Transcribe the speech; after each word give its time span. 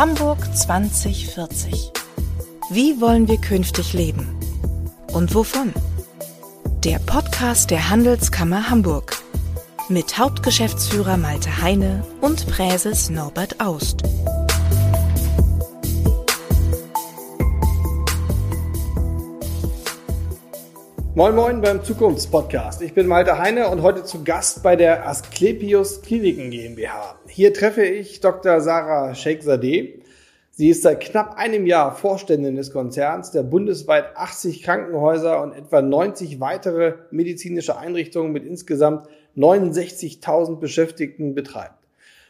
Hamburg 0.00 0.38
2040. 0.56 1.92
Wie 2.70 3.02
wollen 3.02 3.28
wir 3.28 3.36
künftig 3.36 3.92
leben? 3.92 4.34
Und 5.12 5.34
wovon? 5.34 5.74
Der 6.84 6.98
Podcast 7.00 7.70
der 7.70 7.90
Handelskammer 7.90 8.70
Hamburg 8.70 9.22
mit 9.90 10.16
Hauptgeschäftsführer 10.16 11.18
Malte 11.18 11.60
Heine 11.60 12.02
und 12.22 12.46
Präses 12.46 13.10
Norbert 13.10 13.60
Aust. 13.60 14.02
Moin 21.20 21.34
Moin 21.34 21.60
beim 21.60 21.84
Zukunftspodcast. 21.84 22.80
Ich 22.80 22.94
bin 22.94 23.06
Malte 23.06 23.36
Heine 23.36 23.68
und 23.68 23.82
heute 23.82 24.04
zu 24.04 24.24
Gast 24.24 24.62
bei 24.62 24.74
der 24.74 25.06
Asklepios 25.06 26.00
Kliniken 26.00 26.50
GmbH. 26.50 27.14
Hier 27.28 27.52
treffe 27.52 27.84
ich 27.84 28.20
Dr. 28.20 28.62
Sarah 28.62 29.14
Sheikhzadeh. 29.14 30.00
Sie 30.50 30.70
ist 30.70 30.80
seit 30.80 31.00
knapp 31.00 31.36
einem 31.36 31.66
Jahr 31.66 31.94
Vorständin 31.94 32.56
des 32.56 32.72
Konzerns, 32.72 33.32
der 33.32 33.42
bundesweit 33.42 34.16
80 34.16 34.62
Krankenhäuser 34.62 35.42
und 35.42 35.52
etwa 35.52 35.82
90 35.82 36.40
weitere 36.40 36.94
medizinische 37.10 37.76
Einrichtungen 37.76 38.32
mit 38.32 38.46
insgesamt 38.46 39.06
69.000 39.36 40.58
Beschäftigten 40.58 41.34
betreibt. 41.34 41.86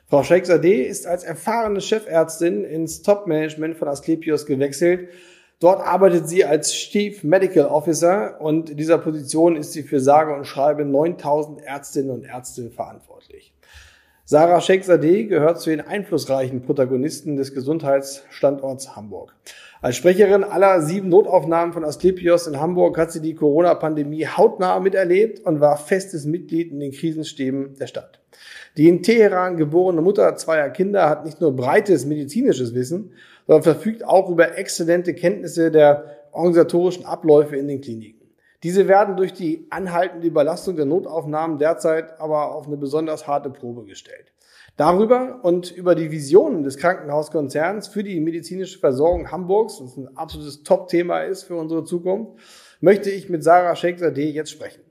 Frau 0.08 0.24
Sheikhzadeh 0.24 0.82
ist 0.82 1.06
als 1.06 1.22
erfahrene 1.22 1.80
Chefärztin 1.80 2.64
ins 2.64 3.02
Top-Management 3.02 3.76
von 3.76 3.86
Asklepios 3.86 4.46
gewechselt 4.46 5.10
Dort 5.60 5.82
arbeitet 5.82 6.26
sie 6.26 6.42
als 6.42 6.72
Chief 6.72 7.22
Medical 7.22 7.66
Officer 7.66 8.40
und 8.40 8.70
in 8.70 8.78
dieser 8.78 8.96
Position 8.96 9.56
ist 9.56 9.72
sie 9.72 9.82
für 9.82 10.00
sage 10.00 10.34
und 10.34 10.46
schreibe 10.46 10.86
9000 10.86 11.60
Ärztinnen 11.60 12.10
und 12.10 12.24
Ärzte 12.24 12.70
verantwortlich. 12.70 13.52
Sarah 14.24 14.62
Sheikhzadeh 14.62 15.24
gehört 15.24 15.60
zu 15.60 15.68
den 15.68 15.82
einflussreichen 15.82 16.62
Protagonisten 16.62 17.36
des 17.36 17.52
Gesundheitsstandorts 17.52 18.96
Hamburg. 18.96 19.36
Als 19.82 19.96
Sprecherin 19.96 20.44
aller 20.44 20.80
sieben 20.80 21.10
Notaufnahmen 21.10 21.74
von 21.74 21.84
Asklepios 21.84 22.46
in 22.46 22.58
Hamburg 22.58 22.96
hat 22.96 23.12
sie 23.12 23.20
die 23.20 23.34
Corona-Pandemie 23.34 24.28
hautnah 24.28 24.80
miterlebt 24.80 25.40
und 25.40 25.60
war 25.60 25.76
festes 25.76 26.24
Mitglied 26.24 26.70
in 26.70 26.80
den 26.80 26.92
Krisenstäben 26.92 27.74
der 27.78 27.86
Stadt. 27.86 28.19
Die 28.76 28.88
in 28.88 29.02
Teheran 29.02 29.56
geborene 29.56 30.00
Mutter 30.00 30.36
zweier 30.36 30.70
Kinder 30.70 31.08
hat 31.08 31.24
nicht 31.24 31.40
nur 31.40 31.54
breites 31.54 32.06
medizinisches 32.06 32.74
Wissen, 32.74 33.12
sondern 33.46 33.62
verfügt 33.62 34.04
auch 34.04 34.28
über 34.30 34.56
exzellente 34.56 35.14
Kenntnisse 35.14 35.70
der 35.70 36.16
organisatorischen 36.32 37.04
Abläufe 37.04 37.56
in 37.56 37.68
den 37.68 37.80
Kliniken. 37.80 38.20
Diese 38.62 38.88
werden 38.88 39.16
durch 39.16 39.32
die 39.32 39.66
anhaltende 39.70 40.26
Überlastung 40.26 40.76
der 40.76 40.84
Notaufnahmen 40.84 41.58
derzeit 41.58 42.20
aber 42.20 42.54
auf 42.54 42.66
eine 42.66 42.76
besonders 42.76 43.26
harte 43.26 43.50
Probe 43.50 43.84
gestellt. 43.84 44.32
Darüber 44.76 45.40
und 45.42 45.70
über 45.70 45.94
die 45.94 46.10
Visionen 46.10 46.62
des 46.62 46.76
Krankenhauskonzerns 46.76 47.88
für 47.88 48.02
die 48.02 48.20
medizinische 48.20 48.78
Versorgung 48.78 49.30
Hamburgs, 49.30 49.78
das 49.78 49.96
ein 49.96 50.16
absolutes 50.16 50.62
Top-Thema 50.62 51.20
ist 51.20 51.44
für 51.44 51.56
unsere 51.56 51.84
Zukunft, 51.84 52.32
möchte 52.80 53.10
ich 53.10 53.28
mit 53.28 53.42
Sarah 53.42 53.76
Sheikhzadeh 53.76 54.30
jetzt 54.30 54.50
sprechen. 54.50 54.82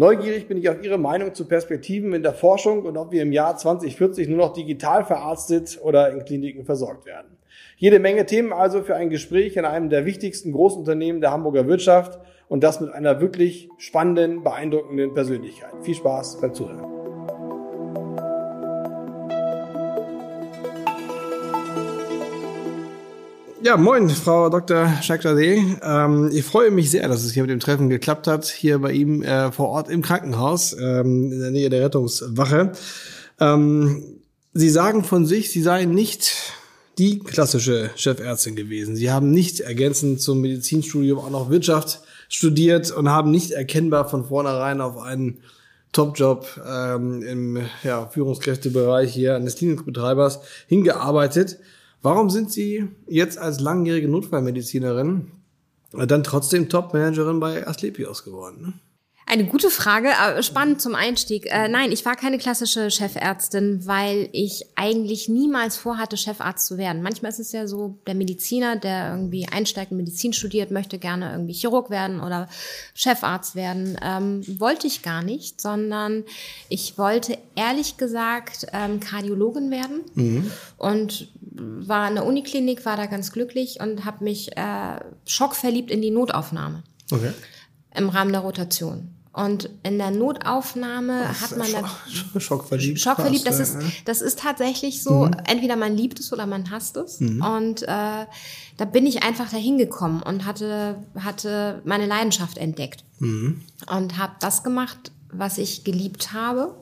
Neugierig 0.00 0.46
bin 0.46 0.58
ich 0.58 0.68
auf 0.68 0.80
Ihre 0.80 0.96
Meinung 0.96 1.34
zu 1.34 1.44
Perspektiven 1.44 2.12
in 2.12 2.22
der 2.22 2.32
Forschung 2.32 2.84
und 2.84 2.96
ob 2.96 3.10
wir 3.10 3.20
im 3.20 3.32
Jahr 3.32 3.56
2040 3.56 4.28
nur 4.28 4.38
noch 4.38 4.52
digital 4.52 5.04
verarztet 5.04 5.76
oder 5.82 6.12
in 6.12 6.24
Kliniken 6.24 6.64
versorgt 6.64 7.04
werden. 7.04 7.36
Jede 7.78 7.98
Menge 7.98 8.24
Themen 8.24 8.52
also 8.52 8.82
für 8.82 8.94
ein 8.94 9.10
Gespräch 9.10 9.56
in 9.56 9.64
einem 9.64 9.90
der 9.90 10.06
wichtigsten 10.06 10.52
Großunternehmen 10.52 11.20
der 11.20 11.32
Hamburger 11.32 11.66
Wirtschaft 11.66 12.20
und 12.46 12.62
das 12.62 12.80
mit 12.80 12.92
einer 12.92 13.20
wirklich 13.20 13.70
spannenden, 13.78 14.44
beeindruckenden 14.44 15.14
Persönlichkeit. 15.14 15.72
Viel 15.82 15.96
Spaß 15.96 16.40
beim 16.40 16.54
Zuhören. 16.54 16.97
Ja, 23.60 23.76
moin, 23.76 24.08
Frau 24.08 24.50
Dr. 24.50 24.88
Shakradeh. 25.02 25.76
Ähm, 25.82 26.30
ich 26.32 26.44
freue 26.44 26.70
mich 26.70 26.92
sehr, 26.92 27.08
dass 27.08 27.24
es 27.24 27.32
hier 27.32 27.42
mit 27.42 27.50
dem 27.50 27.58
Treffen 27.58 27.88
geklappt 27.88 28.28
hat, 28.28 28.46
hier 28.46 28.78
bei 28.78 28.92
ihm 28.92 29.22
äh, 29.22 29.50
vor 29.50 29.70
Ort 29.70 29.90
im 29.90 30.00
Krankenhaus, 30.00 30.74
ähm, 30.74 31.32
in 31.32 31.40
der 31.40 31.50
Nähe 31.50 31.68
der 31.68 31.84
Rettungswache. 31.84 32.72
Ähm, 33.40 34.20
Sie 34.54 34.70
sagen 34.70 35.02
von 35.02 35.26
sich, 35.26 35.50
Sie 35.50 35.60
seien 35.60 35.92
nicht 35.92 36.34
die 36.98 37.18
klassische 37.18 37.90
Chefärztin 37.96 38.54
gewesen. 38.54 38.94
Sie 38.94 39.10
haben 39.10 39.32
nicht 39.32 39.58
ergänzend 39.58 40.20
zum 40.20 40.40
Medizinstudium 40.40 41.18
auch 41.18 41.30
noch 41.30 41.50
Wirtschaft 41.50 42.02
studiert 42.28 42.92
und 42.92 43.08
haben 43.08 43.32
nicht 43.32 43.50
erkennbar 43.50 44.08
von 44.08 44.24
vornherein 44.24 44.80
auf 44.80 44.98
einen 44.98 45.40
Topjob 45.90 46.46
ähm, 46.64 47.22
im 47.22 47.66
ja, 47.82 48.06
Führungskräftebereich 48.06 49.12
hier 49.12 49.34
eines 49.34 49.56
Klinikbetreibers 49.56 50.40
hingearbeitet. 50.68 51.58
Warum 52.02 52.30
sind 52.30 52.52
Sie 52.52 52.88
jetzt 53.06 53.38
als 53.38 53.60
langjährige 53.60 54.08
Notfallmedizinerin 54.08 55.32
dann 55.92 56.22
trotzdem 56.22 56.68
Topmanagerin 56.68 57.40
bei 57.40 57.66
Asklepios 57.66 58.24
geworden? 58.24 58.62
Ne? 58.62 58.72
Eine 59.30 59.44
gute 59.44 59.68
Frage, 59.68 60.08
spannend 60.40 60.80
zum 60.80 60.94
Einstieg. 60.94 61.44
Äh, 61.52 61.68
nein, 61.68 61.92
ich 61.92 62.06
war 62.06 62.16
keine 62.16 62.38
klassische 62.38 62.90
Chefärztin, 62.90 63.86
weil 63.86 64.30
ich 64.32 64.64
eigentlich 64.74 65.28
niemals 65.28 65.76
vorhatte, 65.76 66.16
Chefarzt 66.16 66.66
zu 66.66 66.78
werden. 66.78 67.02
Manchmal 67.02 67.30
ist 67.30 67.38
es 67.38 67.52
ja 67.52 67.66
so, 67.66 67.98
der 68.06 68.14
Mediziner, 68.14 68.76
der 68.76 69.10
irgendwie 69.10 69.46
einsteigt 69.46 69.90
in 69.90 69.98
Medizin 69.98 70.32
studiert, 70.32 70.70
möchte 70.70 70.98
gerne 70.98 71.30
irgendwie 71.32 71.52
Chirurg 71.52 71.90
werden 71.90 72.20
oder 72.20 72.48
Chefarzt 72.94 73.54
werden. 73.54 73.98
Ähm, 74.02 74.42
wollte 74.58 74.86
ich 74.86 75.02
gar 75.02 75.22
nicht, 75.22 75.60
sondern 75.60 76.24
ich 76.70 76.96
wollte 76.96 77.36
ehrlich 77.54 77.98
gesagt 77.98 78.68
ähm, 78.72 78.98
Kardiologin 78.98 79.70
werden 79.70 80.00
mhm. 80.14 80.50
und 80.78 81.28
war 81.40 82.08
in 82.08 82.14
der 82.14 82.24
Uniklinik, 82.24 82.86
war 82.86 82.96
da 82.96 83.04
ganz 83.04 83.30
glücklich 83.30 83.78
und 83.78 84.06
habe 84.06 84.24
mich 84.24 84.56
äh, 84.56 85.00
schockverliebt 85.26 85.90
in 85.90 86.00
die 86.00 86.10
Notaufnahme. 86.10 86.82
Okay. 87.10 87.32
Im 87.94 88.08
Rahmen 88.08 88.32
der 88.32 88.40
Rotation. 88.40 89.17
Und 89.32 89.70
in 89.82 89.98
der 89.98 90.10
Notaufnahme 90.10 91.26
Ach, 91.28 91.42
hat 91.42 91.56
man 91.56 91.66
Schock, 91.66 92.42
Schockverliebt. 92.42 93.00
Schockverliebt, 93.00 93.46
das 93.46 93.60
ist, 93.60 93.76
das 94.04 94.20
ist 94.20 94.40
tatsächlich 94.40 95.02
so. 95.02 95.26
Mhm. 95.26 95.36
Entweder 95.44 95.76
man 95.76 95.96
liebt 95.96 96.18
es 96.18 96.32
oder 96.32 96.46
man 96.46 96.70
hasst 96.70 96.96
es. 96.96 97.20
Mhm. 97.20 97.42
Und 97.42 97.82
äh, 97.82 97.86
da 97.86 98.84
bin 98.84 99.06
ich 99.06 99.22
einfach 99.22 99.50
dahin 99.50 99.78
gekommen 99.78 100.22
und 100.22 100.44
hatte, 100.44 100.96
hatte 101.18 101.82
meine 101.84 102.06
Leidenschaft 102.06 102.58
entdeckt. 102.58 103.04
Mhm. 103.18 103.62
Und 103.86 104.18
habe 104.18 104.32
das 104.40 104.64
gemacht, 104.64 105.12
was 105.30 105.58
ich 105.58 105.84
geliebt 105.84 106.32
habe. 106.32 106.74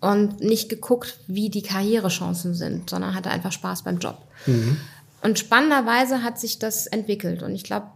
Und 0.00 0.40
nicht 0.40 0.68
geguckt, 0.68 1.18
wie 1.26 1.48
die 1.50 1.62
Karrierechancen 1.62 2.54
sind, 2.54 2.90
sondern 2.90 3.14
hatte 3.14 3.30
einfach 3.30 3.50
Spaß 3.50 3.82
beim 3.82 3.98
Job. 3.98 4.18
Mhm. 4.46 4.76
Und 5.22 5.38
spannenderweise 5.38 6.22
hat 6.22 6.38
sich 6.38 6.58
das 6.58 6.86
entwickelt. 6.86 7.42
Und 7.42 7.54
ich 7.54 7.64
glaube, 7.64 7.88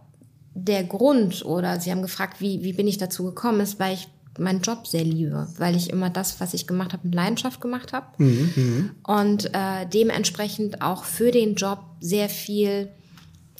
der 0.55 0.83
Grund 0.83 1.45
oder 1.45 1.79
Sie 1.79 1.91
haben 1.91 2.01
gefragt, 2.01 2.39
wie, 2.39 2.63
wie 2.63 2.73
bin 2.73 2.87
ich 2.87 2.97
dazu 2.97 3.23
gekommen, 3.23 3.61
ist, 3.61 3.79
weil 3.79 3.95
ich 3.95 4.07
meinen 4.37 4.61
Job 4.61 4.87
sehr 4.87 5.03
liebe, 5.03 5.47
weil 5.57 5.75
ich 5.75 5.89
immer 5.89 6.09
das, 6.09 6.39
was 6.39 6.53
ich 6.53 6.65
gemacht 6.65 6.93
habe, 6.93 7.07
mit 7.07 7.15
Leidenschaft 7.15 7.61
gemacht 7.61 7.93
habe 7.93 8.07
mhm, 8.17 8.53
mhm, 8.55 8.91
und 9.03 9.53
äh, 9.53 9.85
dementsprechend 9.91 10.81
auch 10.81 11.03
für 11.03 11.31
den 11.31 11.55
Job 11.55 11.79
sehr 11.99 12.29
viel 12.29 12.89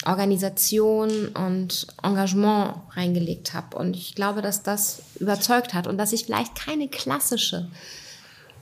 Organisation 0.06 1.28
und 1.30 1.88
Engagement 2.02 2.76
reingelegt 2.92 3.54
habe. 3.54 3.78
Und 3.78 3.96
ich 3.96 4.16
glaube, 4.16 4.42
dass 4.42 4.64
das 4.64 5.02
überzeugt 5.20 5.74
hat 5.74 5.88
und 5.88 5.98
dass 5.98 6.12
ich 6.12 6.26
vielleicht 6.26 6.56
keine 6.56 6.90
klassische 6.90 7.70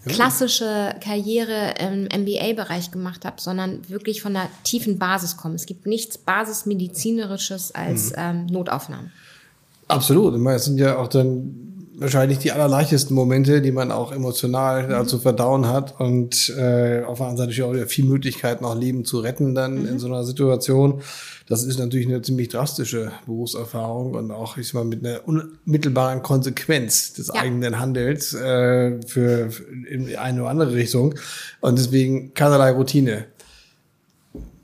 klassische 0.06 0.96
Karriere 1.04 1.76
im 1.80 2.06
MBA-Bereich 2.06 2.92
gemacht 2.92 3.26
habe, 3.26 3.40
sondern 3.40 3.88
wirklich 3.90 4.22
von 4.22 4.34
der 4.34 4.50
tiefen 4.64 4.98
Basis 4.98 5.38
komme. 5.38 5.56
Es 5.56 5.66
gibt 5.66 5.86
nichts 5.86 6.18
Basismedizinerisches 6.18 7.74
als 7.74 8.12
mhm. 8.12 8.16
ähm, 8.18 8.46
Notaufnahmen. 8.48 9.12
Absolut. 9.88 10.34
Es 10.48 10.66
sind 10.66 10.78
ja 10.78 10.98
auch 10.98 11.08
dann 11.08 11.71
wahrscheinlich 12.02 12.40
die 12.40 12.52
allerleichtesten 12.52 13.16
Momente, 13.16 13.62
die 13.62 13.72
man 13.72 13.92
auch 13.92 14.12
emotional 14.12 15.04
mhm. 15.04 15.08
zu 15.08 15.20
verdauen 15.20 15.68
hat 15.68 16.00
und 16.00 16.50
äh, 16.58 17.04
auf 17.04 17.20
der 17.20 17.28
anderen 17.28 17.52
Seite 17.52 17.66
auch 17.66 17.88
viel 17.88 18.06
Möglichkeiten, 18.06 18.66
auch 18.66 18.76
Leben 18.76 19.06
zu 19.06 19.20
retten 19.20 19.54
dann 19.54 19.84
mhm. 19.84 19.88
in 19.88 20.00
so 20.00 20.08
einer 20.08 20.24
Situation. 20.24 21.02
Das 21.48 21.64
ist 21.64 21.78
natürlich 21.78 22.08
eine 22.08 22.22
ziemlich 22.22 22.48
drastische 22.48 23.12
Berufserfahrung 23.26 24.16
und 24.16 24.32
auch, 24.32 24.58
ich 24.58 24.70
sag 24.70 24.76
mal, 24.76 24.86
mit 24.86 25.06
einer 25.06 25.28
unmittelbaren 25.28 26.24
Konsequenz 26.24 27.14
des 27.14 27.28
ja. 27.28 27.36
eigenen 27.36 27.80
Handels 27.80 28.34
äh, 28.34 29.00
für, 29.06 29.52
für 29.52 29.64
in 29.88 30.16
eine 30.16 30.42
oder 30.42 30.50
andere 30.50 30.74
Richtung 30.74 31.14
und 31.60 31.78
deswegen 31.78 32.34
keinerlei 32.34 32.72
Routine. 32.72 33.26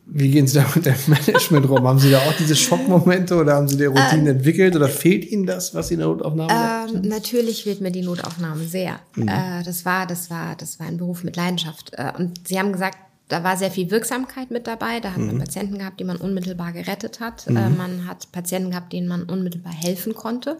Wie 0.09 0.31
gehen 0.31 0.47
Sie 0.47 0.57
da 0.57 0.65
mit 0.73 0.85
dem 0.85 0.95
Management 1.07 1.69
rum? 1.69 1.87
haben 1.87 1.99
Sie 1.99 2.11
da 2.11 2.19
auch 2.19 2.33
diese 2.39 2.55
Schockmomente 2.55 3.35
oder 3.35 3.55
haben 3.55 3.67
Sie 3.67 3.77
die 3.77 3.85
Routine 3.85 4.29
ähm, 4.29 4.37
entwickelt 4.37 4.75
oder 4.75 4.87
fehlt 4.87 5.25
Ihnen 5.25 5.45
das, 5.45 5.75
was 5.75 5.89
Sie 5.89 5.95
in 5.95 5.99
der 5.99 6.07
Notaufnahme 6.07 6.93
ähm, 6.93 7.01
Natürlich 7.09 7.63
fehlt 7.63 7.81
mir 7.81 7.91
die 7.91 8.03
Notaufnahme 8.03 8.63
sehr. 8.63 8.99
Mhm. 9.15 9.27
Äh, 9.27 9.63
das 9.63 9.85
war, 9.85 10.07
das 10.07 10.29
war, 10.29 10.55
das 10.55 10.79
war 10.79 10.87
ein 10.87 10.97
Beruf 10.97 11.23
mit 11.23 11.35
Leidenschaft. 11.35 11.91
Äh, 11.93 12.13
und 12.17 12.47
Sie 12.47 12.57
haben 12.57 12.71
gesagt, 12.71 12.97
da 13.27 13.43
war 13.43 13.57
sehr 13.57 13.71
viel 13.71 13.91
Wirksamkeit 13.91 14.51
mit 14.51 14.67
dabei. 14.67 15.01
Da 15.01 15.11
hat 15.11 15.17
man 15.17 15.37
Patienten 15.39 15.77
gehabt, 15.77 15.99
die 15.99 16.05
man 16.05 16.15
unmittelbar 16.15 16.71
gerettet 16.71 17.19
hat. 17.19 17.45
Äh, 17.47 17.69
man 17.69 18.07
hat 18.07 18.31
Patienten 18.31 18.71
gehabt, 18.71 18.93
denen 18.93 19.07
man 19.07 19.23
unmittelbar 19.23 19.73
helfen 19.73 20.15
konnte. 20.15 20.57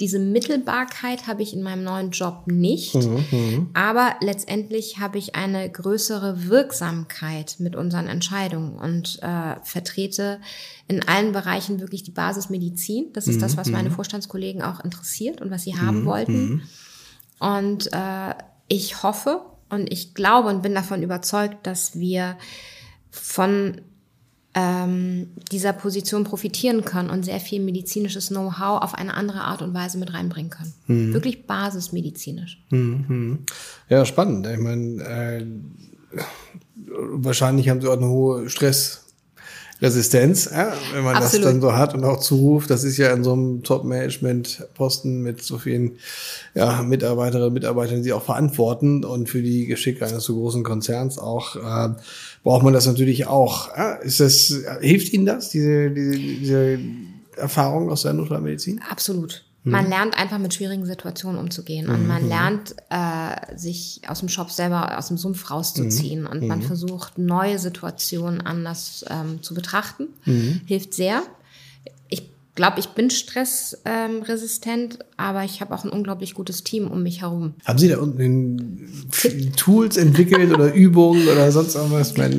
Diese 0.00 0.18
Mittelbarkeit 0.18 1.26
habe 1.26 1.42
ich 1.42 1.54
in 1.54 1.62
meinem 1.62 1.82
neuen 1.82 2.10
Job 2.10 2.42
nicht. 2.46 2.96
Aber 3.72 4.16
letztendlich 4.20 4.98
habe 4.98 5.16
ich 5.16 5.34
eine 5.34 5.70
größere 5.70 6.48
Wirksamkeit 6.48 7.56
mit 7.58 7.74
unseren 7.74 8.06
Entscheidungen 8.06 8.74
und 8.78 9.18
äh, 9.22 9.56
vertrete 9.62 10.40
in 10.88 11.06
allen 11.08 11.32
Bereichen 11.32 11.80
wirklich 11.80 12.02
die 12.02 12.10
Basismedizin. 12.10 13.12
Das 13.14 13.28
ist 13.28 13.40
das, 13.40 13.56
was 13.56 13.68
meine 13.68 13.90
Vorstandskollegen 13.90 14.60
auch 14.60 14.84
interessiert 14.84 15.40
und 15.40 15.50
was 15.50 15.62
sie 15.62 15.78
haben 15.78 16.04
wollten. 16.04 16.62
Und 17.38 17.90
äh, 17.92 18.34
ich 18.68 19.02
hoffe 19.02 19.40
und 19.70 19.92
ich 19.92 20.14
glaube 20.14 20.48
und 20.48 20.62
bin 20.62 20.74
davon 20.74 21.02
überzeugt, 21.02 21.66
dass 21.66 21.98
wir 21.98 22.36
von 23.10 23.80
ähm, 24.54 25.28
dieser 25.52 25.72
Position 25.72 26.24
profitieren 26.24 26.84
können 26.84 27.08
und 27.08 27.24
sehr 27.24 27.38
viel 27.38 27.62
medizinisches 27.62 28.28
Know-how 28.28 28.82
auf 28.82 28.94
eine 28.94 29.14
andere 29.14 29.42
Art 29.42 29.62
und 29.62 29.74
Weise 29.74 29.96
mit 29.98 30.12
reinbringen 30.12 30.50
können. 30.50 30.72
Wirklich 31.14 31.46
basismedizinisch. 31.46 32.62
Ja, 33.88 34.04
spannend. 34.04 34.46
Ich 34.48 34.58
meine, 34.58 35.02
äh, 35.02 35.46
wahrscheinlich 36.88 37.68
haben 37.68 37.80
sie 37.80 37.88
auch 37.88 37.96
eine 37.96 38.08
hohe 38.08 38.50
Stressresistenz, 39.80 40.50
ja, 40.52 40.74
wenn 40.92 41.04
man 41.04 41.16
Absolut. 41.16 41.46
das 41.46 41.52
dann 41.52 41.62
so 41.62 41.72
hat 41.72 41.94
und 41.94 42.04
auch 42.04 42.20
zuruft. 42.20 42.68
Das 42.68 42.84
ist 42.84 42.98
ja 42.98 43.14
in 43.14 43.24
so 43.24 43.32
einem 43.32 43.62
Top-Management-Posten 43.62 45.22
mit 45.22 45.42
so 45.42 45.56
vielen 45.56 45.92
ja, 46.54 46.82
Mitarbeiterinnen 46.82 47.48
und 47.48 47.54
Mitarbeitern, 47.54 48.02
die 48.02 48.12
auch 48.12 48.22
verantworten 48.22 49.04
und 49.06 49.30
für 49.30 49.40
die 49.40 49.64
Geschicke 49.64 50.04
eines 50.04 50.24
so 50.24 50.34
großen 50.34 50.64
Konzerns 50.64 51.18
auch 51.18 51.56
äh, 51.56 51.94
braucht 52.42 52.62
man 52.62 52.74
das 52.74 52.86
natürlich 52.86 53.26
auch. 53.26 53.74
Ja, 53.74 53.94
ist 53.94 54.20
das, 54.20 54.54
hilft 54.82 55.14
Ihnen 55.14 55.24
das, 55.24 55.48
diese, 55.48 55.90
diese, 55.90 56.18
diese 56.18 56.78
Erfahrung 57.36 57.90
aus 57.90 58.02
der 58.02 58.12
Notfallmedizin? 58.12 58.82
Absolut. 58.86 59.44
Man 59.62 59.88
lernt 59.90 60.16
einfach 60.16 60.38
mit 60.38 60.54
schwierigen 60.54 60.86
Situationen 60.86 61.38
umzugehen 61.38 61.88
und 61.90 62.06
man 62.06 62.26
lernt, 62.26 62.74
äh, 62.88 63.56
sich 63.56 64.00
aus 64.08 64.20
dem 64.20 64.30
Shop 64.30 64.50
selber, 64.50 64.96
aus 64.96 65.08
dem 65.08 65.18
Sumpf 65.18 65.50
rauszuziehen 65.50 66.26
und 66.26 66.46
man 66.46 66.62
versucht, 66.62 67.18
neue 67.18 67.58
Situationen 67.58 68.40
anders 68.40 69.04
ähm, 69.10 69.42
zu 69.42 69.52
betrachten. 69.54 70.08
Hilft 70.66 70.94
sehr. 70.94 71.22
Ich 72.08 72.22
glaube, 72.54 72.80
ich 72.80 72.88
bin 72.90 73.10
stressresistent, 73.10 75.00
aber 75.18 75.44
ich 75.44 75.60
habe 75.60 75.74
auch 75.74 75.84
ein 75.84 75.90
unglaublich 75.90 76.32
gutes 76.34 76.64
Team 76.64 76.90
um 76.90 77.02
mich 77.02 77.20
herum. 77.20 77.52
Haben 77.66 77.78
Sie 77.78 77.88
da 77.88 77.98
unten 77.98 79.10
Tools 79.56 79.98
entwickelt 79.98 80.54
oder 80.54 80.72
Übungen 80.80 81.28
oder 81.28 81.52
sonst 81.52 81.74
irgendwas? 81.74 82.12
Ich 82.12 82.16
meine, 82.16 82.36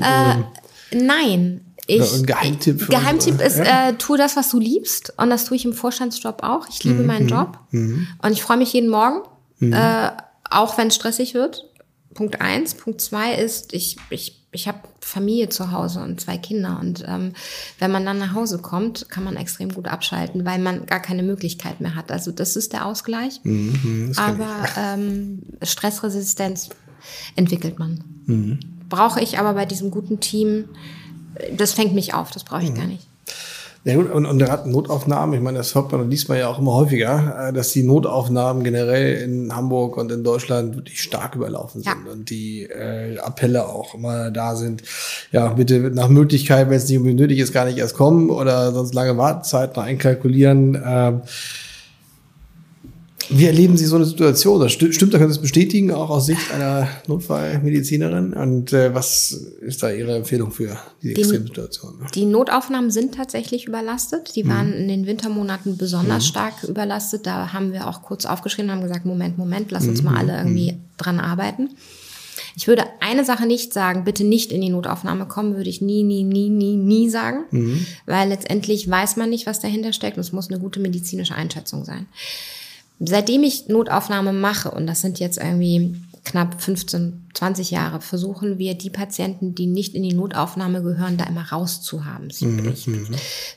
Nein. 0.94 1.62
Ich, 1.96 2.14
ein 2.14 2.26
Geheimtipp 2.26 2.82
für 2.82 2.92
Geheimtipp 2.92 3.34
unsere- 3.34 3.48
ist, 3.48 3.60
äh, 3.60 3.94
tu 3.98 4.16
das, 4.18 4.36
was 4.36 4.50
du 4.50 4.60
liebst. 4.60 5.14
Und 5.18 5.30
das 5.30 5.46
tue 5.46 5.58
ich 5.58 5.66
im 5.66 5.74
Vorstandsjob 5.74 6.44
auch. 6.44 6.68
Ich 6.70 6.84
liebe 6.84 7.04
meinen 7.04 7.28
Job. 7.28 7.60
Und 7.72 8.32
ich 8.32 8.42
freue 8.44 8.58
mich 8.58 8.74
jeden 8.74 8.90
Morgen, 8.90 9.22
äh, 9.62 10.10
auch 10.50 10.78
wenn 10.78 10.88
es 10.88 10.96
stressig 10.96 11.34
wird. 11.34 11.66
Punkt 12.14 12.42
eins. 12.42 12.74
Punkt 12.76 13.00
zwei 13.02 13.36
ist, 13.36 13.74
ich, 13.74 13.96
ich, 14.10 14.46
ich 14.52 14.68
habe 14.68 14.80
Familie 15.00 15.48
zu 15.48 15.72
Hause 15.72 16.02
und 16.02 16.20
zwei 16.20 16.38
Kinder. 16.38 16.78
Und 16.82 17.06
ähm, 17.08 17.32
wenn 17.80 17.90
man 17.92 18.06
dann 18.06 18.18
nach 18.20 18.34
Hause 18.34 18.58
kommt, 18.60 19.08
kann 19.10 19.24
man 19.24 19.38
extrem 19.38 19.70
gut 19.74 19.88
abschalten, 19.88 20.46
weil 20.46 20.60
man 20.60 20.86
gar 20.88 21.00
keine 21.00 21.24
Möglichkeit 21.24 21.80
mehr 21.80 21.96
hat. 21.96 22.12
Also 22.12 22.32
das 22.32 22.58
ist 22.58 22.74
der 22.74 22.86
Ausgleich. 22.86 23.40
Aber 24.18 24.50
ähm, 24.78 25.42
Stressresistenz 25.64 26.70
entwickelt 27.36 27.80
man. 27.80 28.60
Brauche 28.90 29.22
ich 29.22 29.40
aber 29.40 29.54
bei 29.54 29.66
diesem 29.66 29.90
guten 29.90 30.20
Team, 30.20 30.66
das 31.56 31.74
fängt 31.74 31.94
mich 31.94 32.14
auf, 32.14 32.32
das 32.32 32.44
brauche 32.44 32.64
ich 32.64 32.74
gar 32.74 32.86
nicht. 32.86 33.08
Ja 33.84 33.96
gut, 33.96 34.12
und, 34.12 34.28
und 34.28 34.38
gerade 34.38 34.70
Notaufnahmen, 34.70 35.34
ich 35.34 35.42
meine, 35.42 35.58
das 35.58 35.74
hört 35.74 35.92
man 35.92 36.02
und 36.02 36.12
liest 36.12 36.30
man 36.30 36.38
ja 36.38 36.48
auch 36.48 36.60
immer 36.60 36.74
häufiger, 36.74 37.48
äh, 37.50 37.54
dass 37.54 37.72
die 37.72 37.82
Notaufnahmen 37.82 38.64
generell 38.64 39.16
in 39.24 39.56
Hamburg 39.56 39.98
und 39.98 40.12
in 40.12 40.24
Deutschland 40.24 40.76
wirklich 40.76 41.02
stark 41.02 41.34
überlaufen 41.36 41.82
Ja. 41.82 41.94
sind 41.94 42.08
und 42.08 42.30
die 42.30 42.62
äh, 42.64 43.18
Appelle 43.18 43.68
auch 43.68 43.96
immer 43.96 44.30
da 44.30 44.56
sind. 44.56 44.84
Ja, 45.32 45.48
bitte 45.48 45.80
nach 45.80 46.10
Möglichkeit, 46.10 46.70
wenn 46.70 46.78
es 46.78 46.88
nicht 46.88 46.98
unbedingt 47.00 47.22
nötig 47.22 47.40
ist, 47.40 47.54
gar 47.54 47.66
nicht 47.66 47.80
erst 47.80 47.96
kommen 47.96 48.30
oder 48.30 48.72
sonst 48.72 48.94
lange 48.94 49.18
Wartezeiten 49.18 49.82
einkalkulieren. 49.82 50.80
Ähm, 50.86 51.22
wie 53.31 53.45
erleben 53.45 53.78
Sie 53.78 53.86
so 53.86 53.95
eine 53.95 54.06
Situation? 54.06 54.60
Das 54.60 54.72
sti- 54.74 54.92
stimmt, 54.94 55.13
da 55.13 55.18
können 55.18 55.31
Sie 55.31 55.38
es 55.38 55.42
bestätigen, 55.42 55.92
auch 55.92 56.10
aus 56.10 56.25
Sicht 56.25 56.51
einer 56.54 56.88
Notfallmedizinerin. 57.07 58.33
Und 58.33 58.74
äh, 58.74 58.94
was 58.94 59.31
ist 59.62 59.81
da 59.83 59.92
Ihre 59.92 60.16
Empfehlung 60.16 60.51
für 60.51 60.78
diese 61.01 61.13
Die- 61.16 61.22
Extremsituation? 61.22 61.94
Die 62.16 62.25
Notaufnahmen 62.25 62.92
sind 62.92 63.16
tatsächlich 63.16 63.68
überlastet. 63.68 64.36
Die 64.36 64.48
waren 64.48 64.74
in 64.74 64.88
den 64.88 65.06
Wintermonaten 65.07 65.78
besonders 65.78 66.28
stark 66.28 66.63
überlastet. 66.63 67.25
Da 67.25 67.54
haben 67.54 67.74
wir 67.74 67.88
auch 67.88 68.01
kurz 68.01 68.25
aufgeschrieben 68.25 68.69
und 68.69 68.75
haben 68.78 68.83
gesagt, 68.83 69.06
Moment, 69.06 69.38
Moment, 69.38 69.72
lass 69.72 69.88
uns 69.88 70.01
mal 70.04 70.18
alle 70.18 70.38
irgendwie 70.38 70.75
dran 70.98 71.19
arbeiten. 71.19 71.69
Ich 72.57 72.68
würde 72.68 72.83
eine 73.00 73.24
Sache 73.24 73.45
nicht 73.45 73.72
sagen, 73.72 74.04
bitte 74.04 74.25
nicht 74.25 74.51
in 74.51 74.60
die 74.60 74.69
Notaufnahme 74.69 75.25
kommen, 75.25 75.56
würde 75.56 75.69
ich 75.69 75.80
nie, 75.81 76.04
nie, 76.04 76.24
nie, 76.24 76.50
nie, 76.50 76.75
nie 76.75 77.10
sagen, 77.10 77.45
weil 78.06 78.28
letztendlich 78.28 78.89
weiß 78.89 79.16
man 79.16 79.30
nicht, 79.30 79.45
was 79.45 79.62
dahinter 79.62 79.94
steckt 79.94 80.18
und 80.18 80.22
es 80.22 80.33
muss 80.33 80.50
eine 80.50 80.60
gute 80.60 80.81
medizinische 80.81 81.33
Einschätzung 81.33 81.86
sein. 81.86 82.07
Seitdem 83.03 83.44
ich 83.44 83.68
Notaufnahme 83.68 84.33
mache, 84.33 84.71
und 84.71 84.88
das 84.88 85.01
sind 85.01 85.19
jetzt 85.19 85.38
irgendwie 85.38 85.95
knapp 86.24 86.62
15, 86.62 87.30
20 87.33 87.71
Jahre, 87.71 88.00
versuchen 88.00 88.59
wir 88.59 88.75
die 88.75 88.92
Patienten, 88.92 89.56
die 89.56 89.65
nicht 89.65 89.95
in 89.95 90.03
die 90.03 90.13
Notaufnahme 90.13 90.83
gehören, 90.83 91.18
da 91.18 91.24
immer 91.25 91.50
rauszuhaben. 91.51 92.27
Es 92.30 92.39
ich- 92.71 92.86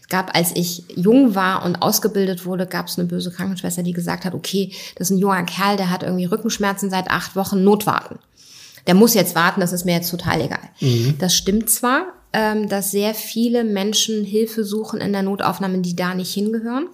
Es 0.01 0.09
gab, 0.09 0.35
als 0.35 0.53
ich 0.57 0.85
jung 0.97 1.35
war 1.35 1.65
und 1.67 1.77
ausgebildet 1.83 2.47
wurde, 2.47 2.67
gab 2.67 2.87
es 2.89 2.99
eine 2.99 3.07
böse 3.07 3.31
Krankenschwester, 3.31 3.83
die 3.83 3.93
gesagt 3.93 4.25
hat, 4.25 4.33
okay, 4.33 4.73
das 4.97 5.11
ist 5.11 5.17
ein 5.17 5.19
junger 5.21 5.43
Kerl, 5.45 5.77
der 5.77 5.91
hat 5.91 6.03
irgendwie 6.03 6.25
Rückenschmerzen 6.25 6.89
seit 6.89 7.11
acht 7.11 7.37
Wochen, 7.37 7.63
Notwarten. 7.65 8.19
Der 8.87 8.95
muss 8.95 9.13
jetzt 9.15 9.35
warten, 9.35 9.61
das 9.61 9.73
ist 9.73 9.85
mir 9.85 9.93
jetzt 9.95 10.11
total 10.11 10.41
egal. 10.41 10.59
Das 11.19 11.35
stimmt 11.37 11.69
zwar, 11.69 12.07
ähm, 12.35 12.69
dass 12.69 12.91
sehr 12.91 13.15
viele 13.15 13.65
Menschen 13.65 14.25
Hilfe 14.25 14.65
suchen 14.65 15.01
in 15.01 15.13
der 15.13 15.23
Notaufnahme, 15.23 15.79
die 15.79 15.97
da 15.97 16.15
nicht 16.15 16.35
hingehören. 16.35 16.89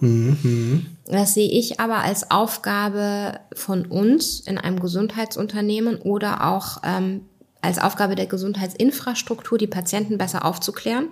Das 1.05 1.33
sehe 1.33 1.49
ich 1.49 1.79
aber 1.79 1.97
als 1.97 2.31
Aufgabe 2.31 3.39
von 3.53 3.85
uns 3.85 4.39
in 4.39 4.57
einem 4.57 4.79
Gesundheitsunternehmen 4.79 5.97
oder 5.97 6.47
auch 6.47 6.77
ähm, 6.85 7.21
als 7.61 7.79
Aufgabe 7.79 8.15
der 8.15 8.27
Gesundheitsinfrastruktur, 8.27 9.57
die 9.57 9.67
Patienten 9.67 10.17
besser 10.17 10.45
aufzuklären. 10.45 11.07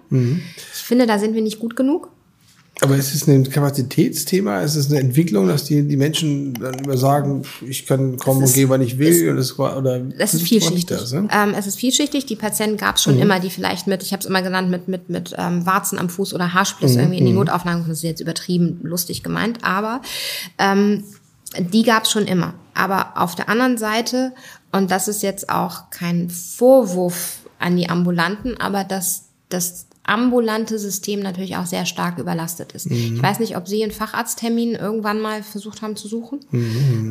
Ich 0.74 0.80
finde, 0.80 1.06
da 1.06 1.20
sind 1.20 1.36
wir 1.36 1.42
nicht 1.42 1.60
gut 1.60 1.76
genug. 1.76 2.10
Aber 2.82 2.96
ist 2.96 3.14
es 3.14 3.28
ein 3.28 3.50
Kapazitätsthema? 3.50 4.62
Ist 4.62 4.76
es 4.76 4.90
eine 4.90 5.00
Entwicklung, 5.02 5.48
dass 5.48 5.66
die, 5.66 5.86
die 5.88 5.98
Menschen 5.98 6.54
dann 6.54 6.76
immer 6.76 6.96
sagen, 6.98 7.44
ich 7.68 7.86
kann 7.86 8.18
kommen 8.18 8.38
Es 8.38 8.42
und 8.42 8.44
ist- 8.46 8.54
gehen, 8.56 8.70
wann 8.70 8.82
ich 8.82 8.98
will? 8.98 9.30
und 9.32 9.38
das, 9.38 9.58
war- 9.58 9.78
oder 9.78 10.00
Es 10.18 10.34
ist 10.34 10.44
vielschichtig. 10.44 10.86
Das, 10.98 11.12
ne? 11.12 11.28
ähm, 11.32 11.54
es 11.58 11.68
ist 11.68 11.76
vielschichtig. 11.78 12.26
Die 12.26 12.36
Patienten 12.38 12.78
gab 12.78 12.96
es 12.96 13.04
schon 13.04 13.20
immer, 13.20 13.40
die 13.40 13.50
vielleicht 13.50 13.88
mit, 13.88 14.02
ich 14.04 14.14
habe 14.14 14.22
es 14.22 14.26
immer 14.26 14.42
genannt, 14.42 14.70
mit, 14.70 14.88
mit, 14.88 15.10
mit 15.10 15.36
ähm, 15.38 15.66
Warzen 15.66 16.00
am 16.00 16.10
Fuß 16.10 16.34
oder 16.34 16.54
Haarspliss 16.54 16.96
irgendwie 16.96 17.18
in 17.20 17.26
die 17.26 17.34
Notaufnahme. 17.34 17.84
Das 17.88 17.98
ist 17.98 18.04
jetzt 18.04 18.22
übertrieben 18.22 18.80
lustig 18.84 19.24
gemeint, 19.24 19.60
aber 19.64 20.02
ähm, 20.58 21.04
die 21.58 21.84
gab 21.84 22.04
es 22.06 22.12
schon 22.12 22.26
immer. 22.28 22.54
Aber 22.74 23.14
auf 23.18 23.36
der 23.36 23.50
anderen 23.50 23.78
Seite, 23.78 24.32
und 24.72 24.90
das 24.90 25.08
ist 25.10 25.22
jetzt 25.22 25.50
auch 25.50 25.90
kein 25.90 26.30
Vorwurf 26.30 27.40
an 27.60 27.76
die 27.76 27.90
Ambulanten, 27.90 28.56
aber 28.58 28.84
dass 28.86 29.24
das 29.50 29.88
ambulante 30.10 30.80
System 30.80 31.20
natürlich 31.20 31.56
auch 31.56 31.68
sehr 31.68 31.86
stark 31.86 32.18
überlastet 32.18 32.72
ist. 32.72 32.88
Ich 32.90 33.22
weiß 33.22 33.40
nicht, 33.40 33.56
ob 33.56 33.68
Sie 33.68 33.84
einen 33.84 33.92
Facharzttermin 33.92 34.74
irgendwann 34.74 35.22
mal 35.22 35.44
versucht 35.44 35.82
haben 35.82 35.96
zu 35.96 36.08
suchen. 36.08 36.40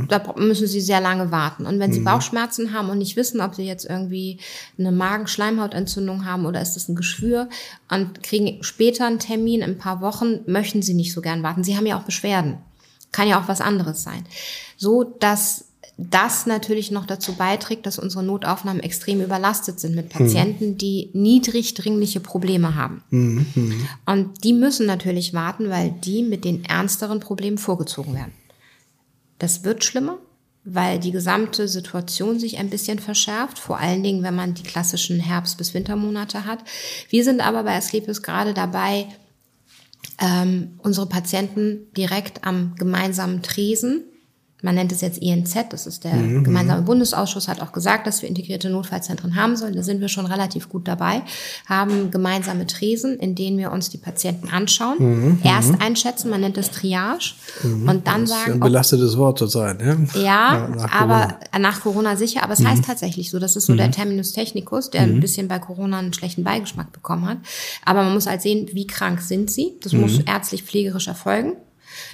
Da 0.09 0.35
müssen 0.37 0.67
Sie 0.67 0.81
sehr 0.81 1.01
lange 1.01 1.31
warten. 1.31 1.65
Und 1.65 1.79
wenn 1.79 1.93
Sie 1.93 2.01
Bauchschmerzen 2.01 2.73
haben 2.73 2.91
und 2.91 2.99
nicht 2.99 3.17
wissen, 3.17 3.41
ob 3.41 3.55
Sie 3.55 3.63
jetzt 3.63 3.85
irgendwie 3.85 4.41
eine 4.79 4.91
Magenschleimhautentzündung 4.91 6.25
haben 6.25 6.45
oder 6.45 6.61
ist 6.61 6.75
das 6.75 6.89
ein 6.89 6.97
Geschwür 6.97 7.49
und 7.89 8.23
kriegen 8.23 8.63
später 8.63 9.07
einen 9.07 9.21
Termin 9.21 9.61
in 9.61 9.71
ein 9.71 9.79
paar 9.79 10.01
Wochen, 10.01 10.41
möchten 10.47 10.83
Sie 10.83 10.95
nicht 10.95 11.13
so 11.13 11.21
gern 11.21 11.43
warten. 11.45 11.63
Sie 11.63 11.77
haben 11.77 11.87
ja 11.87 11.99
auch 11.99 12.05
Beschwerden. 12.05 12.59
Kann 13.13 13.29
ja 13.29 13.41
auch 13.41 13.49
was 13.49 13.61
anderes 13.61 14.03
sein. 14.03 14.25
So, 14.77 15.05
dass 15.05 15.68
das 16.01 16.47
natürlich 16.47 16.93
noch 16.93 17.07
dazu 17.07 17.35
beiträgt, 17.35 17.85
dass 17.85 17.99
unsere 17.99 18.23
Notaufnahmen 18.23 18.81
extrem 18.81 19.21
überlastet 19.21 19.81
sind 19.81 19.97
mit 19.97 20.11
Patienten, 20.11 20.79
die 20.79 21.11
niedrig 21.13 21.75
dringliche 21.75 22.21
Probleme 22.21 22.77
haben. 22.77 23.03
Und 24.07 24.45
die 24.45 24.53
müssen 24.53 24.87
natürlich 24.87 25.35
warten, 25.35 25.71
weil 25.71 25.91
die 25.91 26.23
mit 26.23 26.45
den 26.45 26.65
ernsteren 26.65 27.19
Problemen 27.19 27.59
vorgezogen 27.59 28.15
werden. 28.15 28.33
Das 29.41 29.65
wird 29.65 29.83
schlimmer, 29.83 30.19
weil 30.65 31.01
die 31.01 31.11
gesamte 31.11 31.67
Situation 31.67 32.39
sich 32.39 32.59
ein 32.59 32.71
bisschen 32.71 33.01
verschärft, 33.01 33.59
vor 33.59 33.79
allen 33.79 34.05
Dingen, 34.05 34.23
wenn 34.23 34.37
man 34.37 34.55
die 34.55 34.63
klassischen 34.63 35.19
Herbst- 35.19 35.59
bis 35.59 35.75
Wintermonate 35.75 36.47
hat. 36.47 36.61
Wir 37.09 37.25
sind 37.25 37.41
aber 37.41 37.65
bei 37.65 37.77
Asklepios 37.77 38.23
gerade 38.23 38.55
dabei, 38.55 39.09
ähm, 40.21 40.79
unsere 40.79 41.09
Patienten 41.09 41.89
direkt 41.97 42.45
am 42.45 42.77
gemeinsamen 42.77 43.43
Tresen 43.43 44.05
man 44.63 44.75
nennt 44.75 44.91
es 44.91 45.01
jetzt 45.01 45.19
INZ, 45.19 45.55
das 45.71 45.87
ist 45.87 46.05
der 46.05 46.15
mhm. 46.15 46.43
gemeinsame 46.43 46.83
Bundesausschuss, 46.83 47.47
hat 47.47 47.61
auch 47.61 47.73
gesagt, 47.73 48.07
dass 48.07 48.23
wir 48.23 48.29
integrierte 48.29 48.71
Notfallzentren 48.71 49.37
haben 49.37 49.57
sollen. 49.57 49.75
Da 49.75 49.83
sind 49.83 50.01
wir 50.01 50.09
schon 50.09 50.27
relativ 50.27 50.69
gut 50.69 50.89
dabei, 50.89 51.23
haben 51.67 52.11
gemeinsame 52.11 52.67
Tresen, 52.67 53.19
in 53.19 53.35
denen 53.35 53.59
wir 53.59 53.71
uns 53.71 53.89
die 53.89 53.99
Patienten 53.99 54.49
anschauen, 54.49 54.97
mhm. 54.99 55.39
erst 55.45 55.73
mhm. 55.73 55.81
einschätzen, 55.81 56.31
man 56.31 56.41
nennt 56.41 56.57
das 56.57 56.71
Triage 56.73 57.35
mhm. 57.63 57.89
und 57.89 58.07
dann 58.07 58.23
das 58.23 58.31
sagen. 58.31 58.51
Ist 58.51 58.55
ein 58.55 58.61
belastetes 58.61 59.17
Wort 59.17 59.39
zurzeit, 59.39 59.81
ne? 59.81 60.09
Ja, 60.15 60.21
ja 60.23 60.69
nach 60.69 60.93
aber 60.93 61.39
nach 61.59 61.81
Corona 61.81 62.17
sicher, 62.17 62.43
aber 62.43 62.55
es 62.55 62.65
heißt 62.65 62.83
mhm. 62.83 62.87
tatsächlich 62.87 63.31
so, 63.31 63.39
das 63.39 63.55
ist 63.55 63.67
so 63.67 63.75
der 63.75 63.89
mhm. 63.89 63.93
Terminus 63.93 64.33
technicus, 64.33 64.91
der 64.91 65.03
ein 65.03 65.21
bisschen 65.21 65.47
bei 65.49 65.59
Corona 65.59 65.99
einen 65.99 66.13
schlechten 66.13 66.43
Beigeschmack 66.45 66.93
bekommen 66.93 67.27
hat. 67.27 67.39
Aber 67.85 68.03
man 68.03 68.15
muss 68.15 68.27
halt 68.27 68.43
sehen, 68.43 68.69
wie 68.73 68.87
krank 68.87 69.21
sind 69.21 69.51
sie. 69.51 69.75
Das 69.83 69.93
muss 69.93 70.19
ärztlich 70.21 70.65
pflegerisch 70.65 71.09
erfolgen. 71.09 71.57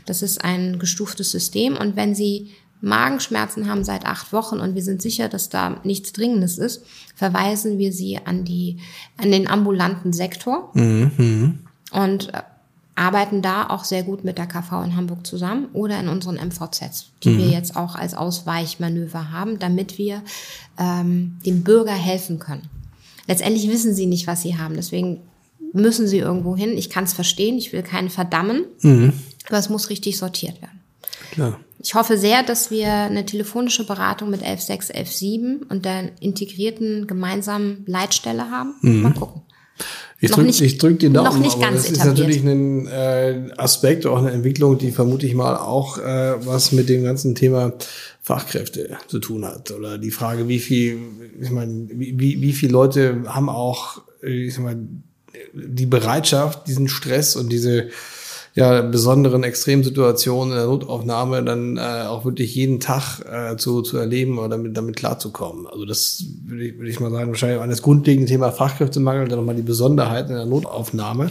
Das 0.06 0.22
ist 0.22 0.44
ein 0.44 0.78
gestuftes 0.78 1.30
System. 1.30 1.76
Und 1.76 1.96
wenn 1.96 2.14
Sie 2.14 2.50
Magenschmerzen 2.80 3.68
haben 3.68 3.84
seit 3.84 4.04
acht 4.04 4.32
Wochen 4.32 4.60
und 4.60 4.74
wir 4.74 4.82
sind 4.82 5.00
sicher, 5.00 5.28
dass 5.28 5.48
da 5.48 5.80
nichts 5.84 6.12
Dringendes 6.12 6.58
ist, 6.58 6.84
verweisen 7.14 7.78
wir 7.78 7.92
Sie 7.92 8.18
an 8.24 8.44
die, 8.44 8.78
an 9.16 9.30
den 9.30 9.48
ambulanten 9.48 10.12
Sektor. 10.12 10.70
Mhm. 10.74 11.60
Und 11.92 12.34
äh, 12.34 12.42
arbeiten 12.96 13.42
da 13.42 13.68
auch 13.68 13.84
sehr 13.84 14.02
gut 14.02 14.24
mit 14.24 14.38
der 14.38 14.46
KV 14.46 14.84
in 14.84 14.96
Hamburg 14.96 15.26
zusammen 15.26 15.68
oder 15.72 15.98
in 15.98 16.08
unseren 16.08 16.36
MVZs, 16.36 17.10
die 17.22 17.30
mhm. 17.30 17.38
wir 17.38 17.48
jetzt 17.48 17.76
auch 17.76 17.96
als 17.96 18.14
Ausweichmanöver 18.14 19.32
haben, 19.32 19.58
damit 19.58 19.98
wir 19.98 20.22
ähm, 20.78 21.38
dem 21.44 21.64
Bürger 21.64 21.94
helfen 21.94 22.38
können. 22.38 22.68
Letztendlich 23.26 23.68
wissen 23.68 23.94
sie 23.94 24.06
nicht, 24.06 24.26
was 24.26 24.42
sie 24.42 24.58
haben, 24.58 24.74
deswegen 24.74 25.20
müssen 25.72 26.06
sie 26.06 26.18
irgendwo 26.18 26.56
hin. 26.56 26.76
Ich 26.76 26.88
kann 26.88 27.04
es 27.04 27.14
verstehen, 27.14 27.58
ich 27.58 27.72
will 27.72 27.82
keinen 27.82 28.10
verdammen. 28.10 28.64
Mhm. 28.82 29.12
Aber 29.48 29.58
es 29.58 29.68
muss 29.68 29.90
richtig 29.90 30.16
sortiert 30.18 30.60
werden. 30.62 30.80
Klar. 31.32 31.60
Ich 31.78 31.94
hoffe 31.94 32.16
sehr, 32.16 32.42
dass 32.42 32.70
wir 32.70 32.90
eine 32.90 33.26
telefonische 33.26 33.84
Beratung 33.84 34.30
mit 34.30 34.42
11.6, 34.42 34.94
11.7 34.94 35.68
und 35.68 35.84
der 35.84 36.10
integrierten 36.20 37.06
gemeinsamen 37.06 37.84
Leitstelle 37.86 38.50
haben. 38.50 38.74
Mhm. 38.80 39.02
Mal 39.02 39.14
gucken. 39.14 39.42
Ich 40.20 40.30
drücke 40.30 40.76
drück 40.78 40.98
die 41.00 41.12
Daumen, 41.12 41.26
noch 41.26 41.38
nicht 41.38 41.60
ganz 41.60 41.82
das 41.82 41.92
etabliert. 41.92 42.30
ist 42.30 42.44
natürlich 42.44 42.44
ein 42.44 42.86
äh, 42.86 43.50
Aspekt, 43.58 44.06
auch 44.06 44.18
eine 44.18 44.30
Entwicklung, 44.30 44.78
die 44.78 44.90
vermute 44.90 45.26
ich 45.26 45.34
mal 45.34 45.56
auch 45.56 45.98
äh, 45.98 46.34
was 46.46 46.72
mit 46.72 46.88
dem 46.88 47.04
ganzen 47.04 47.34
Thema 47.34 47.74
Fachkräfte 48.22 48.96
zu 49.08 49.18
tun 49.18 49.44
hat. 49.44 49.70
Oder 49.72 49.98
die 49.98 50.10
Frage, 50.10 50.48
wie 50.48 50.60
viel, 50.60 50.98
ich 51.38 51.50
meine, 51.50 51.88
wie, 51.90 52.18
wie, 52.18 52.40
wie 52.40 52.52
viele 52.54 52.72
Leute 52.72 53.24
haben 53.26 53.50
auch, 53.50 54.00
ich 54.22 54.54
sag 54.54 54.64
mal, 54.64 54.78
die 55.52 55.86
Bereitschaft, 55.86 56.66
diesen 56.68 56.88
Stress 56.88 57.36
und 57.36 57.52
diese 57.52 57.90
ja, 58.56 58.82
besonderen 58.82 59.42
Extremsituationen 59.42 60.52
in 60.52 60.58
der 60.58 60.66
Notaufnahme 60.66 61.42
dann 61.42 61.76
äh, 61.76 62.06
auch 62.06 62.24
wirklich 62.24 62.54
jeden 62.54 62.78
Tag 62.78 63.20
äh, 63.20 63.56
zu, 63.56 63.82
zu 63.82 63.96
erleben 63.98 64.38
oder 64.38 64.50
damit, 64.50 64.76
damit 64.76 64.96
klarzukommen. 64.96 65.66
Also 65.66 65.84
das 65.84 66.24
würde 66.44 66.66
ich, 66.66 66.78
würde 66.78 66.88
ich 66.88 67.00
mal 67.00 67.10
sagen, 67.10 67.30
wahrscheinlich 67.30 67.60
an 67.60 67.70
das 67.70 67.82
grundlegende 67.82 68.28
Thema 68.28 68.52
Fachkräftemangel, 68.52 69.26
dann 69.26 69.40
nochmal 69.40 69.56
die 69.56 69.62
Besonderheiten 69.62 70.30
in 70.30 70.36
der 70.36 70.46
Notaufnahme. 70.46 71.30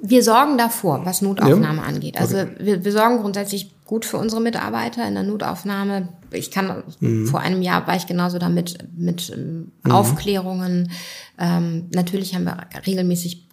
Wir 0.00 0.22
sorgen 0.24 0.58
davor, 0.58 1.02
was 1.04 1.22
Notaufnahme 1.22 1.78
ja. 1.78 1.84
angeht. 1.84 2.20
Also 2.20 2.38
okay. 2.38 2.50
wir, 2.58 2.84
wir 2.84 2.92
sorgen 2.92 3.20
grundsätzlich 3.20 3.70
gut 3.84 4.04
für 4.04 4.16
unsere 4.16 4.42
Mitarbeiter 4.42 5.06
in 5.06 5.14
der 5.14 5.22
Notaufnahme. 5.22 6.08
Ich 6.32 6.50
kann 6.50 6.82
mhm. 6.98 7.26
vor 7.26 7.38
einem 7.38 7.62
Jahr 7.62 7.86
war 7.86 7.94
ich 7.94 8.06
genauso 8.06 8.38
damit 8.38 8.78
mit 8.96 9.32
ähm, 9.34 9.70
mhm. 9.84 9.92
Aufklärungen. 9.92 10.90
Ähm, 11.38 11.86
natürlich 11.94 12.34
haben 12.34 12.44
wir 12.44 12.66
regelmäßig 12.84 13.44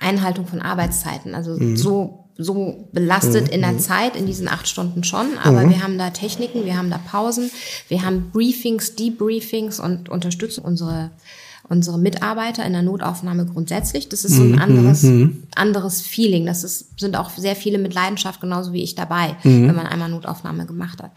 Einhaltung 0.00 0.46
von 0.46 0.60
Arbeitszeiten. 0.60 1.34
Also 1.34 1.56
mhm. 1.56 1.76
so 1.76 2.16
so 2.42 2.88
belastet 2.92 3.48
mhm. 3.48 3.52
in 3.52 3.60
der 3.60 3.72
mhm. 3.72 3.78
Zeit, 3.80 4.16
in 4.16 4.24
diesen 4.24 4.48
acht 4.48 4.66
Stunden 4.66 5.04
schon, 5.04 5.26
aber 5.44 5.62
mhm. 5.62 5.70
wir 5.70 5.82
haben 5.82 5.98
da 5.98 6.08
Techniken, 6.08 6.64
wir 6.64 6.76
haben 6.76 6.88
da 6.88 6.96
Pausen, 6.96 7.50
wir 7.88 8.02
haben 8.02 8.30
Briefings, 8.32 8.96
Debriefings 8.96 9.78
und 9.78 10.08
unterstützen 10.08 10.62
unsere 10.64 11.10
unsere 11.70 11.98
Mitarbeiter 11.98 12.66
in 12.66 12.72
der 12.72 12.82
Notaufnahme 12.82 13.46
grundsätzlich. 13.46 14.08
Das 14.08 14.24
ist 14.24 14.34
so 14.34 14.42
ein 14.42 14.52
mhm. 14.52 14.58
anderes, 14.58 15.02
mhm. 15.04 15.44
anderes 15.54 16.02
Feeling. 16.02 16.44
Das 16.44 16.64
ist, 16.64 16.98
sind 16.98 17.16
auch 17.16 17.30
sehr 17.30 17.54
viele 17.54 17.78
mit 17.78 17.94
Leidenschaft, 17.94 18.40
genauso 18.40 18.72
wie 18.72 18.82
ich 18.82 18.96
dabei, 18.96 19.36
mhm. 19.44 19.68
wenn 19.68 19.76
man 19.76 19.86
einmal 19.86 20.08
Notaufnahme 20.08 20.66
gemacht 20.66 21.00
hat. 21.00 21.12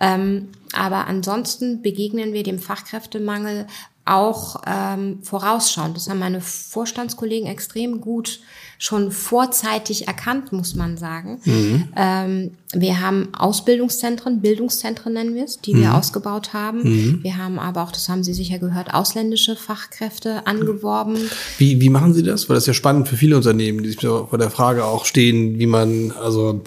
Ähm, 0.00 0.48
aber 0.72 1.06
ansonsten 1.06 1.82
begegnen 1.82 2.32
wir 2.32 2.44
dem 2.44 2.58
Fachkräftemangel 2.58 3.66
auch 4.04 4.62
ähm, 4.66 5.18
vorausschauend. 5.22 5.96
Das 5.96 6.08
haben 6.08 6.18
meine 6.18 6.40
Vorstandskollegen 6.40 7.48
extrem 7.48 8.00
gut 8.00 8.40
schon 8.82 9.12
vorzeitig 9.12 10.08
erkannt, 10.08 10.52
muss 10.52 10.74
man 10.74 10.96
sagen. 10.96 11.38
Mhm. 11.44 11.88
Ähm, 11.94 12.50
wir 12.72 13.00
haben 13.00 13.28
Ausbildungszentren, 13.36 14.40
Bildungszentren 14.40 15.12
nennen 15.12 15.34
wir 15.34 15.44
es, 15.44 15.60
die 15.60 15.74
mhm. 15.74 15.80
wir 15.80 15.94
ausgebaut 15.94 16.54
haben. 16.54 16.82
Mhm. 16.82 17.18
Wir 17.22 17.36
haben 17.36 17.58
aber 17.58 17.82
auch, 17.82 17.92
das 17.92 18.08
haben 18.08 18.24
Sie 18.24 18.32
sicher 18.32 18.58
gehört, 18.58 18.94
ausländische 18.94 19.54
Fachkräfte 19.54 20.46
angeworben. 20.46 21.18
Wie, 21.58 21.78
wie 21.78 21.90
machen 21.90 22.14
Sie 22.14 22.22
das? 22.22 22.48
Weil 22.48 22.54
das 22.54 22.64
ist 22.64 22.68
ja 22.68 22.74
spannend 22.74 23.06
für 23.06 23.16
viele 23.16 23.36
Unternehmen, 23.36 23.82
die 23.82 23.90
sich 23.90 24.00
vor 24.00 24.38
der 24.38 24.50
Frage 24.50 24.86
auch 24.86 25.04
stehen, 25.04 25.58
wie 25.58 25.66
man, 25.66 26.12
also 26.12 26.62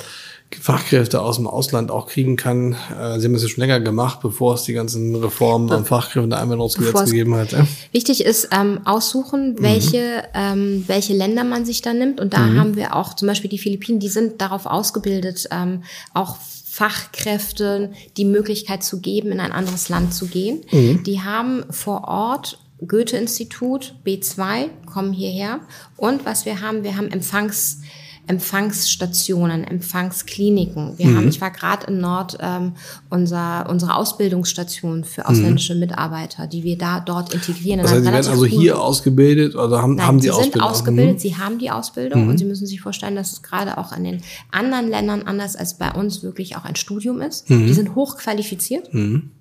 Fachkräfte 0.60 1.22
aus 1.22 1.38
dem 1.38 1.48
Ausland 1.48 1.92
auch 1.92 2.08
kriegen 2.08 2.36
kann. 2.36 2.74
Äh, 2.74 3.20
Sie 3.20 3.28
haben 3.28 3.36
es 3.36 3.44
ja 3.44 3.50
schon 3.50 3.62
länger 3.62 3.80
gemacht, 3.80 4.20
bevor 4.22 4.56
es 4.56 4.64
die 4.64 4.74
ganzen 4.74 5.16
Reformen 5.16 5.72
am 5.72 5.84
Einwanderungsgesetz 5.84 7.06
gegeben 7.06 7.36
hat. 7.36 7.52
Ja? 7.52 7.66
Wichtig 7.92 8.24
ist 8.26 8.50
ähm, 8.52 8.82
aussuchen, 8.86 9.56
welche, 9.60 10.24
mhm. 10.34 10.34
ähm, 10.34 10.84
welche 10.88 11.14
Länder 11.14 11.44
man 11.44 11.66
sich 11.66 11.82
da 11.82 11.94
nimmt. 11.94 12.20
Und 12.20 12.34
da 12.34 12.40
mhm. 12.40 12.60
haben 12.60 12.76
wir 12.76 12.96
auch 12.96 13.14
zum 13.14 13.28
Beispiel 13.28 13.50
die 13.50 13.58
Philippinen, 13.58 14.00
die 14.00 14.10
sind 14.10 14.42
darauf 14.42 14.66
ausgebildet, 14.66 15.48
ähm, 15.52 15.84
auch 16.14 16.38
Fachkräfte 16.66 17.92
die 18.18 18.26
Möglichkeit 18.26 18.84
zu 18.84 19.00
geben, 19.00 19.32
in 19.32 19.40
ein 19.40 19.52
anderes 19.52 19.90
Land 19.90 20.14
zu 20.14 20.28
gehen. 20.28 20.62
Mhm. 20.72 21.04
Die 21.04 21.22
haben 21.22 21.64
vor 21.70 22.08
Ort 22.08 22.58
Goethe-Institut, 22.88 23.96
B2, 24.06 24.70
kommen 24.86 25.14
hierher. 25.14 25.60
Und 25.98 26.26
was 26.26 26.46
wir 26.46 26.62
haben, 26.62 26.84
wir 26.84 26.98
haben 26.98 27.10
Empfangs- 27.10 27.78
Empfangsstationen, 28.26 29.66
Empfangskliniken. 29.66 30.98
Wir 30.98 31.08
mhm. 31.08 31.18
haben, 31.18 31.28
ich 31.28 31.42
war 31.42 31.52
gerade 31.52 31.88
in 31.88 32.00
Nord 32.00 32.38
ähm, 32.40 32.72
unser, 33.10 33.70
unsere 33.70 33.96
Ausbildungsstation 33.96 35.04
für 35.04 35.28
ausländische 35.28 35.74
mhm. 35.74 35.82
Mitarbeiter, 35.82 36.48
die 36.48 36.64
wir 36.64 36.78
da 36.78 37.02
dort 37.02 37.34
integrieren. 37.34 37.82
Das 37.82 37.92
heißt, 37.92 38.06
Sie 38.06 38.12
werden 38.12 38.28
also 38.28 38.46
hier 38.46 38.82
ausgebildet 38.82 39.56
oder 39.56 39.82
haben, 39.82 39.96
Nein, 39.96 40.08
haben 40.08 40.18
die 40.20 40.24
sie 40.24 40.32
Ausbildung? 40.32 40.54
Sie 40.54 40.60
sind 40.60 40.64
ausgebildet, 40.64 41.16
mhm. 41.16 41.20
sie 41.20 41.36
haben 41.36 41.60
die 41.60 41.72
Ausbildung 41.72 42.24
mhm. 42.24 42.30
und 42.30 42.38
Sie 42.38 42.46
müssen 42.46 42.66
sich 42.66 42.80
vorstellen, 42.80 43.16
dass 43.16 43.34
es 43.34 43.44
gerade 43.44 43.78
auch 43.78 43.92
an 43.92 44.06
den 44.06 44.22
anderen 44.52 44.90
Ländern 44.90 45.24
anders 45.24 45.58
als 45.58 45.78
bei 45.78 45.92
uns 45.92 46.24
wirklich 46.24 46.56
auch 46.56 46.64
ein 46.64 46.78
Studium 46.78 47.20
ist. 47.20 47.50
Mhm. 47.50 47.68
Die 47.68 47.74
sind 47.74 47.94
hochqualifiziert 47.94 48.94
mhm. 48.94 49.32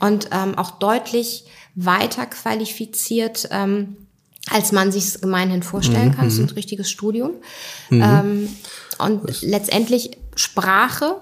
und 0.00 0.28
ähm, 0.32 0.58
auch 0.58 0.72
deutlich 0.72 1.44
weiter 1.76 2.26
qualifiziert 2.26 3.48
ähm, 3.52 3.96
als 4.50 4.72
man 4.72 4.90
sich 4.90 5.20
gemeinhin 5.20 5.62
vorstellen 5.62 6.08
mhm. 6.08 6.14
kann. 6.14 6.26
Es 6.26 6.34
ist 6.34 6.40
ein 6.40 6.46
mhm. 6.46 6.52
richtiges 6.52 6.90
Studium. 6.90 7.32
Mhm. 7.90 8.02
Ähm, 8.02 8.48
und 8.98 9.28
das 9.28 9.42
letztendlich 9.42 10.18
Sprache 10.34 11.16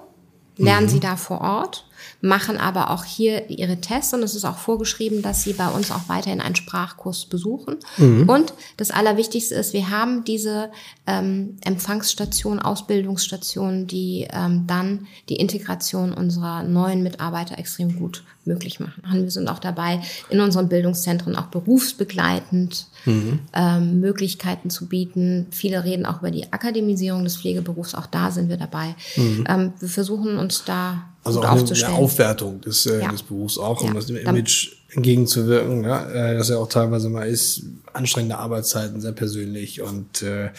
lernen 0.57 0.89
sie 0.89 1.01
da 1.01 1.17
vor 1.17 1.41
Ort 1.41 1.87
machen 2.21 2.59
aber 2.59 2.91
auch 2.91 3.05
hier 3.05 3.49
ihre 3.49 3.81
Tests 3.81 4.13
und 4.13 4.23
es 4.23 4.35
ist 4.35 4.45
auch 4.45 4.59
vorgeschrieben, 4.59 5.23
dass 5.23 5.43
sie 5.43 5.55
bei 5.55 5.69
uns 5.69 5.91
auch 5.91 6.09
weiterhin 6.09 6.41
einen 6.41 6.57
Sprachkurs 6.57 7.27
besuchen. 7.27 7.77
Mhm. 7.97 8.29
Und 8.29 8.53
das 8.77 8.91
Allerwichtigste 8.91 9.55
ist, 9.55 9.73
wir 9.73 9.91
haben 9.91 10.25
diese 10.25 10.71
ähm, 11.07 11.57
Empfangsstation, 11.65 12.59
Ausbildungsstation, 12.59 13.87
die 13.87 14.29
ähm, 14.31 14.65
dann 14.67 15.07
die 15.29 15.37
Integration 15.37 16.13
unserer 16.13 16.63
neuen 16.63 17.03
Mitarbeiter 17.03 17.59
extrem 17.59 17.97
gut 17.97 18.23
möglich 18.45 18.81
machen. 18.81 19.03
Wir 19.13 19.31
sind 19.31 19.49
auch 19.49 19.59
dabei, 19.59 20.01
in 20.29 20.41
unseren 20.41 20.69
Bildungszentren 20.69 21.37
auch 21.37 21.47
berufsbegleitend 21.47 22.87
mhm. 23.05 23.41
ähm, 23.53 24.01
Möglichkeiten 24.01 24.71
zu 24.71 24.87
bieten. 24.87 25.47
Viele 25.51 25.85
reden 25.85 26.07
auch 26.07 26.21
über 26.21 26.31
die 26.31 26.53
Akademisierung 26.53 27.25
des 27.25 27.37
Pflegeberufs. 27.37 27.95
Auch 27.95 28.07
da 28.07 28.31
sind 28.31 28.49
wir 28.49 28.57
dabei. 28.57 28.95
Mhm. 29.17 29.45
Ähm, 29.49 29.73
wir 29.79 29.89
versuchen 29.89 30.39
uns 30.39 30.65
da 30.65 31.03
also 31.23 31.43
auch 31.43 31.51
eine, 31.51 31.71
eine, 31.71 31.89
Aufwertung 31.95 32.61
des, 32.61 32.87
äh, 32.87 33.01
ja. 33.01 33.11
des 33.11 33.23
Berufs 33.23 33.59
auch, 33.59 33.81
um 33.83 33.89
ja. 33.89 33.95
das 33.95 34.09
Image 34.09 34.80
entgegenzuwirken, 34.95 35.85
ja, 35.85 36.09
äh, 36.11 36.37
dass 36.37 36.49
ja 36.49 36.59
auch 36.59 36.69
teilweise 36.69 37.09
mal 37.09 37.29
ist, 37.29 37.63
anstrengende 37.93 38.39
Arbeitszeiten, 38.39 39.01
sehr 39.01 39.13
persönlich. 39.13 39.83
Und 39.83 40.23
äh, 40.23 40.51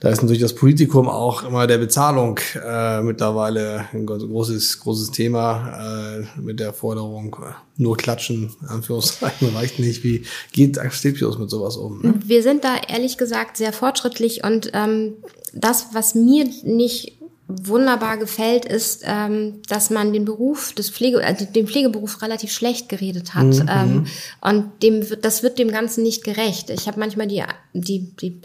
da 0.00 0.08
ist 0.10 0.22
natürlich 0.22 0.42
das 0.42 0.54
Politikum 0.54 1.08
auch 1.08 1.44
immer 1.44 1.66
der 1.66 1.78
Bezahlung 1.78 2.38
äh, 2.54 3.00
mittlerweile 3.02 3.86
ein 3.92 4.06
großes, 4.06 4.80
großes 4.80 5.10
Thema 5.10 6.16
äh, 6.16 6.40
mit 6.40 6.60
der 6.60 6.72
Forderung, 6.72 7.36
äh, 7.42 7.52
nur 7.76 7.96
klatschen, 7.96 8.54
Anführungszeichen, 8.66 9.48
reicht 9.56 9.78
nicht. 9.78 10.02
Wie 10.04 10.24
geht 10.52 10.78
Asklepios 10.78 11.38
mit 11.38 11.50
sowas 11.50 11.76
um? 11.76 12.00
Ne? 12.02 12.14
Wir 12.24 12.42
sind 12.42 12.64
da 12.64 12.76
ehrlich 12.88 13.18
gesagt 13.18 13.56
sehr 13.56 13.72
fortschrittlich 13.72 14.44
und 14.44 14.70
ähm, 14.74 15.14
das, 15.52 15.88
was 15.92 16.14
mir 16.14 16.48
nicht 16.64 17.17
wunderbar 17.48 18.18
gefällt, 18.18 18.66
ist, 18.66 19.02
ähm, 19.06 19.62
dass 19.68 19.88
man 19.88 20.12
den 20.12 20.26
Beruf 20.26 20.74
des 20.74 20.90
Pflege, 20.90 21.24
also 21.24 21.46
den 21.46 21.66
Pflegeberuf 21.66 22.20
relativ 22.20 22.52
schlecht 22.52 22.90
geredet 22.90 23.34
hat. 23.34 23.46
Mhm. 23.46 23.70
Ähm, 23.70 23.94
mhm. 23.94 24.06
und 24.42 24.82
dem, 24.82 25.06
das 25.22 25.42
wird 25.42 25.58
dem 25.58 25.70
Ganzen 25.70 26.02
nicht 26.02 26.22
gerecht. 26.24 26.68
Ich 26.68 26.86
habe 26.86 27.00
manchmal 27.00 27.26
die, 27.26 27.42
die, 27.72 28.14
die 28.16 28.40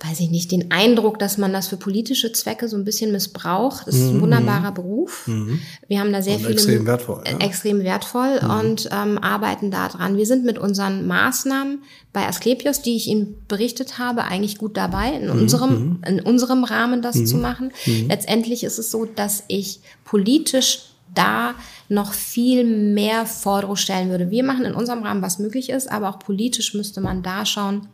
weiß 0.00 0.20
ich 0.20 0.30
nicht, 0.30 0.52
den 0.52 0.70
Eindruck, 0.70 1.18
dass 1.18 1.38
man 1.38 1.52
das 1.52 1.66
für 1.66 1.76
politische 1.76 2.32
Zwecke 2.32 2.68
so 2.68 2.76
ein 2.76 2.84
bisschen 2.84 3.10
missbraucht. 3.10 3.86
Das 3.86 3.96
ist 3.96 4.08
ein 4.08 4.16
mhm. 4.18 4.20
wunderbarer 4.22 4.70
Beruf. 4.70 5.26
Mhm. 5.26 5.60
Wir 5.88 5.98
haben 5.98 6.12
da 6.12 6.22
sehr 6.22 6.34
und 6.34 6.42
viele 6.42 6.52
extrem 6.52 6.86
wertvoll, 6.86 7.24
ja. 7.26 7.38
extrem 7.38 7.80
wertvoll 7.82 8.40
mhm. 8.40 8.50
und 8.50 8.88
ähm, 8.92 9.18
arbeiten 9.18 9.72
da 9.72 9.88
dran. 9.88 10.16
Wir 10.16 10.26
sind 10.26 10.44
mit 10.44 10.56
unseren 10.56 11.06
Maßnahmen 11.08 11.82
bei 12.12 12.28
Asklepios, 12.28 12.80
die 12.80 12.94
ich 12.94 13.08
Ihnen 13.08 13.42
berichtet 13.48 13.98
habe, 13.98 14.24
eigentlich 14.24 14.58
gut 14.58 14.76
dabei, 14.76 15.14
in 15.14 15.24
mhm. 15.24 15.42
unserem 15.42 15.70
mhm. 15.70 16.02
in 16.06 16.20
unserem 16.20 16.62
Rahmen 16.62 17.02
das 17.02 17.24
zu 17.24 17.36
machen. 17.36 17.72
Letztendlich 17.86 18.62
ist 18.62 18.78
es 18.78 18.92
so, 18.92 19.04
dass 19.04 19.42
ich 19.48 19.80
politisch 20.04 20.82
da 21.12 21.54
noch 21.88 22.12
viel 22.12 22.64
mehr 22.64 23.26
Forderungen 23.26 23.76
stellen 23.76 24.10
würde. 24.10 24.30
Wir 24.30 24.44
machen 24.44 24.64
in 24.64 24.74
unserem 24.74 25.02
Rahmen, 25.02 25.22
was 25.22 25.38
möglich 25.38 25.70
ist, 25.70 25.90
aber 25.90 26.10
auch 26.10 26.18
politisch 26.20 26.74
müsste 26.74 27.00
man 27.00 27.22
da 27.22 27.44
schauen, 27.44 27.88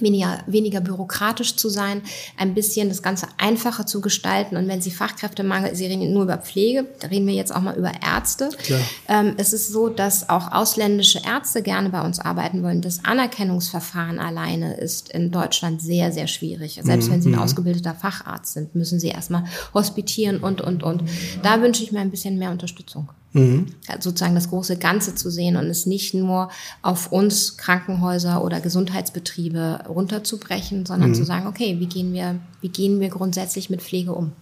weniger, 0.00 0.38
weniger 0.46 0.80
bürokratisch 0.80 1.56
zu 1.56 1.68
sein, 1.68 2.02
ein 2.36 2.54
bisschen 2.54 2.88
das 2.88 3.02
Ganze 3.02 3.26
einfacher 3.38 3.86
zu 3.86 4.00
gestalten. 4.00 4.56
Und 4.56 4.68
wenn 4.68 4.80
Sie 4.80 4.90
Fachkräftemangel, 4.90 5.74
Sie 5.74 5.86
reden 5.86 6.12
nur 6.12 6.24
über 6.24 6.38
Pflege, 6.38 6.86
da 7.00 7.08
reden 7.08 7.26
wir 7.26 7.34
jetzt 7.34 7.54
auch 7.54 7.60
mal 7.60 7.76
über 7.76 7.92
Ärzte. 8.02 8.50
Ähm, 9.08 9.34
es 9.36 9.52
ist 9.52 9.72
so, 9.72 9.88
dass 9.88 10.28
auch 10.28 10.52
ausländische 10.52 11.20
Ärzte 11.24 11.62
gerne 11.62 11.90
bei 11.90 12.02
uns 12.02 12.18
arbeiten 12.20 12.62
wollen. 12.62 12.82
Das 12.82 13.04
Anerkennungsverfahren 13.04 14.18
alleine 14.18 14.74
ist 14.74 15.10
in 15.10 15.30
Deutschland 15.30 15.82
sehr, 15.82 16.12
sehr 16.12 16.26
schwierig. 16.26 16.80
Selbst 16.82 17.08
mhm. 17.08 17.12
wenn 17.12 17.22
Sie 17.22 17.28
ein 17.30 17.36
mhm. 17.36 17.42
ausgebildeter 17.42 17.94
Facharzt 17.94 18.54
sind, 18.54 18.74
müssen 18.74 19.00
Sie 19.00 19.08
erstmal 19.08 19.44
hospitieren 19.74 20.38
und, 20.38 20.60
und, 20.60 20.82
und. 20.82 21.02
Da 21.42 21.60
wünsche 21.60 21.82
ich 21.82 21.92
mir 21.92 22.00
ein 22.00 22.10
bisschen 22.10 22.38
mehr 22.38 22.50
Unterstützung. 22.50 23.08
Mhm. 23.32 23.66
Sozusagen 24.00 24.34
das 24.34 24.48
große 24.48 24.78
Ganze 24.78 25.14
zu 25.14 25.30
sehen 25.30 25.56
und 25.56 25.66
es 25.66 25.86
nicht 25.86 26.14
nur 26.14 26.50
auf 26.82 27.12
uns 27.12 27.56
Krankenhäuser 27.56 28.42
oder 28.42 28.60
Gesundheitsbetriebe 28.60 29.84
runterzubrechen, 29.88 30.86
sondern 30.86 31.10
mhm. 31.10 31.14
zu 31.14 31.24
sagen, 31.24 31.46
okay, 31.46 31.76
wie 31.78 31.86
gehen 31.86 32.12
wir, 32.12 32.36
wie 32.60 32.70
gehen 32.70 33.00
wir 33.00 33.10
grundsätzlich 33.10 33.70
mit 33.70 33.82
Pflege 33.82 34.12
um? 34.12 34.32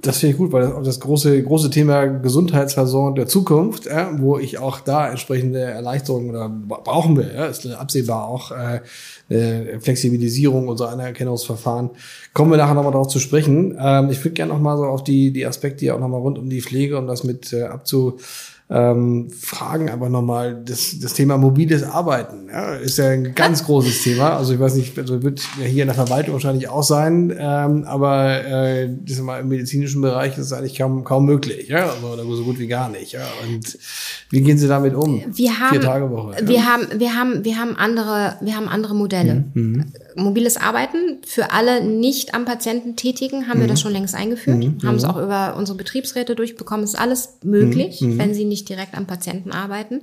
Das 0.00 0.18
finde 0.18 0.32
ich 0.32 0.38
gut, 0.38 0.52
weil 0.52 0.62
das, 0.62 0.84
das 0.84 1.00
große, 1.00 1.42
große 1.42 1.70
Thema 1.70 2.06
Gesundheitsversorgung 2.06 3.16
der 3.16 3.26
Zukunft, 3.26 3.86
ja, 3.86 4.10
wo 4.16 4.38
ich 4.38 4.58
auch 4.58 4.78
da 4.78 5.08
entsprechende 5.08 5.60
Erleichterungen 5.60 6.30
oder 6.30 6.48
brauchen 6.48 7.16
wir, 7.16 7.34
ja, 7.34 7.46
ist 7.46 7.66
absehbar 7.66 8.28
auch 8.28 8.52
äh, 8.52 8.80
äh, 9.28 9.80
Flexibilisierung 9.80 10.68
unserer 10.68 10.90
Anerkennungsverfahren. 10.90 11.90
Kommen 12.32 12.52
wir 12.52 12.58
nachher 12.58 12.74
nochmal 12.74 12.92
darauf 12.92 13.08
zu 13.08 13.18
sprechen. 13.18 13.76
Ähm, 13.80 14.10
ich 14.10 14.22
würde 14.24 14.34
gerne 14.34 14.52
nochmal 14.52 14.76
so 14.76 14.84
auf 14.84 15.02
die, 15.02 15.32
die 15.32 15.44
Aspekte 15.44 15.92
auch 15.92 15.98
nochmal 15.98 16.20
rund 16.20 16.38
um 16.38 16.48
die 16.48 16.62
Pflege, 16.62 16.96
um 16.96 17.08
das 17.08 17.24
mit 17.24 17.52
äh, 17.52 17.64
abzu 17.64 18.18
ähm, 18.70 19.30
fragen 19.30 19.88
aber 19.88 20.10
nochmal 20.10 20.62
das, 20.62 20.98
das 21.00 21.14
Thema 21.14 21.38
mobiles 21.38 21.82
Arbeiten. 21.82 22.48
Ja, 22.52 22.74
ist 22.74 22.98
ja 22.98 23.08
ein 23.08 23.34
ganz 23.34 23.64
großes 23.64 24.02
Thema. 24.04 24.36
Also 24.36 24.52
ich 24.52 24.60
weiß 24.60 24.74
nicht, 24.74 24.98
also 24.98 25.22
wird 25.22 25.40
ja 25.58 25.64
hier 25.64 25.84
in 25.84 25.88
der 25.88 25.94
Verwaltung 25.94 26.34
wahrscheinlich 26.34 26.68
auch 26.68 26.82
sein, 26.82 27.34
ähm, 27.38 27.84
aber 27.84 28.44
äh, 28.44 28.90
das 29.06 29.20
mal 29.20 29.40
im 29.40 29.48
medizinischen 29.48 30.02
Bereich 30.02 30.32
ist 30.32 30.46
es 30.46 30.52
eigentlich 30.52 30.76
kaum, 30.76 31.02
kaum 31.04 31.24
möglich, 31.24 31.68
ja, 31.68 31.90
also 31.90 32.36
so 32.36 32.44
gut 32.44 32.58
wie 32.58 32.66
gar 32.66 32.90
nicht. 32.90 33.12
Ja. 33.12 33.26
Und 33.46 33.78
wie 34.30 34.42
gehen 34.42 34.58
Sie 34.58 34.68
damit 34.68 34.94
um? 34.94 35.22
Wir 35.32 35.58
haben, 35.58 35.72
Vier 35.72 35.80
Tage 35.80 36.10
Woche. 36.10 36.36
Ja? 36.38 36.48
Wir 36.48 36.66
haben, 36.66 36.86
wir 36.98 37.14
haben, 37.14 37.44
wir 37.44 37.58
haben 37.58 37.74
andere, 37.76 38.36
wir 38.42 38.54
haben 38.54 38.68
andere 38.68 38.94
Modelle. 38.94 39.44
Mhm 39.54 39.86
mobiles 40.18 40.56
Arbeiten 40.56 41.18
für 41.24 41.52
alle 41.52 41.82
nicht 41.84 42.34
am 42.34 42.44
Patienten 42.44 42.96
tätigen 42.96 43.48
haben 43.48 43.58
mhm. 43.58 43.62
wir 43.62 43.68
das 43.68 43.80
schon 43.80 43.92
längst 43.92 44.14
eingeführt, 44.14 44.58
mhm. 44.58 44.78
haben 44.84 44.96
es 44.96 45.04
auch 45.04 45.16
über 45.16 45.56
unsere 45.56 45.78
Betriebsräte 45.78 46.34
durchbekommen. 46.34 46.84
Ist 46.84 46.98
alles 46.98 47.38
möglich, 47.42 48.00
mhm. 48.00 48.18
wenn 48.18 48.34
sie 48.34 48.44
nicht 48.44 48.57
direkt 48.64 48.96
am 48.96 49.06
Patienten 49.06 49.52
arbeiten. 49.52 50.02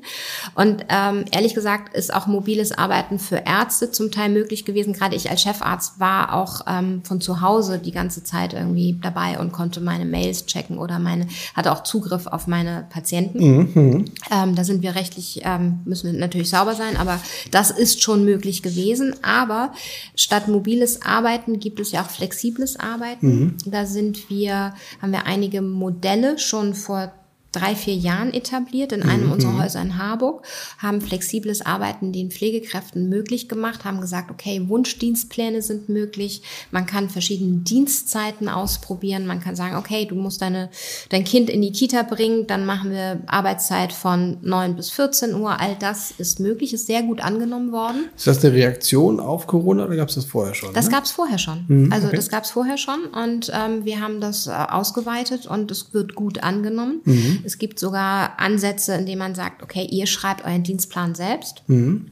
Und 0.56 0.86
ähm, 0.90 1.26
ehrlich 1.32 1.54
gesagt 1.54 1.96
ist 1.96 2.14
auch 2.14 2.28
mobiles 2.28 2.72
Arbeiten 2.72 3.20
für 3.20 3.44
Ärzte 3.46 3.92
zum 3.92 4.12
Teil 4.12 4.30
möglich 4.30 4.66
gewesen. 4.66 4.94
Gerade 4.94 5.16
ich 5.16 5.30
als 5.30 5.42
Chefarzt 5.42 6.00
war 6.00 6.34
auch 6.34 6.62
ähm, 6.68 7.02
von 7.04 7.22
zu 7.22 7.42
Hause 7.42 7.80
die 7.80 7.92
ganze 7.92 8.24
Zeit 8.24 8.54
irgendwie 8.54 9.00
dabei 9.02 9.40
und 9.40 9.52
konnte 9.52 9.82
meine 9.82 10.06
Mails 10.06 10.46
checken 10.46 10.78
oder 10.78 11.00
meine 11.00 11.28
hatte 11.56 11.72
auch 11.72 11.84
Zugriff 11.84 12.28
auf 12.28 12.48
meine 12.48 12.86
Patienten. 12.90 13.40
Mhm. 13.40 14.06
Ähm, 14.32 14.56
da 14.56 14.64
sind 14.64 14.82
wir 14.82 14.96
rechtlich 14.96 15.42
ähm, 15.44 15.80
müssen 15.86 16.12
wir 16.12 16.20
natürlich 16.20 16.50
sauber 16.50 16.76
sein, 16.76 16.98
aber 16.98 17.20
das 17.52 17.72
ist 17.72 18.02
schon 18.02 18.26
möglich 18.26 18.64
gewesen. 18.64 19.16
Aber 19.22 19.72
Statt 20.16 20.48
mobiles 20.48 21.02
Arbeiten 21.04 21.60
gibt 21.60 21.80
es 21.80 21.92
ja 21.92 22.02
auch 22.02 22.10
flexibles 22.10 22.80
Arbeiten. 22.80 23.28
Mhm. 23.28 23.58
Da 23.66 23.86
sind 23.86 24.30
wir, 24.30 24.74
haben 25.02 25.12
wir 25.12 25.26
einige 25.26 25.62
Modelle 25.62 26.40
schon 26.40 26.74
vor 26.74 27.12
drei, 27.56 27.76
vier 27.76 27.96
Jahren 27.96 28.34
etabliert 28.34 28.92
in 28.92 29.04
einem 29.04 29.28
mhm. 29.28 29.32
unserer 29.34 29.64
Häuser 29.64 29.82
in 29.82 29.98
Harburg, 29.98 30.46
haben 30.78 31.02
flexibles 31.02 31.66
Arbeiten 31.66 32.12
den 32.12 32.32
Pflegekräften 32.32 33.10
möglich 33.10 33.48
gemacht, 33.48 33.86
haben 33.86 34.02
gesagt, 34.02 34.32
okay, 34.32 34.68
Wunschdienstpläne 34.68 35.62
sind 35.62 35.90
möglich, 35.90 36.42
man 36.72 36.86
kann 36.86 37.10
verschiedene 37.10 37.60
Dienstzeiten 37.60 38.50
ausprobieren, 38.50 39.26
man 39.26 39.40
kann 39.40 39.56
sagen, 39.56 39.76
okay, 39.76 40.06
du 40.06 40.16
musst 40.16 40.42
deine, 40.42 40.70
dein 41.10 41.24
Kind 41.24 41.50
in 41.50 41.62
die 41.62 41.72
Kita 41.72 42.04
bringen, 42.04 42.48
dann 42.48 42.66
machen 42.66 42.92
wir 42.92 43.22
Arbeitszeit 43.28 43.94
von 43.94 44.38
9 44.42 44.76
bis 44.76 44.92
14 44.92 45.34
Uhr, 45.36 45.60
all 45.60 45.76
das 45.80 46.12
ist 46.18 46.40
möglich, 46.40 46.74
ist 46.74 46.88
sehr 46.88 47.04
gut 47.04 47.22
angenommen 47.22 47.72
worden. 47.72 48.10
Ist 48.16 48.28
das 48.28 48.44
eine 48.44 48.54
Reaktion 48.54 49.20
auf 49.20 49.48
Corona 49.48 49.86
oder 49.86 49.96
gab 49.96 50.10
es 50.10 50.16
das 50.16 50.26
vorher 50.26 50.54
schon? 50.54 50.74
Das 50.74 50.86
ne? 50.86 50.92
gab 50.92 51.06
es 51.06 51.12
vorher 51.12 51.38
schon. 51.38 51.66
Mhm, 51.68 51.94
also 51.94 52.08
okay. 52.08 52.16
das 52.16 52.30
gab 52.30 52.44
es 52.44 52.52
vorher 52.52 52.78
schon 52.78 53.06
und 53.06 53.52
ähm, 53.54 53.86
wir 53.86 54.02
haben 54.02 54.20
das 54.20 54.48
äh, 54.48 54.52
ausgeweitet 54.52 55.48
und 55.48 55.72
es 55.72 55.94
wird 55.94 56.16
gut 56.16 56.44
angenommen. 56.44 57.02
Mhm. 57.06 57.40
Es 57.46 57.58
gibt 57.58 57.80
sogar 57.80 58.40
Ansätze, 58.40 58.94
in 58.96 59.06
denen 59.06 59.20
man 59.20 59.36
sagt, 59.36 59.64
okay, 59.64 59.86
ihr 59.86 60.08
schreibt 60.08 60.46
euren 60.46 60.64
Dienstplan 60.64 61.16
selbst. 61.16 61.64
Mhm. 61.68 62.12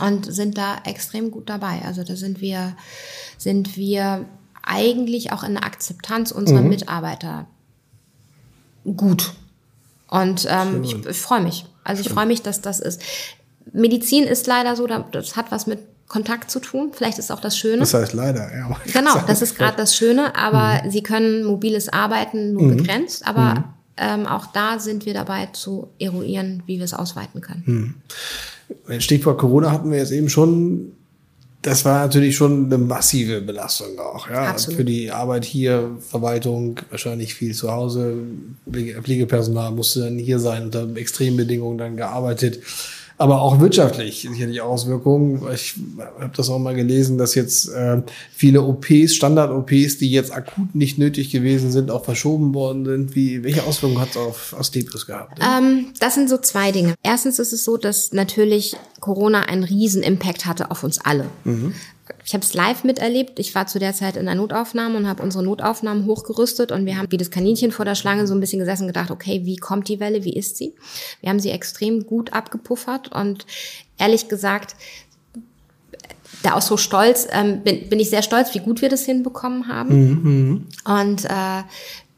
Und 0.00 0.32
sind 0.32 0.58
da 0.58 0.78
extrem 0.84 1.30
gut 1.30 1.48
dabei. 1.48 1.82
Also 1.86 2.02
da 2.02 2.16
sind 2.16 2.40
wir, 2.40 2.76
sind 3.38 3.76
wir 3.76 4.24
eigentlich 4.62 5.30
auch 5.32 5.44
in 5.44 5.54
der 5.54 5.64
Akzeptanz 5.64 6.32
unserer 6.32 6.62
mhm. 6.62 6.68
Mitarbeiter 6.68 7.46
gut. 8.96 9.34
Und 10.08 10.46
ähm, 10.50 10.82
ich, 10.82 11.06
ich 11.06 11.16
freue 11.16 11.42
mich. 11.42 11.66
Also 11.84 12.02
ich 12.02 12.08
freue 12.08 12.26
mich, 12.26 12.42
dass 12.42 12.60
das 12.60 12.80
ist. 12.80 13.00
Medizin 13.72 14.24
ist 14.24 14.46
leider 14.46 14.76
so, 14.76 14.86
das 14.86 15.36
hat 15.36 15.50
was 15.50 15.66
mit 15.66 15.78
Kontakt 16.08 16.50
zu 16.50 16.60
tun. 16.60 16.92
Vielleicht 16.92 17.18
ist 17.18 17.32
auch 17.32 17.40
das 17.40 17.56
Schöne. 17.56 17.78
Das 17.78 17.94
heißt 17.94 18.12
leider, 18.12 18.54
ja. 18.54 18.76
Genau, 18.92 19.18
das 19.26 19.42
ist 19.42 19.56
gerade 19.56 19.76
das 19.76 19.96
Schöne, 19.96 20.36
aber 20.36 20.84
mhm. 20.84 20.90
sie 20.90 21.02
können 21.02 21.44
mobiles 21.44 21.88
Arbeiten 21.88 22.52
nur 22.52 22.62
mhm. 22.62 22.76
begrenzt, 22.76 23.26
aber 23.26 23.54
mhm. 23.54 23.64
Ähm, 23.96 24.26
auch 24.26 24.46
da 24.46 24.78
sind 24.78 25.06
wir 25.06 25.14
dabei 25.14 25.46
zu 25.46 25.88
eruieren, 25.98 26.62
wie 26.66 26.78
wir 26.78 26.84
es 26.84 26.94
ausweiten 26.94 27.40
können. 27.40 27.94
Hm. 28.86 29.00
Stichwort 29.00 29.38
Corona 29.38 29.70
hatten 29.70 29.90
wir 29.90 29.98
jetzt 29.98 30.12
eben 30.12 30.28
schon. 30.28 30.92
Das 31.62 31.84
war 31.86 32.00
natürlich 32.00 32.36
schon 32.36 32.66
eine 32.66 32.76
massive 32.76 33.40
Belastung 33.40 33.98
auch, 33.98 34.28
ja. 34.28 34.50
Absolut. 34.50 34.76
Für 34.76 34.84
die 34.84 35.10
Arbeit 35.10 35.46
hier, 35.46 35.96
Verwaltung, 35.98 36.78
wahrscheinlich 36.90 37.34
viel 37.34 37.54
zu 37.54 37.72
Hause. 37.72 38.16
Pflegepersonal 38.70 39.70
musste 39.70 40.00
dann 40.00 40.18
hier 40.18 40.38
sein, 40.38 40.64
unter 40.64 40.94
Extrembedingungen 40.94 41.78
dann 41.78 41.96
gearbeitet 41.96 42.60
aber 43.16 43.42
auch 43.42 43.60
wirtschaftlich 43.60 44.26
sicherlich 44.28 44.60
Auswirkungen. 44.60 45.42
Ich 45.54 45.74
habe 45.98 46.32
das 46.36 46.50
auch 46.50 46.58
mal 46.58 46.74
gelesen, 46.74 47.16
dass 47.16 47.34
jetzt 47.34 47.68
äh, 47.68 48.02
viele 48.32 48.62
OPs, 48.62 49.14
Standard-OPs, 49.14 49.98
die 49.98 50.10
jetzt 50.10 50.32
akut 50.32 50.74
nicht 50.74 50.98
nötig 50.98 51.30
gewesen 51.30 51.70
sind, 51.70 51.90
auch 51.90 52.04
verschoben 52.04 52.54
worden 52.54 52.84
sind. 52.84 53.14
Wie, 53.14 53.44
welche 53.44 53.64
Auswirkungen 53.64 54.00
hat 54.00 54.10
es 54.10 54.16
auf 54.16 54.56
Asklepios 54.58 55.06
gehabt? 55.06 55.38
Ähm, 55.40 55.92
das 56.00 56.14
sind 56.14 56.28
so 56.28 56.38
zwei 56.38 56.72
Dinge. 56.72 56.94
Erstens 57.02 57.38
ist 57.38 57.52
es 57.52 57.64
so, 57.64 57.76
dass 57.76 58.12
natürlich 58.12 58.76
Corona 59.00 59.42
einen 59.42 59.64
riesen 59.64 60.02
Impact 60.02 60.46
hatte 60.46 60.70
auf 60.70 60.82
uns 60.82 60.98
alle. 60.98 61.26
Mhm 61.44 61.74
ich 62.24 62.34
habe 62.34 62.44
es 62.44 62.54
live 62.54 62.84
miterlebt. 62.84 63.38
Ich 63.38 63.54
war 63.54 63.66
zu 63.66 63.78
der 63.78 63.94
Zeit 63.94 64.16
in 64.16 64.26
der 64.26 64.34
Notaufnahme 64.34 64.96
und 64.96 65.08
habe 65.08 65.22
unsere 65.22 65.42
Notaufnahmen 65.42 66.06
hochgerüstet 66.06 66.70
und 66.70 66.84
wir 66.86 66.98
haben 66.98 67.10
wie 67.10 67.16
das 67.16 67.30
Kaninchen 67.30 67.72
vor 67.72 67.84
der 67.84 67.94
Schlange 67.94 68.26
so 68.26 68.34
ein 68.34 68.40
bisschen 68.40 68.58
gesessen 68.58 68.82
und 68.82 68.88
gedacht, 68.88 69.10
okay, 69.10 69.42
wie 69.44 69.56
kommt 69.56 69.88
die 69.88 70.00
Welle, 70.00 70.24
wie 70.24 70.34
ist 70.34 70.56
sie? 70.56 70.74
Wir 71.20 71.30
haben 71.30 71.40
sie 71.40 71.50
extrem 71.50 72.06
gut 72.06 72.32
abgepuffert 72.32 73.12
und 73.12 73.46
ehrlich 73.98 74.28
gesagt, 74.28 74.76
der 76.44 76.56
Ausdruck 76.56 76.80
stolz, 76.80 77.26
ähm, 77.30 77.62
bin, 77.62 77.88
bin 77.88 77.98
ich 77.98 78.10
sehr 78.10 78.22
stolz, 78.22 78.54
wie 78.54 78.58
gut 78.58 78.82
wir 78.82 78.90
das 78.90 79.06
hinbekommen 79.06 79.68
haben. 79.68 80.10
Mhm. 80.10 80.66
Und 80.84 81.24
äh, 81.24 81.62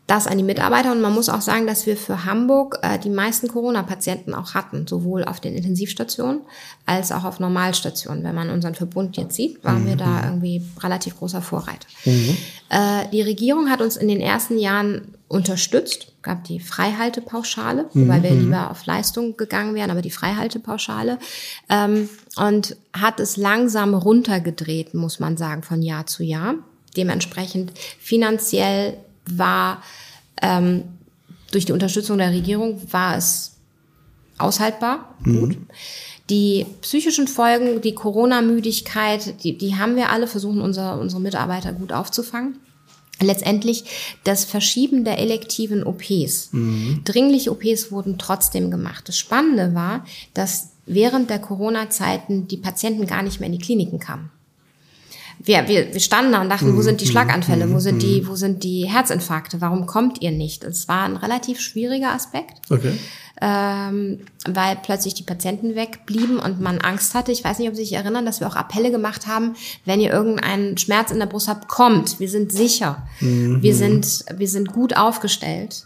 das 0.07 0.27
an 0.27 0.39
die 0.39 0.45
Mitarbeiter. 0.45 0.93
Und 0.93 1.01
man 1.01 1.13
muss 1.13 1.29
auch 1.29 1.41
sagen, 1.41 1.67
dass 1.67 1.87
wir 1.87 1.97
für 1.97 2.25
Hamburg 2.25 2.79
äh, 2.83 2.99
die 2.99 3.11
meisten 3.11 3.49
Corona-Patienten 3.49 4.35
auch 4.35 4.55
hatten, 4.55 4.87
sowohl 4.87 5.25
auf 5.25 5.41
den 5.41 5.55
Intensivstationen 5.55 6.43
als 6.85 7.11
auch 7.11 7.25
auf 7.25 7.41
Normalstationen. 7.41 8.23
Wenn 8.23 8.35
man 8.35 8.51
unseren 8.51 8.75
Verbund 8.75 9.17
jetzt 9.17 9.35
sieht, 9.35 9.63
waren 9.65 9.83
mhm. 9.83 9.89
wir 9.89 9.97
da 9.97 10.25
irgendwie 10.25 10.63
relativ 10.81 11.19
großer 11.19 11.43
Vorreiter. 11.43 11.89
Mhm. 12.05 12.37
Äh, 12.69 13.09
die 13.13 13.23
Regierung 13.23 13.69
hat 13.69 13.81
uns 13.81 13.97
in 13.97 14.07
den 14.07 14.21
ersten 14.21 14.59
Jahren 14.59 15.15
unterstützt, 15.29 16.13
gab 16.23 16.45
die 16.45 16.61
Freihaltepauschale, 16.61 17.87
mhm. 17.93 18.03
wobei 18.03 18.23
wir 18.23 18.31
mhm. 18.31 18.45
lieber 18.45 18.71
auf 18.71 18.87
Leistung 18.87 19.37
gegangen 19.37 19.75
wären, 19.75 19.91
aber 19.91 20.03
die 20.03 20.11
Freihaltepauschale 20.13 21.19
ähm, 21.69 22.09
und 22.37 22.77
hat 22.93 23.19
es 23.19 23.37
langsam 23.37 23.95
runtergedreht, 23.95 24.95
muss 24.95 25.19
man 25.19 25.37
sagen, 25.37 25.65
von 25.65 25.83
Jahr 25.83 26.07
zu 26.07 26.23
Jahr. 26.23 26.55
Dementsprechend 26.97 27.73
finanziell 27.99 28.97
war 29.31 29.83
ähm, 30.43 30.85
durch 31.51 31.65
die 31.65 31.73
Unterstützung 31.73 32.19
der 32.19 32.31
Regierung 32.31 32.81
war 32.93 33.17
es 33.17 33.57
aushaltbar, 34.39 35.15
mhm. 35.21 35.41
gut. 35.41 35.59
Die 36.29 36.67
psychischen 36.81 37.29
Folgen, 37.29 37.81
die 37.81 37.95
Corona-Müdigkeit, 37.95 39.43
die, 39.45 39.57
die 39.57 39.77
haben 39.77 39.95
wir 39.95 40.11
alle, 40.11 40.27
versuchen 40.27 40.61
unser, 40.61 40.99
unsere 40.99 41.21
Mitarbeiter 41.21 41.73
gut 41.73 41.93
aufzufangen 41.93 42.59
letztendlich 43.21 43.85
das 44.25 44.45
Verschieben 44.45 45.05
der 45.05 45.19
elektiven 45.19 45.85
OPs. 45.85 46.51
Mhm. 46.53 47.03
Dringliche 47.05 47.51
OPs 47.51 47.91
wurden 47.91 48.19
trotzdem 48.19 48.71
gemacht. 48.71 49.09
Das 49.09 49.17
Spannende 49.17 49.75
war, 49.75 50.05
dass 50.35 50.71
während 50.87 51.31
der 51.31 51.39
Corona-Zeiten 51.39 52.47
die 52.49 52.59
Patienten 52.59 53.07
gar 53.07 53.23
nicht 53.23 53.41
mehr 53.41 53.49
in 53.49 53.59
die 53.59 53.65
Kliniken 53.65 53.99
kamen. 53.99 54.31
Wir, 55.39 55.69
wir, 55.69 55.93
wir 55.93 56.01
standen 56.01 56.33
da 56.33 56.41
und 56.41 56.51
dachten, 56.51 56.73
mhm. 56.73 56.77
wo 56.77 56.83
sind 56.83 57.01
die 57.01 57.07
mhm. 57.07 57.11
Schlaganfälle, 57.11 57.69
wo 57.71 57.75
mhm. 57.75 57.81
sind 57.81 58.03
die, 58.03 58.23
mhm. 58.23 58.29
wo 58.29 58.37
sind 58.37 58.65
die 58.65 58.89
Herzinfarkte, 58.89 59.61
warum 59.61 59.87
kommt 59.87 60.23
ihr 60.23 60.31
nicht? 60.31 60.65
Es 60.65 60.89
war 60.89 61.05
ein 61.05 61.17
relativ 61.17 61.61
schwieriger 61.61 62.13
Aspekt. 62.13 62.61
Okay 62.71 62.99
ähm, 63.41 64.21
weil 64.49 64.77
plötzlich 64.83 65.15
die 65.15 65.23
Patienten 65.23 65.75
wegblieben 65.75 66.39
und 66.39 66.61
man 66.61 66.79
Angst 66.79 67.15
hatte. 67.15 67.33
Ich 67.33 67.45
weiß 67.45 67.59
nicht, 67.59 67.69
ob 67.69 67.75
Sie 67.75 67.85
sich 67.85 67.93
erinnern, 67.93 68.25
dass 68.25 68.41
wir 68.41 68.47
auch 68.47 68.57
Appelle 68.57 68.91
gemacht 68.91 69.27
haben, 69.27 69.55
wenn 69.85 70.01
ihr 70.01 70.13
irgendeinen 70.13 70.79
Schmerz 70.79 71.11
in 71.11 71.19
der 71.19 71.27
Brust 71.27 71.49
habt, 71.49 71.69
kommt, 71.69 72.19
wir 72.19 72.31
sind 72.31 72.53
sicher, 72.53 73.07
mhm. 73.21 73.63
wir 73.63 73.75
sind, 73.75 74.25
wir 74.35 74.49
sind 74.49 74.73
gut 74.73 74.97
aufgestellt. 74.97 75.85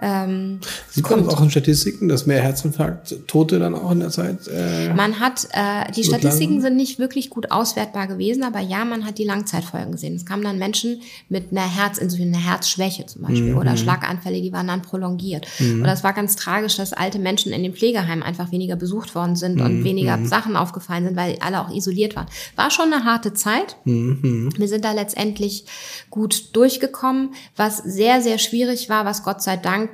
Ähm, 0.00 0.60
Sieht 0.90 1.08
man 1.08 1.28
auch 1.28 1.40
in 1.40 1.50
Statistiken, 1.50 2.08
dass 2.08 2.26
mehr 2.26 2.42
Herzinfarkt-Tote 2.42 3.60
dann 3.60 3.74
auch 3.74 3.92
in 3.92 4.00
der 4.00 4.10
Zeit? 4.10 4.48
Äh, 4.48 4.92
man 4.92 5.20
hat, 5.20 5.46
äh, 5.52 5.90
die 5.92 6.02
Statistiken 6.02 6.60
sind 6.60 6.76
nicht 6.76 6.98
wirklich 6.98 7.30
gut 7.30 7.52
auswertbar 7.52 8.08
gewesen, 8.08 8.42
aber 8.42 8.58
ja, 8.60 8.84
man 8.84 9.06
hat 9.06 9.18
die 9.18 9.24
Langzeitfolgen 9.24 9.92
gesehen. 9.92 10.16
Es 10.16 10.26
kamen 10.26 10.42
dann 10.42 10.58
Menschen 10.58 11.00
mit 11.28 11.52
einer 11.52 11.62
Herzinsuffizient, 11.62 12.34
einer 12.34 12.44
Herzschwäche 12.44 13.06
zum 13.06 13.22
Beispiel 13.22 13.52
mhm. 13.52 13.58
oder 13.58 13.76
Schlaganfälle, 13.76 14.42
die 14.42 14.52
waren 14.52 14.66
dann 14.66 14.82
prolongiert. 14.82 15.46
Mhm. 15.60 15.78
Und 15.78 15.84
das 15.84 16.02
war 16.02 16.12
ganz 16.12 16.34
tragisch, 16.34 16.76
dass 16.76 16.92
alte 16.92 17.20
Menschen 17.20 17.52
in 17.52 17.62
den 17.62 17.74
Pflegeheimen 17.74 18.24
einfach 18.24 18.50
weniger 18.50 18.76
besucht 18.76 19.14
worden 19.14 19.36
sind 19.36 19.56
mhm. 19.56 19.64
und 19.64 19.84
weniger 19.84 20.16
mhm. 20.16 20.26
Sachen 20.26 20.56
aufgefallen 20.56 21.04
sind, 21.04 21.16
weil 21.16 21.36
alle 21.40 21.60
auch 21.60 21.70
isoliert 21.72 22.16
waren. 22.16 22.26
War 22.56 22.70
schon 22.70 22.92
eine 22.92 23.04
harte 23.04 23.32
Zeit. 23.32 23.76
Mhm. 23.84 24.50
Wir 24.56 24.68
sind 24.68 24.84
da 24.84 24.92
letztendlich 24.92 25.66
gut 26.10 26.56
durchgekommen. 26.56 27.30
Was 27.56 27.78
sehr, 27.78 28.20
sehr 28.20 28.38
schwierig 28.38 28.88
war, 28.88 29.04
was 29.04 29.22
Gott 29.22 29.42
sei 29.42 29.56
Dank 29.56 29.84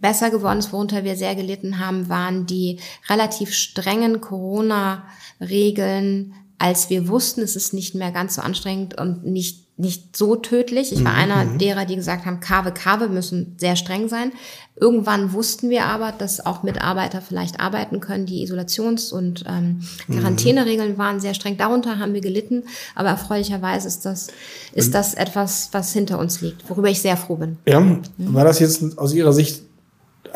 besser 0.00 0.30
geworden 0.30 0.58
ist, 0.58 0.72
worunter 0.72 1.04
wir 1.04 1.16
sehr 1.16 1.34
gelitten 1.34 1.78
haben, 1.78 2.08
waren 2.08 2.46
die 2.46 2.80
relativ 3.08 3.52
strengen 3.52 4.20
Corona-Regeln, 4.20 6.34
als 6.58 6.90
wir 6.90 7.08
wussten, 7.08 7.42
es 7.42 7.56
ist 7.56 7.74
nicht 7.74 7.94
mehr 7.94 8.12
ganz 8.12 8.36
so 8.36 8.42
anstrengend 8.42 8.98
und 8.98 9.26
nicht 9.26 9.66
nicht 9.78 10.16
so 10.16 10.36
tödlich. 10.36 10.90
Ich 10.90 11.04
war 11.04 11.12
mhm. 11.12 11.18
einer 11.18 11.44
mhm. 11.44 11.58
derer, 11.58 11.84
die 11.84 11.96
gesagt 11.96 12.24
haben, 12.24 12.40
Kave, 12.40 12.72
Kave 12.72 13.08
müssen 13.08 13.56
sehr 13.58 13.76
streng 13.76 14.08
sein. 14.08 14.32
Irgendwann 14.74 15.34
wussten 15.34 15.68
wir 15.68 15.84
aber, 15.84 16.12
dass 16.12 16.44
auch 16.44 16.62
Mitarbeiter 16.62 17.20
vielleicht 17.20 17.60
arbeiten 17.60 18.00
können. 18.00 18.24
Die 18.24 18.46
Isolations- 18.46 19.12
und 19.12 19.44
ähm, 19.46 19.82
mhm. 20.06 20.14
Quarantäneregeln 20.14 20.96
waren 20.96 21.20
sehr 21.20 21.34
streng. 21.34 21.58
Darunter 21.58 21.98
haben 21.98 22.14
wir 22.14 22.22
gelitten. 22.22 22.64
Aber 22.94 23.10
erfreulicherweise 23.10 23.86
ist 23.86 24.06
das, 24.06 24.28
ist 24.72 24.94
das 24.94 25.12
etwas, 25.12 25.68
was 25.72 25.92
hinter 25.92 26.18
uns 26.18 26.40
liegt, 26.40 26.68
worüber 26.70 26.88
ich 26.88 27.00
sehr 27.00 27.18
froh 27.18 27.36
bin. 27.36 27.58
Ja, 27.66 27.80
mhm. 27.80 28.02
war 28.16 28.44
das 28.44 28.60
jetzt 28.60 28.96
aus 28.96 29.12
Ihrer 29.12 29.34
Sicht 29.34 29.65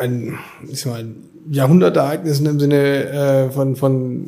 ein, 0.01 0.37
ich 0.69 0.85
mal, 0.85 1.05
Jahrhundertereignis 1.49 2.39
im 2.39 2.59
Sinne 2.59 3.05
äh, 3.05 3.49
von, 3.51 3.75
von 3.75 4.25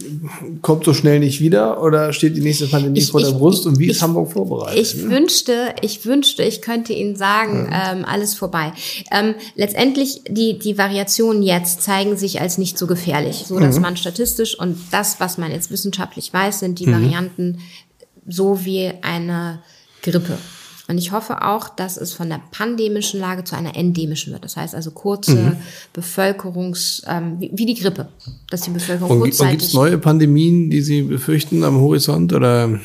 kommt 0.61 0.83
so 0.83 0.93
schnell 0.93 1.19
nicht 1.19 1.39
wieder 1.41 1.81
oder 1.83 2.11
steht 2.11 2.35
die 2.35 2.41
nächste 2.41 2.67
Pandemie 2.67 2.99
ich, 2.99 3.11
vor 3.11 3.21
der 3.21 3.31
Brust 3.31 3.65
und 3.65 3.77
wie 3.77 3.85
ich, 3.85 3.91
ist 3.91 4.01
Hamburg 4.01 4.31
vorbereitet? 4.31 4.81
Ich 4.81 4.95
ne? 4.95 5.09
wünschte, 5.09 5.75
ich 5.81 6.05
wünschte, 6.05 6.43
ich 6.43 6.61
könnte 6.61 6.93
Ihnen 6.93 7.15
sagen, 7.15 7.69
ja. 7.71 7.91
ähm, 7.91 8.05
alles 8.05 8.33
vorbei. 8.33 8.73
Ähm, 9.11 9.35
letztendlich 9.55 10.21
die 10.27 10.57
die 10.57 10.77
Variationen 10.77 11.43
jetzt 11.43 11.81
zeigen 11.83 12.17
sich 12.17 12.41
als 12.41 12.57
nicht 12.57 12.77
so 12.77 12.87
gefährlich, 12.87 13.45
so 13.47 13.59
dass 13.59 13.75
mhm. 13.75 13.83
man 13.83 13.97
statistisch 13.97 14.57
und 14.57 14.77
das, 14.91 15.19
was 15.19 15.37
man 15.37 15.51
jetzt 15.51 15.71
wissenschaftlich 15.71 16.33
weiß, 16.33 16.59
sind 16.59 16.79
die 16.79 16.87
mhm. 16.87 16.93
Varianten 16.93 17.59
so 18.27 18.65
wie 18.65 18.91
eine 19.01 19.59
Grippe. 20.01 20.37
Und 20.87 20.97
ich 20.97 21.11
hoffe 21.13 21.41
auch, 21.43 21.69
dass 21.69 21.95
es 21.95 22.13
von 22.13 22.29
der 22.29 22.41
pandemischen 22.51 23.19
Lage 23.19 23.45
zu 23.45 23.55
einer 23.55 23.75
endemischen 23.75 24.33
wird. 24.33 24.43
Das 24.43 24.57
heißt 24.57 24.75
also 24.75 24.91
kurze 24.91 25.35
mhm. 25.35 25.55
Bevölkerungs, 25.93 27.03
ähm, 27.07 27.37
wie, 27.39 27.51
wie, 27.53 27.65
die 27.65 27.75
Grippe, 27.75 28.09
dass 28.49 28.61
die 28.61 28.71
Bevölkerung 28.71 29.11
und, 29.11 29.19
kurzzeitig. 29.21 29.43
Und 29.43 29.51
gibt 29.51 29.61
es 29.63 29.73
neue 29.73 29.97
Pandemien, 29.97 30.69
die 30.69 30.81
Sie 30.81 31.03
befürchten 31.03 31.63
am 31.63 31.79
Horizont 31.79 32.33
oder? 32.33 32.79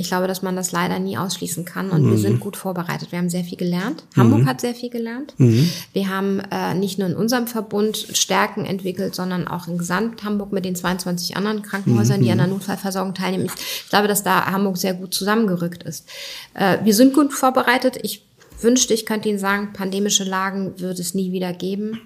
Ich 0.00 0.08
glaube, 0.08 0.26
dass 0.26 0.40
man 0.40 0.56
das 0.56 0.72
leider 0.72 0.98
nie 0.98 1.18
ausschließen 1.18 1.66
kann 1.66 1.90
und 1.90 2.04
mhm. 2.04 2.10
wir 2.12 2.18
sind 2.18 2.40
gut 2.40 2.56
vorbereitet. 2.56 3.12
Wir 3.12 3.18
haben 3.18 3.28
sehr 3.28 3.44
viel 3.44 3.58
gelernt. 3.58 4.04
Mhm. 4.14 4.20
Hamburg 4.20 4.46
hat 4.46 4.60
sehr 4.62 4.74
viel 4.74 4.88
gelernt. 4.88 5.34
Mhm. 5.36 5.70
Wir 5.92 6.08
haben 6.08 6.40
äh, 6.50 6.74
nicht 6.74 6.98
nur 6.98 7.06
in 7.06 7.14
unserem 7.14 7.46
Verbund 7.46 7.96
Stärken 8.14 8.64
entwickelt, 8.64 9.14
sondern 9.14 9.46
auch 9.46 9.68
in 9.68 9.76
Gesamt 9.76 10.24
Hamburg 10.24 10.52
mit 10.52 10.64
den 10.64 10.74
22 10.74 11.36
anderen 11.36 11.62
Krankenhäusern, 11.62 12.22
die 12.22 12.30
an 12.30 12.38
der 12.38 12.46
mhm. 12.46 12.54
Notfallversorgung 12.54 13.14
teilnehmen. 13.14 13.50
Ich 13.84 13.90
glaube, 13.90 14.08
dass 14.08 14.22
da 14.22 14.46
Hamburg 14.46 14.78
sehr 14.78 14.94
gut 14.94 15.12
zusammengerückt 15.12 15.82
ist. 15.82 16.08
Äh, 16.54 16.78
wir 16.82 16.94
sind 16.94 17.12
gut 17.12 17.34
vorbereitet. 17.34 17.98
Ich 18.02 18.26
wünschte, 18.60 18.94
ich 18.94 19.04
könnte 19.04 19.28
Ihnen 19.28 19.38
sagen, 19.38 19.74
pandemische 19.74 20.24
Lagen 20.24 20.80
wird 20.80 20.98
es 20.98 21.12
nie 21.12 21.30
wieder 21.30 21.52
geben. 21.52 22.00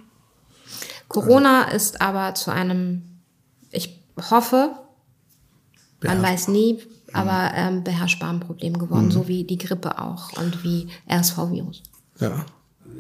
Corona 1.07 1.71
ist 1.71 2.01
aber 2.01 2.35
zu 2.35 2.51
einem, 2.51 3.03
ich 3.71 4.01
hoffe, 4.31 4.73
man 6.03 6.23
ja. 6.23 6.29
weiß 6.29 6.49
nie, 6.49 6.83
aber 7.15 7.53
ähm, 7.55 7.85
beherrschbaren 7.85 8.41
Problem 8.41 8.79
geworden, 8.79 9.07
mhm. 9.07 9.11
so 9.11 9.29
wie 9.29 9.45
die 9.45 9.59
Grippe 9.59 10.01
auch 10.01 10.33
und 10.37 10.65
wie 10.65 10.89
RSV-Virus. 11.11 11.83
Ja. 12.21 12.45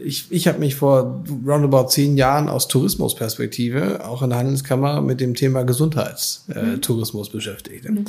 Ich, 0.02 0.30
ich 0.30 0.48
habe 0.48 0.58
mich 0.58 0.74
vor 0.74 1.22
roundabout 1.46 1.88
zehn 1.88 2.16
Jahren 2.16 2.48
aus 2.48 2.66
Tourismusperspektive 2.66 4.04
auch 4.04 4.22
in 4.22 4.30
der 4.30 4.40
Handelskammer 4.40 5.00
mit 5.00 5.20
dem 5.20 5.34
Thema 5.34 5.62
Gesundheitstourismus 5.62 7.28
äh, 7.28 7.30
mhm. 7.30 7.32
beschäftigt. 7.32 7.88
Mhm. 7.88 8.04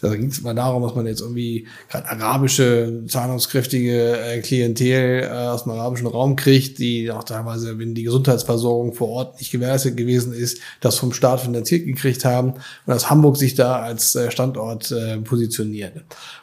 Da 0.00 0.14
ging 0.14 0.28
es 0.28 0.42
mal 0.42 0.54
darum, 0.54 0.82
dass 0.82 0.94
man 0.94 1.06
jetzt 1.06 1.20
irgendwie 1.20 1.66
gerade 1.90 2.08
arabische, 2.08 3.02
zahlungskräftige 3.08 4.18
äh, 4.18 4.40
Klientel 4.40 5.22
äh, 5.24 5.28
aus 5.28 5.64
dem 5.64 5.72
arabischen 5.72 6.06
Raum 6.06 6.36
kriegt, 6.36 6.78
die 6.78 7.10
auch 7.10 7.24
teilweise, 7.24 7.78
wenn 7.78 7.94
die 7.94 8.02
Gesundheitsversorgung 8.02 8.92
vor 8.92 9.08
Ort 9.08 9.38
nicht 9.38 9.50
gewährleistet 9.50 9.96
gewesen 9.96 10.32
ist, 10.32 10.58
das 10.80 10.98
vom 10.98 11.12
Staat 11.12 11.40
finanziert 11.40 11.86
gekriegt 11.86 12.24
haben 12.24 12.52
und 12.52 12.60
dass 12.86 13.10
Hamburg 13.10 13.36
sich 13.36 13.54
da 13.54 13.80
als 13.80 14.14
äh, 14.14 14.30
Standort 14.30 14.94
positioniert. 15.24 15.92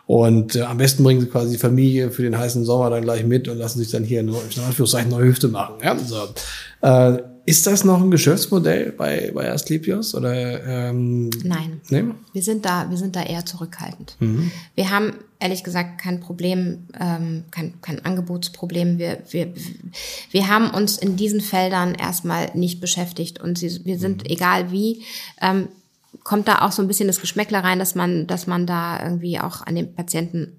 Und 0.06 0.58
am 0.58 0.78
besten 0.78 1.04
bringen 1.04 1.22
sie 1.22 1.28
quasi 1.28 1.52
die 1.52 1.58
Familie 1.58 2.12
für 2.12 2.24
den 2.24 2.38
heißen 2.38 2.66
Sommer 2.66 2.90
dann 2.90 3.04
gleich 3.04 3.26
mit 3.26 3.48
und 3.48 3.58
lassen 3.58 3.80
sich 3.80 3.92
dann 3.92 4.04
hier 4.04 4.24
nur, 4.24 4.42
in 4.44 4.64
Anführungszeichen, 4.64 5.10
neue 5.10 5.26
Hüfte 5.26 5.48
machen. 5.48 5.76
Ja? 5.84 5.98
So. 5.98 6.28
Ist 7.52 7.68
das 7.68 7.84
noch 7.84 8.02
ein 8.02 8.10
Geschäftsmodell 8.12 8.94
bei, 8.94 9.30
bei 9.34 9.52
Asklepios 9.52 10.16
oder? 10.16 10.34
Ähm, 10.66 11.30
Nein. 11.44 11.82
Nee? 11.90 12.06
Wir 12.32 12.42
sind 12.42 12.64
da, 12.64 12.90
wir 12.90 12.96
sind 12.96 13.18
da 13.18 13.24
eher 13.24 13.46
zurückhaltend. 13.46 14.16
Mhm. 14.22 14.52
Wir 14.74 14.90
haben 14.90 15.16
ehrlich 15.38 15.62
gesagt 15.66 16.00
kein 16.00 16.22
Problem, 16.22 16.88
ähm, 16.98 17.44
kein, 17.52 17.74
kein 17.82 18.06
Angebotsproblem. 18.06 19.00
Wir, 19.00 19.24
wir, 19.32 19.54
wir 20.32 20.48
haben 20.48 20.70
uns 20.70 20.98
in 20.98 21.18
diesen 21.18 21.42
Feldern 21.42 21.94
erstmal 21.94 22.52
nicht 22.54 22.80
beschäftigt 22.80 23.42
und 23.42 23.58
sie, 23.58 23.84
wir 23.84 24.00
sind, 24.00 24.24
mhm. 24.24 24.30
egal 24.30 24.72
wie, 24.72 25.04
ähm, 25.42 25.68
kommt 26.24 26.48
da 26.48 26.62
auch 26.62 26.72
so 26.72 26.82
ein 26.82 26.88
bisschen 26.88 27.08
das 27.08 27.20
Geschmäckler 27.20 27.66
rein, 27.66 27.80
dass 27.80 27.96
man, 27.96 28.28
dass 28.28 28.48
man 28.48 28.66
da 28.66 29.04
irgendwie 29.04 29.42
auch 29.42 29.60
an 29.68 29.76
den 29.76 29.94
Patienten, 29.94 30.58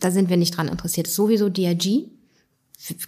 da 0.00 0.10
sind 0.10 0.30
wir 0.30 0.38
nicht 0.38 0.56
dran 0.56 0.68
interessiert. 0.68 1.08
Sowieso 1.08 1.50
DRG 1.50 2.08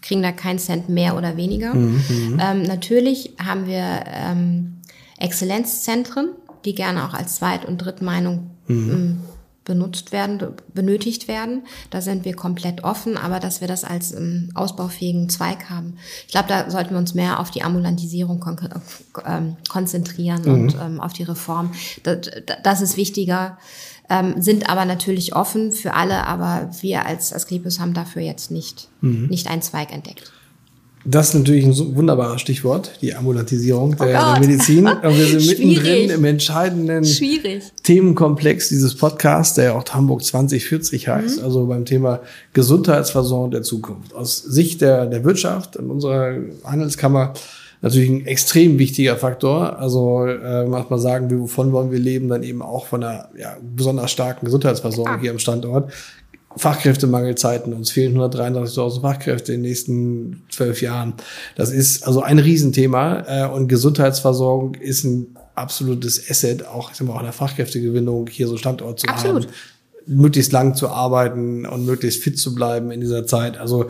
kriegen 0.03 0.23
da 0.23 0.33
keinen 0.33 0.59
Cent 0.59 0.89
mehr 0.89 1.17
oder 1.17 1.37
weniger. 1.37 1.75
Mhm, 1.75 2.03
mhm. 2.09 2.41
Ähm, 2.41 2.63
natürlich 2.63 3.35
haben 3.45 3.67
wir 3.67 4.05
ähm, 4.07 4.81
Exzellenzzentren, 5.19 6.31
die 6.65 6.75
gerne 6.75 7.07
auch 7.07 7.15
als 7.15 7.37
Zweit- 7.37 7.65
und 7.65 7.79
Drittmeinung 7.79 8.51
mhm. 8.67 8.91
Ähm, 8.91 9.21
benutzt 9.65 10.13
werden, 10.13 10.41
benötigt 10.75 11.27
werden. 11.27 11.63
Da 11.91 12.03
sind 12.03 12.25
wir 12.25 12.37
komplett 12.37 12.85
offen, 12.85 13.17
aber 13.17 13.41
dass 13.41 13.61
wir 13.61 13.69
das 13.69 13.83
als 13.83 14.13
ähm, 14.13 14.51
ausbaufähigen 14.55 15.29
Zweig 15.31 15.71
haben. 15.71 15.97
Ich 16.27 16.33
glaube, 16.33 16.49
da 16.49 16.71
sollten 16.71 16.91
wir 16.91 16.99
uns 16.99 17.15
mehr 17.15 17.41
auf 17.41 17.51
die 17.51 17.63
Ambulantisierung 17.63 18.41
kon 18.41 18.59
ähm, 19.27 19.57
konzentrieren 19.69 20.43
mhm. 20.43 20.53
und 20.53 20.77
ähm, 20.81 21.01
auf 21.01 21.15
die 21.15 21.23
Reform. 21.23 21.73
Das, 22.03 22.31
das 22.63 22.83
ist 22.83 22.97
wichtiger 22.97 23.57
ähm, 24.11 24.35
sind 24.41 24.69
aber 24.69 24.85
natürlich 24.85 25.35
offen 25.35 25.73
für 25.73 25.95
alle, 25.95 26.27
aber 26.27 26.71
wir 26.81 27.07
als 27.07 27.33
Asklepios 27.33 27.81
haben 27.81 27.95
dafür 27.95 28.23
jetzt 28.23 28.51
nicht, 28.51 28.89
mhm. 29.01 29.27
nicht 29.27 29.49
einen 29.49 29.63
Zweig 29.63 29.93
entdeckt. 29.93 30.33
Das 31.07 31.29
ist 31.29 31.35
natürlich 31.35 31.67
ein 31.67 31.97
wunderbares 31.97 32.41
Stichwort, 32.41 32.93
die 33.03 33.15
Ambulantisierung 33.15 33.95
oh 34.01 34.05
der, 34.05 34.33
der, 34.33 34.41
Medizin. 34.41 34.87
Und 35.03 35.03
wir 35.03 35.27
sind 35.27 35.47
mittendrin 35.47 36.09
im 36.09 36.25
entscheidenden 36.25 37.05
Schwierig. 37.05 37.63
Themenkomplex 37.83 38.71
dieses 38.71 38.95
Podcasts, 38.95 39.55
der 39.55 39.77
auch 39.77 39.85
Hamburg 39.91 40.25
2040 40.25 41.09
heißt, 41.09 41.39
mhm. 41.39 41.45
also 41.45 41.67
beim 41.67 41.85
Thema 41.85 42.21
Gesundheitsversorgung 42.55 43.51
der 43.51 43.63
Zukunft. 43.63 44.15
Aus 44.15 44.39
Sicht 44.39 44.81
der, 44.81 45.05
der 45.05 45.25
Wirtschaft 45.25 45.77
und 45.77 45.91
unserer 45.91 46.37
Handelskammer 46.65 47.35
natürlich 47.85 48.09
ein 48.09 48.27
extrem 48.27 48.79
wichtiger 48.79 49.17
Faktor. 49.17 49.79
Also 49.79 50.25
äh, 50.25 50.65
manchmal 50.65 50.99
sagen 50.99 51.29
wir, 51.29 51.39
wovon 51.39 51.71
wollen 51.71 51.93
wir 51.93 51.99
leben, 51.99 52.29
dann 52.29 52.43
eben 52.43 52.63
auch 52.63 52.87
von 52.87 53.05
einer 53.05 53.29
ja, 53.39 53.57
besonders 53.63 54.11
starken 54.11 54.47
Gesundheitsversorgung 54.47 55.17
ah. 55.17 55.21
hier 55.21 55.31
am 55.31 55.39
Standort. 55.39 55.93
Fachkräftemangelzeiten, 56.57 57.75
uns 57.75 57.91
fehlen 57.91 58.17
133.000 58.17 59.01
Fachkräfte 59.03 59.53
in 59.53 59.63
den 59.63 59.69
nächsten 59.69 60.45
zwölf 60.51 60.81
Jahren. 60.81 61.15
Das 61.57 61.71
ist 61.71 62.07
also 62.07 62.23
ein 62.23 62.39
Riesenthema 62.39 63.25
äh, 63.27 63.49
und 63.49 63.69
Gesundheitsversorgung 63.69 64.75
ist 64.77 65.05
ein 65.05 65.37
absolutes 65.55 66.31
Asset, 66.31 66.67
auch, 66.67 66.91
ich 66.91 66.97
sag 66.97 67.07
mal, 67.07 67.15
auch 67.15 67.21
in 67.21 67.25
der 67.25 67.33
Fachkräftegewinnung 67.33 68.29
hier 68.29 68.49
so 68.49 68.57
Standort 68.57 69.01
zu 69.01 69.09
Absolut. 69.09 69.45
haben 69.45 69.53
möglichst 70.07 70.53
lang 70.53 70.75
zu 70.75 70.89
arbeiten 70.89 71.67
und 71.67 71.87
möglichst 71.87 72.23
fit 72.23 72.39
zu 72.39 72.55
bleiben 72.55 72.91
in 72.91 73.01
dieser 73.01 73.27
Zeit. 73.27 73.59
Also 73.59 73.87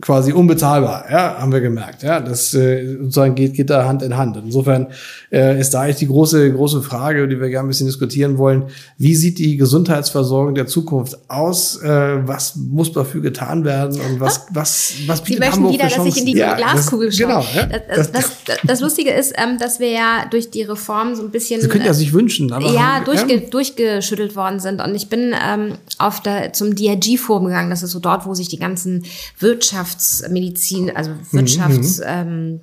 quasi 0.00 0.32
unbezahlbar, 0.32 1.04
ja, 1.08 1.38
haben 1.38 1.52
wir 1.52 1.60
gemerkt. 1.60 2.02
Ja, 2.02 2.18
das 2.18 2.52
äh, 2.52 2.96
sozusagen 2.98 3.36
geht, 3.36 3.54
geht 3.54 3.70
da 3.70 3.86
Hand 3.86 4.02
in 4.02 4.16
Hand. 4.16 4.36
Insofern 4.36 4.88
äh, 5.30 5.58
ist 5.60 5.72
da 5.72 5.82
eigentlich 5.82 5.96
die 5.96 6.08
große, 6.08 6.52
große 6.52 6.82
Frage, 6.82 7.28
die 7.28 7.40
wir 7.40 7.48
gerne 7.48 7.66
ein 7.66 7.68
bisschen 7.68 7.86
diskutieren 7.86 8.36
wollen. 8.36 8.64
Wie 8.98 9.14
sieht 9.14 9.38
die 9.38 9.56
Gesundheitsversorgung 9.56 10.56
der 10.56 10.66
Zukunft 10.66 11.18
aus? 11.30 11.80
Äh, 11.80 12.26
was 12.26 12.56
muss 12.56 12.92
dafür 12.92 13.20
getan 13.20 13.64
werden? 13.64 14.00
Und 14.00 14.18
was, 14.18 14.46
was, 14.50 14.94
was 15.06 15.22
bietet 15.22 15.26
Sie 15.26 15.38
möchten 15.38 15.54
Hamburg 15.58 15.74
wieder, 15.74 15.88
dass 15.88 16.06
ich 16.06 16.18
in 16.18 16.26
die 16.26 16.36
ja, 16.36 16.56
Glaskugel 16.56 17.12
schaue. 17.12 17.26
Genau, 17.28 17.46
ja, 17.54 17.66
das, 17.94 18.10
das, 18.10 18.30
das, 18.44 18.56
das, 18.64 18.80
Lustige 18.80 19.12
ist, 19.12 19.32
ähm, 19.36 19.58
dass 19.58 19.78
wir 19.78 19.90
ja 19.90 20.26
durch 20.28 20.50
die 20.50 20.62
Reform 20.62 21.14
so 21.14 21.22
ein 21.22 21.30
bisschen. 21.30 21.60
Sie 21.60 21.68
können 21.68 21.84
ja 21.84 21.94
sich 21.94 22.12
wünschen, 22.12 22.52
aber. 22.52 22.68
Ja, 22.72 23.00
durchge, 23.04 23.34
ja. 23.34 23.48
durchgeschüttelt 23.48 24.34
worden 24.34 24.58
sind. 24.58 24.82
Und 24.82 24.96
ich 24.96 25.08
bin 25.08 25.32
ähm, 25.40 25.74
auf 25.98 26.20
der, 26.20 26.52
zum 26.52 26.74
DRG-Forum 26.74 27.44
gegangen. 27.44 27.70
Das 27.70 27.84
ist 27.84 27.92
so 27.92 28.00
dort, 28.00 28.26
wo 28.26 28.34
sich 28.34 28.48
die 28.48 28.58
ganzen 28.58 29.04
Wirtschaft 29.38 29.83
Wirtschaftsmedizin, 29.84 30.94
also 30.94 31.12
Wirtschafts, 31.30 31.98
mhm. 31.98 32.04
ähm, 32.06 32.60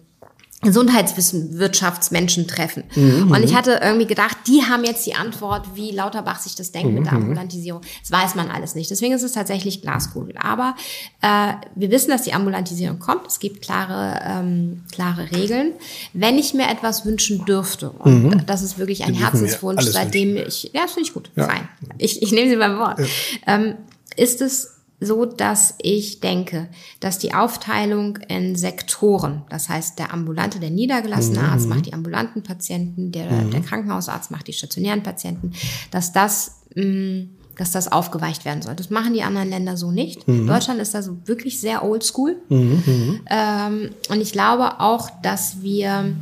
Gesundheitswissen, 0.63 1.57
Wirtschaftsmenschen 1.57 2.47
treffen. 2.47 2.84
Mhm. 2.95 3.31
Und 3.31 3.43
ich 3.43 3.55
hatte 3.55 3.79
irgendwie 3.81 4.05
gedacht, 4.05 4.38
die 4.45 4.62
haben 4.62 4.84
jetzt 4.84 5.07
die 5.07 5.15
Antwort, 5.15 5.69
wie 5.73 5.89
Lauterbach 5.89 6.39
sich 6.39 6.53
das 6.53 6.71
denkt 6.71 6.89
mhm. 6.89 6.97
mit 6.99 7.05
der 7.05 7.13
mhm. 7.13 7.23
Ambulantisierung. 7.23 7.81
Das 8.01 8.12
weiß 8.12 8.36
man 8.36 8.51
alles 8.51 8.75
nicht. 8.75 8.91
Deswegen 8.91 9.12
ist 9.15 9.23
es 9.23 9.31
tatsächlich 9.31 9.81
Glaskugel. 9.81 10.36
Aber 10.38 10.75
äh, 11.23 11.53
wir 11.73 11.89
wissen, 11.89 12.12
dass 12.12 12.21
die 12.21 12.34
Ambulantisierung 12.34 12.99
kommt. 12.99 13.25
Es 13.25 13.39
gibt 13.39 13.63
klare, 13.63 14.19
ähm, 14.23 14.84
klare 14.91 15.31
Regeln. 15.31 15.73
Wenn 16.13 16.38
ich 16.38 16.53
mir 16.53 16.69
etwas 16.69 17.05
wünschen 17.07 17.43
dürfte, 17.45 17.89
und 17.89 18.23
mhm. 18.23 18.45
das 18.45 18.62
ist 18.62 18.77
wirklich 18.77 19.03
ein 19.03 19.15
Herzenswunsch, 19.15 19.86
seitdem 19.86 20.38
ich, 20.38 20.69
ja, 20.73 20.84
das 20.84 20.91
finde 20.91 21.07
ich 21.07 21.13
gut, 21.15 21.31
ja. 21.36 21.47
fein. 21.47 21.67
Ich, 21.97 22.21
ich 22.21 22.31
nehme 22.31 22.51
sie 22.51 22.57
beim 22.57 22.77
Wort. 22.77 22.99
Ja. 22.99 23.05
Ähm, 23.47 23.77
ist 24.15 24.41
es 24.41 24.80
so, 25.01 25.25
dass 25.25 25.75
ich 25.81 26.19
denke, 26.19 26.69
dass 26.99 27.17
die 27.17 27.33
Aufteilung 27.33 28.17
in 28.27 28.55
Sektoren, 28.55 29.41
das 29.49 29.67
heißt 29.67 29.97
der 29.97 30.13
ambulante, 30.13 30.59
der 30.59 30.69
niedergelassene 30.69 31.39
mhm. 31.39 31.45
Arzt 31.45 31.67
macht 31.67 31.87
die 31.87 31.93
ambulanten 31.93 32.43
Patienten, 32.43 33.11
der, 33.11 33.31
mhm. 33.31 33.51
der 33.51 33.61
Krankenhausarzt 33.61 34.29
macht 34.29 34.47
die 34.47 34.53
stationären 34.53 35.01
Patienten, 35.01 35.53
dass 35.89 36.13
das 36.13 36.61
mh, 36.75 36.85
mm, 36.85 37.29
dass 37.57 37.71
das 37.71 37.91
aufgeweicht 37.91 38.45
werden 38.45 38.61
soll. 38.61 38.75
Das 38.75 38.89
machen 38.89 39.13
die 39.13 39.21
anderen 39.21 39.49
Länder 39.49 39.77
so 39.77 39.91
nicht. 39.91 40.27
Mhm. 40.27 40.47
Deutschland 40.47 40.79
ist 40.79 40.95
da 40.95 41.03
so 41.03 41.17
wirklich 41.25 41.59
sehr 41.59 41.83
oldschool. 41.83 42.37
Mhm. 42.49 42.83
mhm. 42.85 43.21
Ähm, 43.29 43.89
und 44.09 44.21
ich 44.21 44.31
glaube 44.31 44.79
auch, 44.79 45.09
dass 45.21 45.61
wir 45.61 46.13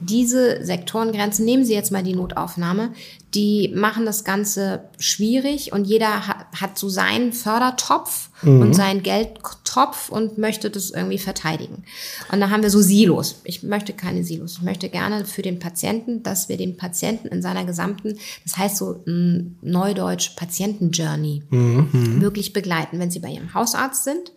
diese 0.00 0.64
Sektorengrenzen, 0.64 1.44
nehmen 1.44 1.64
Sie 1.64 1.74
jetzt 1.74 1.90
mal 1.90 2.02
die 2.02 2.14
Notaufnahme, 2.14 2.92
die 3.34 3.72
machen 3.74 4.06
das 4.06 4.24
Ganze 4.24 4.84
schwierig 4.98 5.72
und 5.72 5.84
jeder 5.84 6.26
hat, 6.26 6.46
hat 6.60 6.78
so 6.78 6.88
seinen 6.88 7.32
Fördertopf 7.32 8.30
mhm. 8.42 8.62
und 8.62 8.74
seinen 8.74 9.02
Geldtopf 9.02 10.08
und 10.08 10.38
möchte 10.38 10.70
das 10.70 10.90
irgendwie 10.90 11.18
verteidigen. 11.18 11.84
Und 12.32 12.40
da 12.40 12.50
haben 12.50 12.62
wir 12.62 12.70
so 12.70 12.80
Silos. 12.80 13.42
Ich 13.44 13.62
möchte 13.62 13.92
keine 13.92 14.24
Silos. 14.24 14.58
Ich 14.58 14.62
möchte 14.62 14.88
gerne 14.88 15.24
für 15.24 15.42
den 15.42 15.58
Patienten, 15.58 16.22
dass 16.22 16.48
wir 16.48 16.56
den 16.56 16.76
Patienten 16.76 17.28
in 17.28 17.42
seiner 17.42 17.64
gesamten, 17.64 18.16
das 18.44 18.56
heißt 18.56 18.76
so 18.76 19.02
ein 19.06 19.58
Neudeutsch 19.62 20.36
Patientenjourney, 20.36 21.42
mhm. 21.50 22.20
wirklich 22.20 22.52
begleiten. 22.52 22.98
Wenn 22.98 23.10
Sie 23.10 23.18
bei 23.20 23.30
Ihrem 23.30 23.52
Hausarzt 23.52 24.04
sind, 24.04 24.32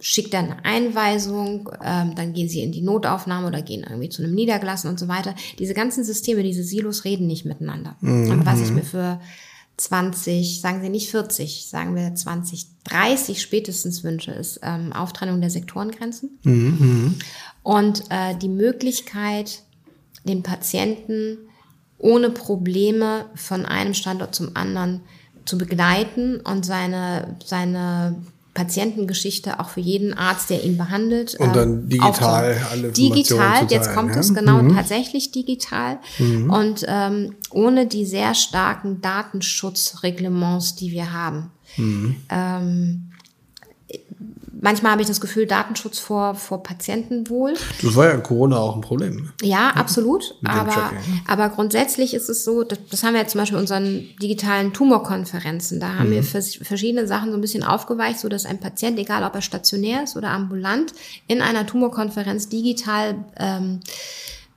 schickt 0.00 0.32
dann 0.32 0.46
eine 0.46 0.64
Einweisung, 0.64 1.70
ähm, 1.84 2.14
dann 2.14 2.32
gehen 2.32 2.48
sie 2.48 2.62
in 2.62 2.72
die 2.72 2.80
Notaufnahme 2.80 3.46
oder 3.46 3.62
gehen 3.62 3.84
irgendwie 3.88 4.08
zu 4.08 4.22
einem 4.22 4.34
Niedergelassen 4.34 4.88
und 4.90 4.98
so 4.98 5.08
weiter. 5.08 5.34
Diese 5.58 5.74
ganzen 5.74 6.04
Systeme, 6.04 6.42
diese 6.42 6.64
Silos 6.64 7.04
reden 7.04 7.26
nicht 7.26 7.44
miteinander. 7.44 7.96
Mhm. 8.00 8.32
Aber 8.32 8.46
was 8.46 8.60
ich 8.62 8.70
mir 8.70 8.82
für 8.82 9.20
20, 9.76 10.60
sagen 10.60 10.82
Sie 10.82 10.88
nicht 10.88 11.10
40, 11.10 11.66
sagen 11.66 11.94
wir 11.94 12.14
20, 12.14 12.66
30 12.84 13.40
spätestens 13.40 14.02
wünsche, 14.02 14.32
ist 14.32 14.60
ähm, 14.62 14.92
Auftrennung 14.92 15.40
der 15.40 15.50
Sektorengrenzen 15.50 16.38
mhm. 16.44 17.14
und 17.62 18.04
äh, 18.10 18.34
die 18.36 18.48
Möglichkeit, 18.48 19.62
den 20.24 20.42
Patienten 20.42 21.38
ohne 21.98 22.30
Probleme 22.30 23.26
von 23.34 23.66
einem 23.66 23.94
Standort 23.94 24.34
zum 24.34 24.54
anderen 24.56 25.02
zu 25.44 25.56
begleiten 25.56 26.40
und 26.40 26.64
seine, 26.64 27.36
seine 27.44 28.16
Patientengeschichte 28.60 29.58
auch 29.58 29.70
für 29.70 29.80
jeden 29.80 30.12
Arzt, 30.12 30.50
der 30.50 30.62
ihn 30.62 30.76
behandelt. 30.76 31.34
Und 31.36 31.56
dann 31.56 31.72
ähm, 31.72 31.88
digital 31.88 32.60
alle 32.70 32.92
Digital, 32.92 33.66
jetzt 33.70 33.94
kommt 33.94 34.14
ja? 34.14 34.20
es 34.20 34.34
genau 34.34 34.62
mhm. 34.62 34.76
tatsächlich 34.76 35.30
digital. 35.32 35.98
Mhm. 36.18 36.50
Und 36.50 36.84
ähm, 36.86 37.36
ohne 37.50 37.86
die 37.86 38.04
sehr 38.04 38.34
starken 38.34 39.00
Datenschutzreglements, 39.00 40.74
die 40.74 40.90
wir 40.90 41.10
haben. 41.10 41.50
Mhm. 41.78 42.16
Ähm, 42.28 43.12
manchmal 44.60 44.92
habe 44.92 45.02
ich 45.02 45.08
das 45.08 45.20
Gefühl, 45.20 45.46
Datenschutz 45.46 45.98
vor, 45.98 46.34
vor 46.34 46.62
Patientenwohl. 46.62 47.54
Das 47.82 47.96
war 47.96 48.06
ja 48.06 48.12
in 48.12 48.22
Corona 48.22 48.58
auch 48.58 48.74
ein 48.74 48.80
Problem. 48.80 49.32
Ja, 49.42 49.70
absolut. 49.70 50.34
Aber, 50.44 50.92
aber 51.26 51.48
grundsätzlich 51.48 52.14
ist 52.14 52.28
es 52.28 52.44
so, 52.44 52.62
das, 52.62 52.78
das 52.90 53.02
haben 53.02 53.14
wir 53.14 53.20
jetzt 53.20 53.32
zum 53.32 53.40
Beispiel 53.40 53.56
in 53.56 53.62
unseren 53.62 54.08
digitalen 54.22 54.72
Tumorkonferenzen. 54.72 55.80
Da 55.80 55.94
haben 55.94 56.10
mhm. 56.10 56.14
wir 56.14 56.22
verschiedene 56.22 57.06
Sachen 57.06 57.30
so 57.30 57.36
ein 57.36 57.40
bisschen 57.40 57.64
aufgeweicht, 57.64 58.20
so 58.20 58.28
dass 58.28 58.46
ein 58.46 58.60
Patient, 58.60 58.98
egal 58.98 59.24
ob 59.24 59.34
er 59.34 59.42
stationär 59.42 60.04
ist 60.04 60.16
oder 60.16 60.30
ambulant, 60.30 60.92
in 61.26 61.42
einer 61.42 61.66
Tumorkonferenz 61.66 62.48
digital 62.48 63.16
ähm, 63.36 63.80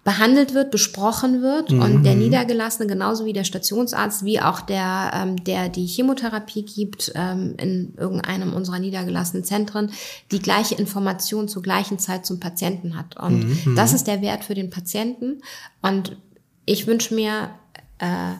behandelt 0.03 0.53
wird, 0.53 0.69
besprochen 0.69 1.41
wird 1.41 1.71
mhm. 1.71 1.81
und 1.81 2.03
der 2.03 2.15
Niedergelassene 2.15 2.87
genauso 2.87 3.25
wie 3.25 3.31
der 3.33 3.45
Stationsarzt 3.45 4.25
wie 4.25 4.41
auch 4.41 4.59
der, 4.59 5.11
ähm, 5.15 5.43
der 5.43 5.69
die 5.69 5.85
Chemotherapie 5.85 6.63
gibt 6.63 7.13
ähm, 7.15 7.55
in 7.57 7.93
irgendeinem 7.97 8.53
unserer 8.53 8.79
niedergelassenen 8.79 9.45
Zentren 9.45 9.91
die 10.31 10.39
gleiche 10.39 10.75
Information 10.75 11.47
zur 11.47 11.61
gleichen 11.61 11.99
Zeit 11.99 12.25
zum 12.25 12.39
Patienten 12.39 12.97
hat 12.97 13.17
und 13.17 13.65
mhm. 13.65 13.75
das 13.75 13.93
ist 13.93 14.07
der 14.07 14.21
Wert 14.21 14.43
für 14.43 14.55
den 14.55 14.69
Patienten 14.69 15.41
und 15.81 16.17
ich 16.65 16.85
wünsche 16.85 17.15
mir 17.15 17.51
äh, 17.99 18.33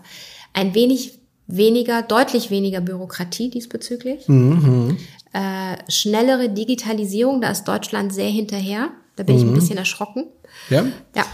ein 0.53 0.75
wenig 0.75 1.19
weniger, 1.47 2.01
deutlich 2.01 2.49
weniger 2.49 2.81
Bürokratie 2.81 3.49
diesbezüglich, 3.49 4.27
mhm. 4.27 4.97
äh, 5.31 5.77
schnellere 5.89 6.49
Digitalisierung, 6.49 7.39
da 7.39 7.51
ist 7.51 7.65
Deutschland 7.65 8.13
sehr 8.13 8.29
hinterher, 8.29 8.89
da 9.15 9.23
bin 9.23 9.37
ich 9.37 9.43
ein 9.43 9.51
mhm. 9.51 9.55
bisschen 9.55 9.77
erschrocken. 9.77 10.25
Ja. 10.69 10.85
Ja. 11.15 11.25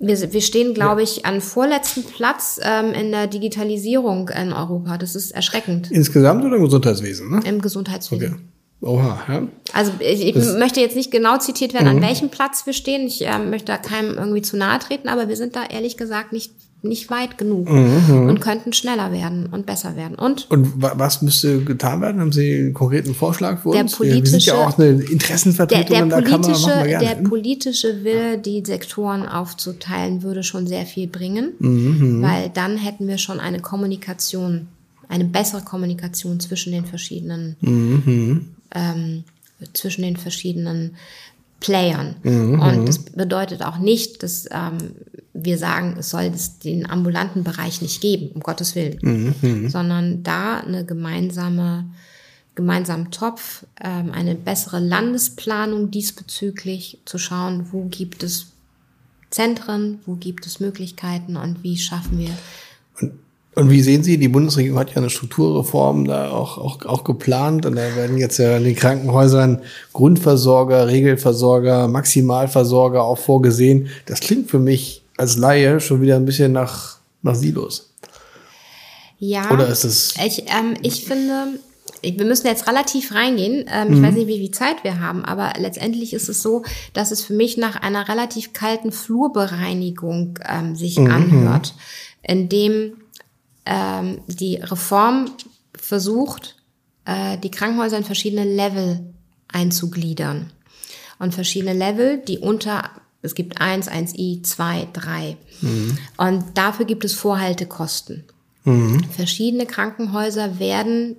Wir, 0.00 0.32
wir 0.32 0.40
stehen, 0.40 0.72
glaube 0.74 1.02
ich, 1.02 1.26
an 1.26 1.40
vorletzten 1.42 2.04
Platz 2.04 2.58
ähm, 2.62 2.92
in 2.92 3.12
der 3.12 3.26
Digitalisierung 3.26 4.30
in 4.30 4.52
Europa. 4.52 4.96
Das 4.96 5.14
ist 5.14 5.30
erschreckend. 5.30 5.90
Insgesamt 5.90 6.44
oder 6.44 6.56
im 6.56 6.64
Gesundheitswesen? 6.64 7.30
Ne? 7.30 7.40
Im 7.44 7.60
Gesundheitswesen. 7.60 8.32
Okay. 8.32 8.36
Oha, 8.82 9.20
ja. 9.28 9.46
Also 9.74 9.92
ich, 9.98 10.24
ich 10.24 10.34
möchte 10.58 10.80
jetzt 10.80 10.96
nicht 10.96 11.10
genau 11.10 11.36
zitiert 11.36 11.74
werden, 11.74 11.90
mhm. 11.90 11.96
an 11.98 12.02
welchem 12.02 12.30
Platz 12.30 12.64
wir 12.64 12.72
stehen. 12.72 13.06
Ich 13.06 13.26
äh, 13.26 13.38
möchte 13.38 13.66
da 13.66 13.76
keinem 13.76 14.16
irgendwie 14.16 14.40
zu 14.40 14.56
nahe 14.56 14.78
treten, 14.78 15.08
aber 15.08 15.28
wir 15.28 15.36
sind 15.36 15.54
da 15.54 15.66
ehrlich 15.66 15.98
gesagt 15.98 16.32
nicht 16.32 16.52
nicht 16.82 17.10
weit 17.10 17.36
genug 17.36 17.68
mhm. 17.68 18.28
und 18.28 18.40
könnten 18.40 18.72
schneller 18.72 19.12
werden 19.12 19.46
und 19.46 19.66
besser 19.66 19.96
werden. 19.96 20.14
Und, 20.16 20.50
und 20.50 20.72
was 20.76 21.20
müsste 21.20 21.62
getan 21.62 22.00
werden? 22.00 22.20
Haben 22.20 22.32
Sie 22.32 22.54
einen 22.54 22.74
konkreten 22.74 23.14
Vorschlag 23.14 23.60
für 23.60 23.72
der 23.72 23.82
uns? 23.82 23.96
Politische, 23.96 24.22
wir 24.22 24.30
sind 24.30 24.46
ja 24.46 24.66
auch 24.66 24.78
eine 24.78 25.02
Interessenvertretung 25.02 26.08
der, 26.08 26.20
der 26.20 26.28
politische, 26.28 26.68
Kamera. 26.68 26.86
Gerne, 26.86 27.06
der 27.06 27.28
politische 27.28 28.04
Wille, 28.04 28.38
die 28.38 28.62
Sektoren 28.64 29.26
aufzuteilen, 29.26 30.22
würde 30.22 30.42
schon 30.42 30.66
sehr 30.66 30.86
viel 30.86 31.06
bringen, 31.06 31.52
mhm. 31.58 32.22
weil 32.22 32.50
dann 32.54 32.76
hätten 32.78 33.06
wir 33.08 33.18
schon 33.18 33.40
eine 33.40 33.60
Kommunikation, 33.60 34.68
eine 35.08 35.24
bessere 35.24 35.62
Kommunikation 35.62 36.40
zwischen 36.40 36.72
den 36.72 36.86
verschiedenen, 36.86 37.56
mhm. 37.60 38.46
ähm, 38.74 39.24
zwischen 39.74 40.02
den 40.02 40.16
verschiedenen 40.16 40.96
Playern. 41.60 42.16
Mhm. 42.22 42.60
Und 42.60 42.86
das 42.88 42.98
bedeutet 42.98 43.62
auch 43.62 43.78
nicht, 43.78 44.22
dass 44.22 44.46
ähm, 44.50 44.78
wir 45.32 45.58
sagen, 45.58 45.96
es 45.98 46.10
soll 46.10 46.30
das, 46.30 46.58
den 46.58 46.88
ambulanten 46.88 47.44
Bereich 47.44 47.82
nicht 47.82 48.00
geben, 48.00 48.30
um 48.34 48.40
Gottes 48.40 48.74
Willen, 48.74 48.98
mhm. 49.02 49.34
mhm. 49.40 49.68
sondern 49.68 50.22
da 50.22 50.58
eine 50.58 50.84
gemeinsame, 50.84 51.84
gemeinsamen 52.54 53.10
Topf, 53.10 53.64
ähm, 53.80 54.10
eine 54.12 54.34
bessere 54.34 54.80
Landesplanung 54.80 55.90
diesbezüglich 55.90 56.98
zu 57.04 57.18
schauen, 57.18 57.66
wo 57.72 57.84
gibt 57.84 58.22
es 58.22 58.46
Zentren, 59.30 60.00
wo 60.06 60.14
gibt 60.14 60.46
es 60.46 60.58
Möglichkeiten 60.58 61.36
und 61.36 61.62
wie 61.62 61.78
schaffen 61.78 62.18
wir 62.18 62.36
und 63.00 63.12
wie 63.56 63.82
sehen 63.82 64.04
Sie, 64.04 64.16
die 64.16 64.28
Bundesregierung 64.28 64.78
hat 64.78 64.90
ja 64.90 64.96
eine 64.96 65.10
Strukturreform 65.10 66.06
da 66.06 66.30
auch, 66.30 66.56
auch, 66.56 66.84
auch 66.86 67.04
geplant 67.04 67.66
und 67.66 67.76
da 67.76 67.96
werden 67.96 68.16
jetzt 68.16 68.38
ja 68.38 68.56
in 68.56 68.64
den 68.64 68.76
Krankenhäusern 68.76 69.62
Grundversorger, 69.92 70.86
Regelversorger, 70.86 71.88
Maximalversorger 71.88 73.02
auch 73.02 73.18
vorgesehen. 73.18 73.88
Das 74.06 74.20
klingt 74.20 74.50
für 74.50 74.60
mich 74.60 75.02
als 75.16 75.36
Laie 75.36 75.80
schon 75.80 76.00
wieder 76.00 76.16
ein 76.16 76.24
bisschen 76.24 76.52
nach, 76.52 76.98
nach 77.22 77.34
Silos. 77.34 77.90
Ja. 79.18 79.50
Oder 79.50 79.68
ist 79.68 79.84
es? 79.84 80.14
Ich, 80.24 80.44
ähm, 80.46 80.74
ich 80.82 81.04
finde, 81.04 81.58
wir 82.02 82.24
müssen 82.24 82.46
jetzt 82.46 82.66
relativ 82.66 83.12
reingehen. 83.12 83.66
Ähm, 83.70 83.92
ich 83.92 83.98
mhm. 83.98 84.02
weiß 84.02 84.14
nicht, 84.14 84.28
wie 84.28 84.38
viel 84.38 84.50
Zeit 84.52 84.82
wir 84.84 85.00
haben, 85.00 85.24
aber 85.24 85.52
letztendlich 85.58 86.14
ist 86.14 86.28
es 86.28 86.40
so, 86.40 86.62
dass 86.94 87.10
es 87.10 87.22
für 87.22 87.34
mich 87.34 87.56
nach 87.56 87.76
einer 87.76 88.08
relativ 88.08 88.52
kalten 88.52 88.92
Flurbereinigung 88.92 90.38
ähm, 90.48 90.76
sich 90.76 90.98
mhm. 90.98 91.10
anhört, 91.10 91.74
indem 92.22 92.92
ähm, 93.66 94.20
die 94.26 94.56
Reform 94.56 95.30
versucht, 95.74 96.56
äh, 97.04 97.38
die 97.38 97.50
Krankenhäuser 97.50 97.98
in 97.98 98.04
verschiedene 98.04 98.44
Level 98.44 99.00
einzugliedern. 99.48 100.52
Und 101.18 101.34
verschiedene 101.34 101.74
Level, 101.74 102.18
die 102.18 102.38
unter, 102.38 102.90
es 103.22 103.34
gibt 103.34 103.60
eins, 103.60 103.88
eins 103.88 104.14
I, 104.14 104.40
zwei, 104.42 104.88
drei. 104.92 105.36
Mhm. 105.60 105.98
Und 106.16 106.44
dafür 106.54 106.86
gibt 106.86 107.04
es 107.04 107.12
Vorhaltekosten. 107.12 108.24
Mhm. 108.64 109.04
Verschiedene 109.10 109.66
Krankenhäuser 109.66 110.58
werden 110.58 111.16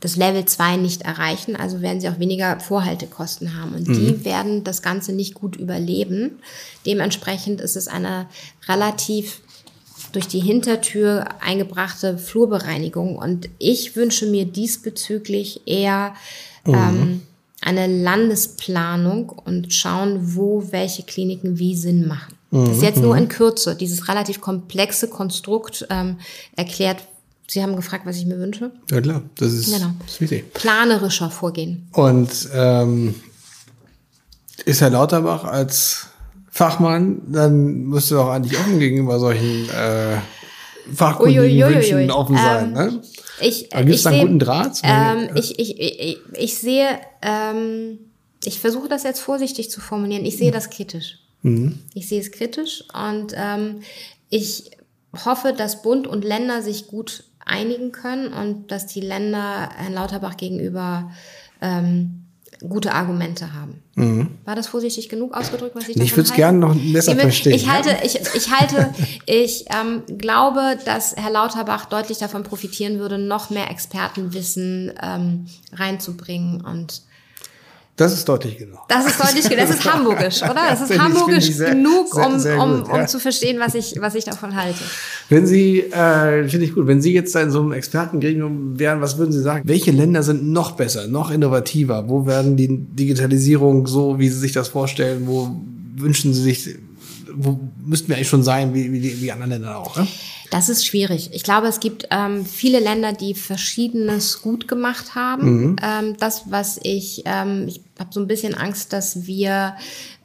das 0.00 0.16
Level 0.16 0.44
2 0.44 0.76
nicht 0.76 1.02
erreichen, 1.02 1.56
also 1.56 1.80
werden 1.80 2.00
sie 2.00 2.08
auch 2.08 2.18
weniger 2.18 2.60
Vorhaltekosten 2.60 3.60
haben 3.60 3.74
und 3.74 3.88
mhm. 3.88 3.94
die 3.94 4.24
werden 4.24 4.64
das 4.64 4.82
Ganze 4.82 5.12
nicht 5.12 5.34
gut 5.34 5.56
überleben. 5.56 6.38
Dementsprechend 6.84 7.60
ist 7.60 7.76
es 7.76 7.88
eine 7.88 8.26
relativ 8.68 9.40
durch 10.16 10.28
die 10.28 10.40
Hintertür 10.40 11.26
eingebrachte 11.40 12.16
Flurbereinigung 12.16 13.16
und 13.16 13.50
ich 13.58 13.96
wünsche 13.96 14.24
mir 14.24 14.46
diesbezüglich 14.46 15.60
eher 15.66 16.14
mhm. 16.64 16.74
ähm, 16.74 17.22
eine 17.60 17.86
Landesplanung 17.86 19.28
und 19.28 19.74
schauen, 19.74 20.34
wo 20.34 20.68
welche 20.70 21.02
Kliniken 21.02 21.58
wie 21.58 21.76
Sinn 21.76 22.08
machen. 22.08 22.34
Das 22.50 22.76
ist 22.78 22.82
jetzt 22.82 23.02
nur 23.02 23.14
mhm. 23.14 23.24
in 23.24 23.28
Kürze. 23.28 23.74
Dieses 23.74 24.08
relativ 24.08 24.40
komplexe 24.40 25.08
Konstrukt 25.08 25.86
ähm, 25.90 26.16
erklärt, 26.56 27.06
Sie 27.46 27.62
haben 27.62 27.76
gefragt, 27.76 28.06
was 28.06 28.16
ich 28.16 28.24
mir 28.24 28.38
wünsche. 28.38 28.72
Ja 28.90 29.00
klar, 29.02 29.22
das 29.36 29.52
ist, 29.52 29.66
genau. 29.66 29.92
das 30.00 30.14
ist 30.14 30.20
wichtig. 30.22 30.52
Planerischer 30.54 31.30
Vorgehen. 31.30 31.88
Und 31.92 32.48
ähm, 32.54 33.14
ist 34.64 34.80
Herr 34.80 34.90
Lauterbach 34.90 35.44
als 35.44 36.06
Fachmann, 36.56 37.20
dann 37.26 37.84
müsste 37.84 38.14
doch 38.14 38.30
eigentlich 38.30 38.58
offen 38.58 38.78
gegenüber 38.78 39.18
solchen 39.18 39.68
äh, 39.68 40.16
fachkundigen 40.90 41.68
Wünschen 41.68 42.10
offen 42.10 42.34
sein. 42.34 42.68
Ähm, 42.68 42.72
ne? 42.72 43.02
Ich, 43.42 43.74
Aber 43.74 43.84
gibt 43.84 43.96
es 43.96 44.04
da 44.04 44.10
einen 44.10 44.20
guten 44.22 44.38
Draht? 44.38 44.80
Ähm, 44.82 45.28
ich, 45.34 45.58
ich, 45.58 45.78
ich, 45.78 46.18
ich 46.32 46.56
sehe, 46.56 46.98
ähm, 47.20 47.98
ich 48.42 48.58
versuche 48.58 48.88
das 48.88 49.02
jetzt 49.02 49.20
vorsichtig 49.20 49.70
zu 49.70 49.82
formulieren. 49.82 50.24
Ich 50.24 50.38
sehe 50.38 50.50
das 50.50 50.70
kritisch. 50.70 51.18
Mhm. 51.42 51.78
Ich 51.92 52.08
sehe 52.08 52.22
es 52.22 52.32
kritisch 52.32 52.84
und 52.94 53.34
ähm, 53.36 53.80
ich 54.30 54.70
hoffe, 55.26 55.52
dass 55.52 55.82
Bund 55.82 56.06
und 56.06 56.24
Länder 56.24 56.62
sich 56.62 56.86
gut 56.86 57.24
einigen 57.44 57.92
können 57.92 58.32
und 58.32 58.70
dass 58.70 58.86
die 58.86 59.02
Länder 59.02 59.68
Herrn 59.76 59.92
Lauterbach 59.92 60.38
gegenüber 60.38 61.10
ähm, 61.60 62.25
gute 62.60 62.92
Argumente 62.92 63.52
haben. 63.52 63.82
Mhm. 63.94 64.38
War 64.44 64.54
das 64.54 64.68
vorsichtig 64.68 65.08
genug 65.08 65.34
ausgedrückt, 65.34 65.74
was 65.74 65.88
ich 65.88 65.96
Ich 65.96 66.12
würde 66.12 66.28
es 66.28 66.34
gerne 66.34 66.58
noch 66.58 66.74
besser 66.74 67.12
ich, 67.12 67.20
verstehen. 67.20 67.54
Ich 67.54 67.68
halte, 67.68 67.90
ja? 67.90 67.98
ich, 68.02 68.20
ich 68.34 68.50
halte, 68.50 68.94
ich 69.26 69.64
ähm, 69.70 70.02
glaube, 70.18 70.78
dass 70.84 71.16
Herr 71.16 71.30
Lauterbach 71.30 71.86
deutlich 71.86 72.18
davon 72.18 72.42
profitieren 72.42 72.98
würde, 72.98 73.18
noch 73.18 73.50
mehr 73.50 73.70
Expertenwissen 73.70 74.92
ähm, 75.02 75.46
reinzubringen 75.72 76.60
und 76.60 77.02
das 77.96 78.12
ist 78.12 78.28
deutlich 78.28 78.58
genug. 78.58 78.80
Das 78.88 79.06
ist 79.06 79.18
deutlich 79.18 79.48
genug. 79.48 79.66
Das 79.66 79.70
ist 79.70 79.84
hamburgisch, 79.92 80.42
oder? 80.42 80.68
Das 80.68 80.82
ist 80.82 80.98
hamburgisch 80.98 81.50
sehr, 81.50 81.70
genug, 81.70 82.14
um, 82.14 82.32
sehr, 82.32 82.40
sehr 82.40 82.62
um, 82.62 82.82
um 82.82 82.94
ja. 82.94 83.06
zu 83.06 83.18
verstehen, 83.18 83.58
was 83.58 83.74
ich, 83.74 83.94
was 83.98 84.14
ich 84.14 84.24
davon 84.24 84.54
halte. 84.54 84.80
Wenn 85.30 85.46
Sie, 85.46 85.80
äh, 85.80 86.46
finde 86.46 86.66
ich 86.66 86.74
gut, 86.74 86.86
wenn 86.86 87.00
Sie 87.00 87.14
jetzt 87.14 87.34
in 87.34 87.50
so 87.50 87.60
einem 87.60 87.72
Expertengremium 87.72 88.78
wären, 88.78 89.00
was 89.00 89.16
würden 89.16 89.32
Sie 89.32 89.40
sagen? 89.40 89.66
Welche 89.66 89.92
Länder 89.92 90.22
sind 90.22 90.46
noch 90.46 90.72
besser, 90.72 91.08
noch 91.08 91.30
innovativer? 91.30 92.06
Wo 92.06 92.26
werden 92.26 92.56
die 92.58 92.68
Digitalisierung 92.68 93.86
so, 93.86 94.18
wie 94.18 94.28
Sie 94.28 94.38
sich 94.38 94.52
das 94.52 94.68
vorstellen? 94.68 95.22
Wo 95.24 95.56
wünschen 95.96 96.34
Sie 96.34 96.42
sich, 96.42 96.76
wo 97.32 97.58
müssten 97.84 98.08
wir 98.08 98.16
eigentlich 98.16 98.28
schon 98.28 98.42
sein, 98.42 98.74
wie, 98.74 98.92
wie, 98.92 99.20
wie 99.20 99.32
andere 99.32 99.50
Länder 99.50 99.78
auch? 99.78 99.96
Ne? 99.96 100.06
Das 100.50 100.68
ist 100.68 100.86
schwierig. 100.86 101.30
Ich 101.32 101.42
glaube, 101.42 101.66
es 101.66 101.80
gibt 101.80 102.06
ähm, 102.10 102.44
viele 102.44 102.80
Länder, 102.80 103.12
die 103.12 103.34
Verschiedenes 103.34 104.42
gut 104.42 104.68
gemacht 104.68 105.14
haben. 105.14 105.46
Mhm. 105.46 105.76
Ähm, 105.82 106.16
das, 106.18 106.44
was 106.50 106.78
ich, 106.82 107.22
ähm, 107.26 107.64
ich 107.66 107.80
habe 107.98 108.10
so 108.12 108.20
ein 108.20 108.26
bisschen 108.26 108.54
Angst, 108.54 108.92
dass 108.92 109.26
wir 109.26 109.74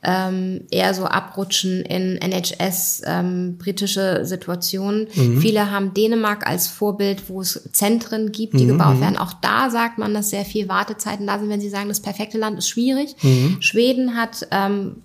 ähm, 0.03 0.61
eher 0.71 0.93
so 0.93 1.05
abrutschen 1.05 1.81
in 1.83 2.17
NHS 2.17 3.03
ähm, 3.05 3.57
britische 3.57 4.25
Situationen. 4.25 5.07
Mhm. 5.13 5.41
Viele 5.41 5.71
haben 5.71 5.93
Dänemark 5.93 6.47
als 6.47 6.67
Vorbild, 6.67 7.29
wo 7.29 7.41
es 7.41 7.69
Zentren 7.71 8.31
gibt, 8.31 8.59
die 8.59 8.65
mhm. 8.65 8.69
gebaut 8.69 8.99
werden. 8.99 9.17
Auch 9.17 9.33
da 9.33 9.69
sagt 9.69 9.97
man, 9.97 10.13
dass 10.13 10.31
sehr 10.31 10.45
viel 10.45 10.67
Wartezeiten 10.67 11.27
da 11.27 11.39
sind. 11.39 11.49
Wenn 11.49 11.61
Sie 11.61 11.69
sagen, 11.69 11.89
das 11.89 11.99
perfekte 11.99 12.37
Land 12.37 12.57
ist 12.57 12.69
schwierig. 12.69 13.15
Mhm. 13.21 13.57
Schweden 13.59 14.15
hat 14.15 14.47
ähm, 14.51 14.97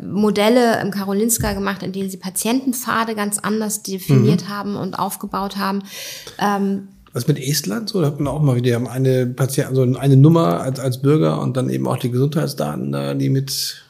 Modelle 0.00 0.80
im 0.80 0.90
Karolinska 0.90 1.52
gemacht, 1.52 1.82
in 1.82 1.92
denen 1.92 2.10
sie 2.10 2.16
Patientenpfade 2.16 3.14
ganz 3.14 3.38
anders 3.38 3.82
definiert 3.82 4.44
mhm. 4.44 4.48
haben 4.48 4.76
und 4.76 4.98
aufgebaut 4.98 5.56
haben. 5.56 5.82
Ähm, 6.38 6.88
was 7.12 7.26
mit 7.26 7.38
Estland 7.38 7.88
so? 7.88 8.00
Da 8.00 8.08
hat 8.08 8.20
man 8.20 8.32
auch 8.32 8.40
mal 8.40 8.56
wieder, 8.56 8.74
haben 8.74 8.86
eine 8.86 9.26
Patient, 9.26 9.68
also 9.68 9.82
eine 9.82 10.16
Nummer 10.16 10.60
als, 10.60 10.78
als 10.78 11.02
Bürger 11.02 11.40
und 11.40 11.56
dann 11.56 11.70
eben 11.70 11.88
auch 11.88 11.96
die 11.96 12.10
Gesundheitsdaten, 12.10 13.18
die 13.18 13.30
mit 13.30 13.82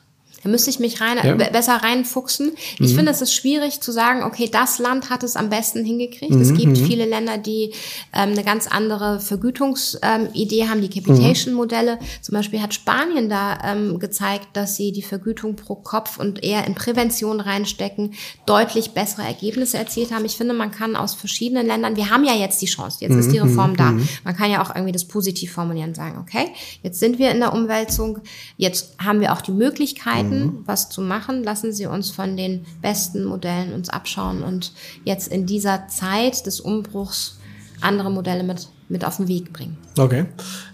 da 0.43 0.49
müsste 0.49 0.71
ich 0.71 0.79
mich 0.79 1.01
rein, 1.01 1.19
ja. 1.23 1.35
besser 1.35 1.77
reinfuchsen. 1.77 2.53
Ich 2.79 2.93
mhm. 2.93 2.97
finde, 2.97 3.13
es 3.13 3.21
ist 3.21 3.35
schwierig 3.35 3.81
zu 3.81 3.91
sagen, 3.91 4.23
okay, 4.23 4.49
das 4.51 4.79
Land 4.79 5.11
hat 5.11 5.23
es 5.23 5.37
am 5.37 5.51
besten 5.51 5.85
hingekriegt. 5.85 6.33
Mhm. 6.33 6.41
Es 6.41 6.55
gibt 6.55 6.79
mhm. 6.79 6.87
viele 6.87 7.07
Länder, 7.07 7.39
die 7.39 7.73
ähm, 8.15 8.31
eine 8.31 8.45
ganz 8.45 8.67
andere 8.69 9.21
Vergütungsidee 9.21 10.61
ähm, 10.61 10.71
haben, 10.71 10.81
die 10.81 10.91
Capitation-Modelle. 10.91 11.99
Zum 12.23 12.35
Beispiel 12.35 12.63
hat 12.63 12.73
Spanien 12.75 13.29
da 13.29 13.59
ähm, 13.65 13.99
gezeigt, 13.99 14.49
dass 14.53 14.77
sie 14.77 14.93
die 14.93 15.03
Vergütung 15.03 15.57
pro 15.57 15.75
Kopf 15.75 16.19
und 16.19 16.45
eher 16.45 16.67
in 16.67 16.75
Prävention 16.75 17.41
reinstecken, 17.41 18.15
deutlich 18.47 18.93
bessere 18.93 19.23
Ergebnisse 19.23 19.77
erzielt 19.79 20.13
haben. 20.13 20.25
Ich 20.25 20.37
finde, 20.37 20.55
man 20.55 20.71
kann 20.71 20.95
aus 20.95 21.15
verschiedenen 21.15 21.67
Ländern, 21.67 21.97
wir 21.97 22.11
haben 22.11 22.25
ja 22.25 22.35
jetzt 22.35 22.63
die 22.63 22.67
Chance, 22.67 22.99
jetzt 23.01 23.13
mhm. 23.13 23.19
ist 23.19 23.33
die 23.33 23.41
mhm. 23.41 23.49
Reform 23.49 23.77
da. 23.77 23.91
Mhm. 23.93 24.09
Man 24.25 24.37
kann 24.37 24.51
ja 24.51 24.63
auch 24.63 24.75
irgendwie 24.75 24.93
das 24.93 25.05
positiv 25.05 25.53
formulieren 25.53 25.91
und 25.91 25.97
sagen, 25.97 26.19
okay, 26.21 26.47
jetzt 26.83 27.01
sind 27.01 27.19
wir 27.19 27.31
in 27.33 27.41
der 27.41 27.53
Umwälzung, 27.53 28.21
jetzt 28.57 28.95
haben 28.99 29.21
wir 29.21 29.33
auch 29.33 29.41
die 29.41 29.53
Möglichkeit, 29.53 30.28
Möglichkeiten, 30.29 30.57
mhm. 30.59 30.63
was 30.67 30.89
zu 30.89 31.01
machen. 31.01 31.43
Lassen 31.45 31.73
Sie 31.73 31.87
uns 31.87 32.11
von 32.11 32.37
den 32.37 32.65
besten 32.83 33.25
Modellen 33.25 33.73
uns 33.73 33.89
abschauen 33.89 34.43
und 34.43 34.73
jetzt 35.05 35.29
in 35.29 35.47
dieser 35.47 35.89
Zeit 35.89 36.47
des 36.47 36.61
Umbruchs 36.61 37.39
andere 37.81 38.11
Modelle 38.11 38.45
mit 38.45 38.69
mit 38.91 39.05
auf 39.05 39.19
den 39.19 39.29
Weg 39.29 39.53
bringen. 39.53 39.77
Okay. 39.99 40.25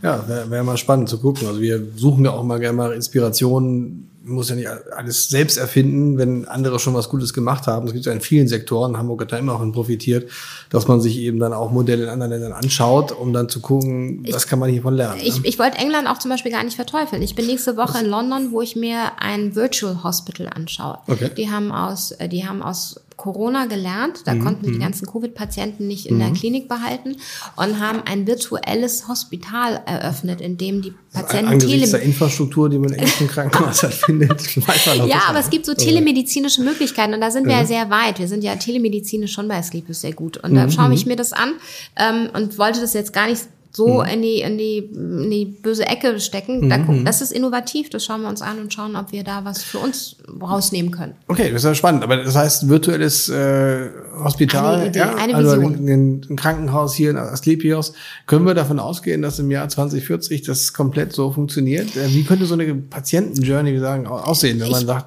Ja, 0.00 0.28
wäre 0.28 0.48
wär 0.48 0.62
mal 0.62 0.76
spannend 0.76 1.08
zu 1.08 1.18
gucken. 1.18 1.48
Also 1.48 1.60
wir 1.60 1.84
suchen 1.96 2.24
ja 2.24 2.30
auch 2.30 2.44
mal 2.44 2.60
gerne 2.60 2.76
mal 2.76 2.92
Inspirationen 2.92 4.08
muss 4.24 4.48
ja 4.48 4.56
nicht 4.56 4.68
alles 4.68 5.28
selbst 5.28 5.56
erfinden, 5.56 6.18
wenn 6.18 6.46
andere 6.46 6.78
schon 6.78 6.94
was 6.94 7.08
Gutes 7.08 7.32
gemacht 7.32 7.66
haben. 7.66 7.86
Das 7.86 7.92
gibt 7.92 8.06
es 8.06 8.06
ja 8.06 8.12
in 8.12 8.20
vielen 8.20 8.48
Sektoren. 8.48 8.96
Hamburg 8.96 9.22
hat 9.22 9.32
da 9.32 9.38
immer 9.38 9.54
auch 9.54 9.72
profitiert, 9.72 10.30
dass 10.70 10.88
man 10.88 11.00
sich 11.00 11.18
eben 11.18 11.38
dann 11.38 11.52
auch 11.52 11.70
Modelle 11.70 12.04
in 12.04 12.08
anderen 12.08 12.32
Ländern 12.32 12.52
anschaut, 12.52 13.12
um 13.12 13.32
dann 13.32 13.48
zu 13.48 13.60
gucken, 13.60 14.26
was 14.30 14.46
kann 14.46 14.58
man 14.58 14.70
hiervon 14.70 14.94
lernen. 14.94 15.20
Ich, 15.22 15.40
ne? 15.40 15.46
ich 15.46 15.58
wollte 15.58 15.78
England 15.78 16.08
auch 16.08 16.18
zum 16.18 16.30
Beispiel 16.30 16.52
gar 16.52 16.64
nicht 16.64 16.76
verteufeln. 16.76 17.22
Ich 17.22 17.34
bin 17.34 17.46
nächste 17.46 17.76
Woche 17.76 17.94
was? 17.94 18.02
in 18.02 18.08
London, 18.08 18.52
wo 18.52 18.62
ich 18.62 18.76
mir 18.76 19.12
ein 19.18 19.54
Virtual 19.54 20.02
Hospital 20.02 20.48
anschaue. 20.48 20.98
Okay. 21.06 21.30
Die 21.36 21.50
haben 21.50 21.70
aus, 21.70 22.12
äh, 22.12 22.28
die 22.28 22.46
haben 22.46 22.62
aus 22.62 23.00
Corona 23.16 23.66
gelernt. 23.66 24.22
Da 24.24 24.34
mhm. 24.34 24.44
konnten 24.44 24.62
wir 24.64 24.72
die 24.72 24.78
mhm. 24.78 24.82
ganzen 24.82 25.06
Covid-Patienten 25.06 25.86
nicht 25.86 26.06
in 26.06 26.16
mhm. 26.16 26.20
der 26.20 26.30
Klinik 26.32 26.68
behalten 26.68 27.16
und 27.56 27.80
haben 27.80 28.02
ein 28.04 28.26
virtuelles 28.26 29.08
Hospital 29.08 29.80
eröffnet, 29.86 30.40
in 30.40 30.56
dem 30.56 30.82
die 30.82 30.92
Patienten 31.12 31.52
Angesichts 31.52 31.90
der 31.92 32.02
Infrastruktur, 32.02 32.68
die 32.68 32.78
man 32.78 32.92
in 32.92 33.00
echten 33.00 33.28
Krankenhäusern 33.28 33.92
findet. 34.06 34.56
ja, 35.06 35.22
aber 35.28 35.38
es 35.38 35.50
gibt 35.50 35.66
so 35.66 35.74
telemedizinische 35.74 36.62
Möglichkeiten 36.62 37.14
und 37.14 37.20
da 37.20 37.30
sind 37.30 37.46
wir 37.46 37.54
ja 37.54 37.64
sehr 37.64 37.90
weit. 37.90 38.18
Wir 38.18 38.28
sind 38.28 38.42
ja 38.42 38.56
telemedizinisch 38.56 39.32
schon 39.32 39.48
bei 39.48 39.62
Sleepus 39.62 40.00
sehr 40.00 40.12
gut. 40.12 40.38
Und 40.38 40.54
da 40.54 40.66
mhm. 40.66 40.70
schaue 40.70 40.94
ich 40.94 41.06
mir 41.06 41.16
das 41.16 41.32
an 41.32 41.54
ähm, 41.96 42.28
und 42.32 42.58
wollte 42.58 42.80
das 42.80 42.94
jetzt 42.94 43.12
gar 43.12 43.28
nicht 43.28 43.42
so 43.76 44.02
mhm. 44.02 44.08
in, 44.08 44.22
die, 44.22 44.40
in, 44.40 44.58
die, 44.58 44.78
in 44.78 45.30
die 45.30 45.44
böse 45.46 45.84
Ecke 45.86 46.20
stecken. 46.20 46.70
Da 46.70 46.78
gucken, 46.78 47.00
mhm. 47.00 47.04
das 47.04 47.20
ist 47.20 47.32
innovativ, 47.32 47.90
das 47.90 48.04
schauen 48.04 48.22
wir 48.22 48.28
uns 48.28 48.40
an 48.40 48.60
und 48.60 48.72
schauen, 48.72 48.94
ob 48.94 49.10
wir 49.10 49.24
da 49.24 49.44
was 49.44 49.64
für 49.64 49.78
uns 49.78 50.16
rausnehmen 50.40 50.92
können. 50.92 51.14
Okay, 51.26 51.50
das 51.50 51.62
ist 51.62 51.64
ja 51.64 51.74
spannend. 51.74 52.04
Aber 52.04 52.18
das 52.18 52.36
heißt, 52.36 52.68
virtuelles 52.68 53.28
äh, 53.28 53.88
Hospital, 54.22 54.76
eine, 54.76 54.86
Idee, 54.86 54.98
ja, 55.00 55.14
eine 55.16 55.34
also 55.34 55.60
ein, 55.60 56.22
ein, 56.30 56.36
Krankenhaus 56.36 56.94
hier 56.94 57.10
in 57.10 57.16
Asklepios. 57.16 57.94
Können 58.26 58.46
wir 58.46 58.54
davon 58.54 58.78
ausgehen, 58.78 59.22
dass 59.22 59.40
im 59.40 59.50
Jahr 59.50 59.68
2040 59.68 60.42
das 60.42 60.72
komplett 60.72 61.12
so 61.12 61.32
funktioniert? 61.32 61.96
Äh, 61.96 62.14
wie 62.14 62.22
könnte 62.22 62.46
so 62.46 62.54
eine 62.54 62.72
Patientenjourney, 62.74 63.74
wie 63.74 63.80
sagen, 63.80 64.06
aussehen, 64.06 64.60
wenn 64.60 64.70
man 64.70 64.86
sagt, 64.86 65.06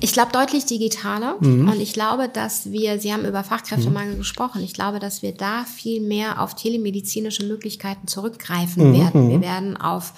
ich 0.00 0.12
glaube 0.12 0.32
deutlich 0.32 0.66
digitaler 0.66 1.36
mhm. 1.40 1.68
und 1.68 1.80
ich 1.80 1.92
glaube, 1.92 2.28
dass 2.28 2.70
wir, 2.70 2.98
Sie 3.00 3.12
haben 3.12 3.24
über 3.24 3.44
Fachkräftemangel 3.44 4.14
mhm. 4.14 4.18
gesprochen, 4.18 4.62
ich 4.62 4.74
glaube, 4.74 4.98
dass 4.98 5.22
wir 5.22 5.32
da 5.32 5.64
viel 5.64 6.00
mehr 6.00 6.40
auf 6.40 6.54
telemedizinische 6.54 7.44
Möglichkeiten 7.44 8.06
zurückgreifen 8.06 8.90
mhm. 8.90 8.98
werden. 8.98 9.28
Wir 9.28 9.38
mhm. 9.38 9.42
werden 9.42 9.76
auf, 9.76 10.12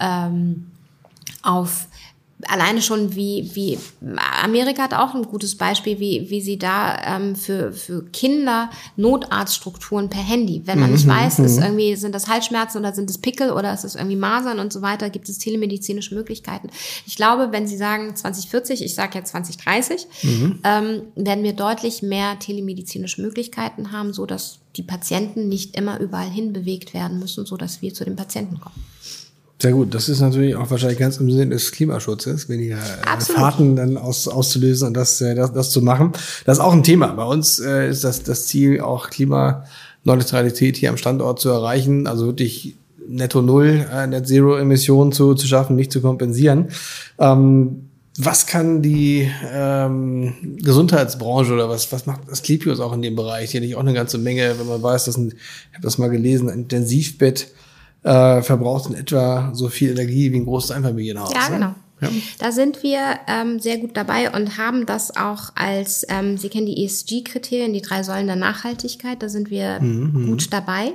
ähm, 0.00 0.70
auf 1.42 1.86
alleine 2.48 2.82
schon 2.82 3.14
wie, 3.14 3.50
wie 3.54 3.78
Amerika 4.42 4.82
hat 4.82 4.94
auch 4.94 5.14
ein 5.14 5.22
gutes 5.22 5.56
Beispiel, 5.56 5.98
wie, 5.98 6.26
wie 6.30 6.40
sie 6.40 6.58
da 6.58 7.16
ähm, 7.16 7.36
für, 7.36 7.72
für 7.72 8.04
Kinder 8.06 8.70
Notarztstrukturen 8.96 10.08
per 10.08 10.22
Handy, 10.22 10.62
wenn 10.64 10.80
man 10.80 10.92
nicht 10.92 11.06
mhm, 11.06 11.10
weiß, 11.10 11.38
ist 11.40 11.56
mhm. 11.56 11.62
irgendwie, 11.62 11.96
sind 11.96 12.14
das 12.14 12.28
Halsschmerzen 12.28 12.78
oder 12.78 12.92
sind 12.92 13.10
es 13.10 13.18
Pickel 13.18 13.50
oder 13.50 13.72
ist 13.72 13.84
es 13.84 13.94
irgendwie 13.94 14.16
Masern 14.16 14.58
und 14.58 14.72
so 14.72 14.82
weiter, 14.82 15.10
gibt 15.10 15.28
es 15.28 15.38
telemedizinische 15.38 16.14
Möglichkeiten. 16.14 16.68
Ich 17.06 17.16
glaube, 17.16 17.52
wenn 17.52 17.66
Sie 17.66 17.76
sagen 17.76 18.14
2040, 18.14 18.82
ich 18.82 18.94
sage 18.94 19.18
ja 19.18 19.24
2030, 19.24 20.06
mhm. 20.22 20.58
ähm, 20.64 21.02
werden 21.14 21.44
wir 21.44 21.52
deutlich 21.52 22.02
mehr 22.02 22.38
telemedizinische 22.38 23.22
Möglichkeiten 23.22 23.92
haben, 23.92 24.12
so 24.12 24.26
dass 24.26 24.58
die 24.76 24.82
Patienten 24.82 25.48
nicht 25.48 25.76
immer 25.76 26.00
überall 26.00 26.28
hin 26.28 26.52
bewegt 26.52 26.94
werden 26.94 27.18
müssen, 27.18 27.46
so 27.46 27.56
dass 27.56 27.82
wir 27.82 27.94
zu 27.94 28.04
den 28.04 28.16
Patienten 28.16 28.60
kommen. 28.60 28.84
Sehr 29.66 29.74
gut, 29.74 29.96
das 29.96 30.08
ist 30.08 30.20
natürlich 30.20 30.54
auch 30.54 30.70
wahrscheinlich 30.70 31.00
ganz 31.00 31.16
im 31.16 31.28
Sinne 31.28 31.48
des 31.48 31.72
Klimaschutzes, 31.72 32.48
weniger 32.48 32.76
äh, 32.76 33.20
Fahrten 33.20 33.74
dann 33.74 33.96
aus, 33.96 34.28
auszulösen 34.28 34.86
und 34.86 34.94
das, 34.94 35.20
äh, 35.20 35.34
das, 35.34 35.52
das 35.52 35.72
zu 35.72 35.82
machen. 35.82 36.12
Das 36.44 36.58
ist 36.58 36.62
auch 36.62 36.72
ein 36.72 36.84
Thema. 36.84 37.08
Bei 37.08 37.24
uns 37.24 37.58
äh, 37.58 37.90
ist 37.90 38.04
das, 38.04 38.22
das 38.22 38.46
Ziel, 38.46 38.80
auch 38.80 39.10
Klimaneutralität 39.10 40.76
hier 40.76 40.90
am 40.90 40.96
Standort 40.96 41.40
zu 41.40 41.48
erreichen, 41.48 42.06
also 42.06 42.26
wirklich 42.26 42.76
netto 43.08 43.42
null, 43.42 43.84
äh, 43.92 44.06
Net 44.06 44.28
Zero 44.28 44.56
Emissionen 44.56 45.10
zu, 45.10 45.34
zu 45.34 45.48
schaffen, 45.48 45.74
nicht 45.74 45.90
zu 45.90 46.00
kompensieren. 46.00 46.68
Ähm, 47.18 47.88
was 48.16 48.46
kann 48.46 48.82
die 48.82 49.28
ähm, 49.52 50.58
Gesundheitsbranche 50.62 51.52
oder 51.52 51.68
was, 51.68 51.90
was 51.90 52.06
macht 52.06 52.20
das 52.30 52.44
Klepios 52.44 52.78
auch 52.78 52.92
in 52.92 53.02
dem 53.02 53.16
Bereich? 53.16 53.50
Hier 53.50 53.62
nicht 53.62 53.74
auch 53.74 53.80
eine 53.80 53.94
ganze 53.94 54.18
Menge, 54.18 54.54
wenn 54.60 54.68
man 54.68 54.80
weiß, 54.80 55.06
dass 55.06 55.16
ein, 55.16 55.30
ich 55.30 55.74
habe 55.74 55.82
das 55.82 55.98
mal 55.98 56.08
gelesen, 56.08 56.48
ein 56.48 56.60
Intensivbett 56.60 57.48
äh, 58.06 58.42
verbraucht 58.42 58.88
in 58.88 58.94
etwa 58.94 59.50
so 59.52 59.68
viel 59.68 59.90
Energie 59.90 60.32
wie 60.32 60.36
ein 60.36 60.44
großes 60.44 60.70
Einfamilienhaus. 60.70 61.32
Ja, 61.32 61.58
ne? 61.58 61.74
Ja. 62.00 62.08
Da 62.38 62.52
sind 62.52 62.82
wir 62.82 63.00
ähm, 63.26 63.58
sehr 63.58 63.78
gut 63.78 63.96
dabei 63.96 64.30
und 64.30 64.58
haben 64.58 64.84
das 64.84 65.16
auch 65.16 65.52
als, 65.54 66.04
ähm, 66.10 66.36
Sie 66.36 66.50
kennen 66.50 66.66
die 66.66 66.84
ESG-Kriterien, 66.84 67.72
die 67.72 67.80
drei 67.80 68.02
Säulen 68.02 68.26
der 68.26 68.36
Nachhaltigkeit, 68.36 69.22
da 69.22 69.30
sind 69.30 69.50
wir 69.50 69.80
mhm, 69.80 70.10
mhm. 70.12 70.26
gut 70.26 70.52
dabei. 70.52 70.92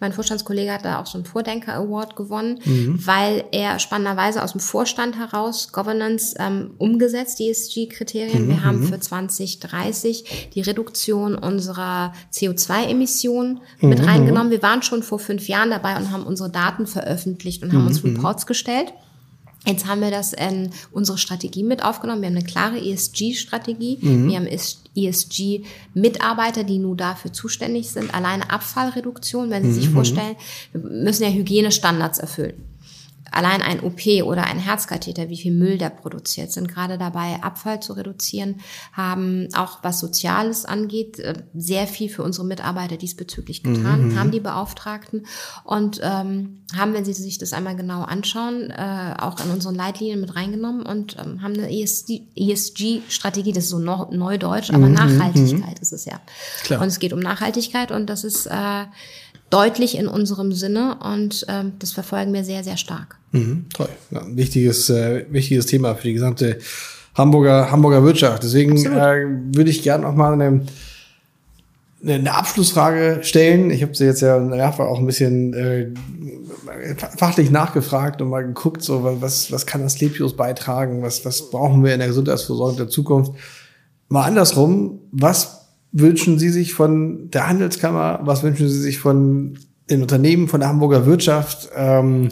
Mein 0.00 0.14
Vorstandskollege 0.14 0.72
hat 0.72 0.86
da 0.86 1.00
auch 1.00 1.06
so 1.06 1.18
einen 1.18 1.26
Vordenker-Award 1.26 2.16
gewonnen, 2.16 2.60
mhm. 2.64 2.98
weil 3.04 3.44
er 3.52 3.78
spannenderweise 3.78 4.42
aus 4.42 4.52
dem 4.52 4.60
Vorstand 4.60 5.18
heraus 5.18 5.70
Governance 5.72 6.34
ähm, 6.38 6.70
umgesetzt, 6.78 7.38
die 7.40 7.50
ESG-Kriterien. 7.50 8.46
Mhm. 8.46 8.48
Wir 8.48 8.64
haben 8.64 8.80
mhm. 8.80 8.86
für 8.86 9.00
2030 9.00 10.50
die 10.54 10.62
Reduktion 10.62 11.34
unserer 11.34 12.14
CO2-Emissionen 12.32 13.60
mit 13.80 13.98
mhm, 13.98 14.04
reingenommen. 14.04 14.50
Wir 14.50 14.62
waren 14.62 14.82
schon 14.82 15.02
vor 15.02 15.18
fünf 15.18 15.46
Jahren 15.46 15.70
dabei 15.70 15.96
und 15.96 16.10
haben 16.10 16.22
unsere 16.22 16.48
Daten 16.48 16.86
veröffentlicht 16.86 17.62
und 17.62 17.74
haben 17.74 17.86
uns 17.86 18.02
Reports 18.02 18.46
gestellt. 18.46 18.94
Jetzt 19.68 19.86
haben 19.86 20.00
wir 20.00 20.10
das 20.10 20.32
in 20.32 20.70
unsere 20.92 21.18
Strategie 21.18 21.62
mit 21.62 21.84
aufgenommen. 21.84 22.22
Wir 22.22 22.28
haben 22.28 22.36
eine 22.36 22.44
klare 22.44 22.78
ESG-Strategie. 22.78 23.98
Mhm. 24.00 24.28
Wir 24.28 24.36
haben 24.38 24.48
ESG-Mitarbeiter, 24.96 26.64
die 26.64 26.78
nur 26.78 26.96
dafür 26.96 27.32
zuständig 27.34 27.90
sind. 27.90 28.14
Alleine 28.14 28.50
Abfallreduktion, 28.50 29.50
wenn 29.50 29.64
Sie 29.64 29.68
mhm. 29.68 29.74
sich 29.74 29.90
vorstellen, 29.90 30.36
wir 30.72 30.80
müssen 30.80 31.24
ja 31.24 31.28
Hygienestandards 31.28 32.18
erfüllen 32.18 32.64
allein 33.30 33.62
ein 33.62 33.80
OP 33.80 34.06
oder 34.24 34.44
ein 34.44 34.58
Herzkatheter, 34.58 35.28
wie 35.28 35.36
viel 35.36 35.52
Müll 35.52 35.78
der 35.78 35.90
produziert, 35.90 36.52
sind 36.52 36.68
gerade 36.68 36.98
dabei, 36.98 37.42
Abfall 37.42 37.80
zu 37.80 37.92
reduzieren, 37.92 38.60
haben 38.92 39.48
auch 39.54 39.78
was 39.82 40.00
Soziales 40.00 40.64
angeht, 40.64 41.18
äh, 41.18 41.34
sehr 41.54 41.86
viel 41.86 42.08
für 42.08 42.22
unsere 42.22 42.46
Mitarbeiter 42.46 42.96
diesbezüglich 42.96 43.62
getan, 43.62 44.08
mhm. 44.08 44.18
haben 44.18 44.30
die 44.30 44.40
Beauftragten 44.40 45.26
und 45.64 46.00
ähm, 46.02 46.62
haben, 46.76 46.92
wenn 46.94 47.04
Sie 47.04 47.12
sich 47.12 47.38
das 47.38 47.52
einmal 47.52 47.76
genau 47.76 48.02
anschauen, 48.02 48.70
äh, 48.70 49.14
auch 49.18 49.42
in 49.44 49.50
unseren 49.50 49.74
Leitlinien 49.74 50.20
mit 50.20 50.36
reingenommen 50.36 50.84
und 50.84 51.16
ähm, 51.18 51.42
haben 51.42 51.54
eine 51.54 51.70
ESG-Strategie, 51.70 53.52
das 53.52 53.64
ist 53.64 53.70
so 53.70 53.78
neudeutsch, 53.78 54.70
aber 54.70 54.86
mhm. 54.88 54.94
Nachhaltigkeit 54.94 55.76
mhm. 55.76 55.82
ist 55.82 55.92
es 55.92 56.04
ja. 56.04 56.20
Klar. 56.64 56.82
Und 56.82 56.88
es 56.88 56.98
geht 56.98 57.12
um 57.12 57.20
Nachhaltigkeit 57.20 57.90
und 57.90 58.06
das 58.06 58.24
ist 58.24 58.46
äh, 58.46 58.84
deutlich 59.50 59.96
in 59.96 60.08
unserem 60.08 60.52
Sinne 60.52 60.98
und 61.02 61.46
ähm, 61.48 61.72
das 61.78 61.92
verfolgen 61.92 62.32
wir 62.32 62.44
sehr, 62.44 62.64
sehr 62.64 62.76
stark. 62.76 63.16
Mhm, 63.32 63.66
toll. 63.72 63.88
Ja, 64.10 64.22
wichtiges, 64.28 64.90
äh, 64.90 65.26
wichtiges 65.30 65.66
Thema 65.66 65.94
für 65.94 66.08
die 66.08 66.14
gesamte 66.14 66.58
Hamburger, 67.14 67.70
Hamburger 67.70 68.02
Wirtschaft. 68.04 68.42
Deswegen 68.42 68.76
äh, 68.86 69.24
würde 69.54 69.70
ich 69.70 69.82
gerne 69.82 70.04
noch 70.04 70.14
mal 70.14 70.32
eine, 70.32 70.62
eine 72.06 72.34
Abschlussfrage 72.34 73.20
stellen. 73.22 73.70
Ich 73.70 73.82
habe 73.82 73.94
sie 73.94 74.04
jetzt 74.04 74.22
ja 74.22 74.38
mehrfach 74.38 74.86
auch 74.86 74.98
ein 74.98 75.06
bisschen 75.06 75.52
äh, 75.54 75.88
fachlich 77.16 77.50
nachgefragt 77.50 78.22
und 78.22 78.28
mal 78.28 78.46
geguckt, 78.46 78.82
so 78.82 79.18
was, 79.20 79.50
was 79.50 79.66
kann 79.66 79.82
das 79.82 80.00
Lepios 80.00 80.36
beitragen, 80.36 81.02
was, 81.02 81.24
was 81.24 81.50
brauchen 81.50 81.82
wir 81.82 81.92
in 81.92 81.98
der 81.98 82.08
Gesundheitsversorgung 82.08 82.76
der 82.76 82.88
Zukunft. 82.88 83.32
Mal 84.08 84.24
andersrum, 84.24 85.00
was 85.10 85.57
wünschen 85.92 86.38
Sie 86.38 86.50
sich 86.50 86.74
von 86.74 87.30
der 87.30 87.48
Handelskammer? 87.48 88.20
Was 88.22 88.42
wünschen 88.42 88.68
Sie 88.68 88.80
sich 88.80 88.98
von 88.98 89.58
den 89.90 90.02
Unternehmen, 90.02 90.48
von 90.48 90.60
der 90.60 90.68
Hamburger 90.68 91.06
Wirtschaft, 91.06 91.70
ähm, 91.74 92.28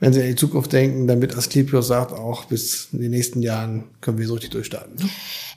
wenn 0.00 0.12
Sie 0.12 0.20
an 0.20 0.28
die 0.28 0.36
Zukunft 0.36 0.72
denken, 0.72 1.06
damit 1.06 1.36
Asklepios 1.36 1.88
sagt, 1.88 2.12
auch 2.12 2.44
bis 2.44 2.88
in 2.92 3.00
den 3.00 3.10
nächsten 3.10 3.42
Jahren 3.42 3.84
können 4.00 4.18
wir 4.18 4.26
so 4.26 4.34
richtig 4.34 4.50
durchstarten? 4.50 4.94
Ne? 4.96 5.10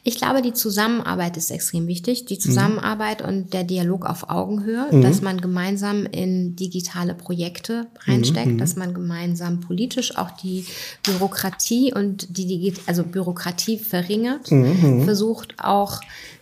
Ich 0.03 0.17
glaube, 0.17 0.41
die 0.41 0.53
Zusammenarbeit 0.53 1.37
ist 1.37 1.51
extrem 1.51 1.85
wichtig. 1.85 2.25
Die 2.25 2.39
Zusammenarbeit 2.39 3.21
mhm. 3.21 3.27
und 3.27 3.53
der 3.53 3.63
Dialog 3.63 4.07
auf 4.07 4.31
Augenhöhe, 4.31 4.87
mhm. 4.91 5.03
dass 5.03 5.21
man 5.21 5.39
gemeinsam 5.39 6.07
in 6.07 6.55
digitale 6.55 7.13
Projekte 7.13 7.85
reinsteckt, 8.07 8.53
mhm. 8.53 8.57
dass 8.57 8.75
man 8.75 8.95
gemeinsam 8.95 9.59
politisch 9.59 10.17
auch 10.17 10.31
die 10.31 10.65
Bürokratie 11.03 11.93
und 11.93 12.35
die 12.35 12.47
Digi 12.47 12.73
also 12.87 13.03
Bürokratie 13.03 13.77
verringert, 13.77 14.49
mhm. 14.51 15.03
versucht 15.03 15.53
auch 15.59 16.01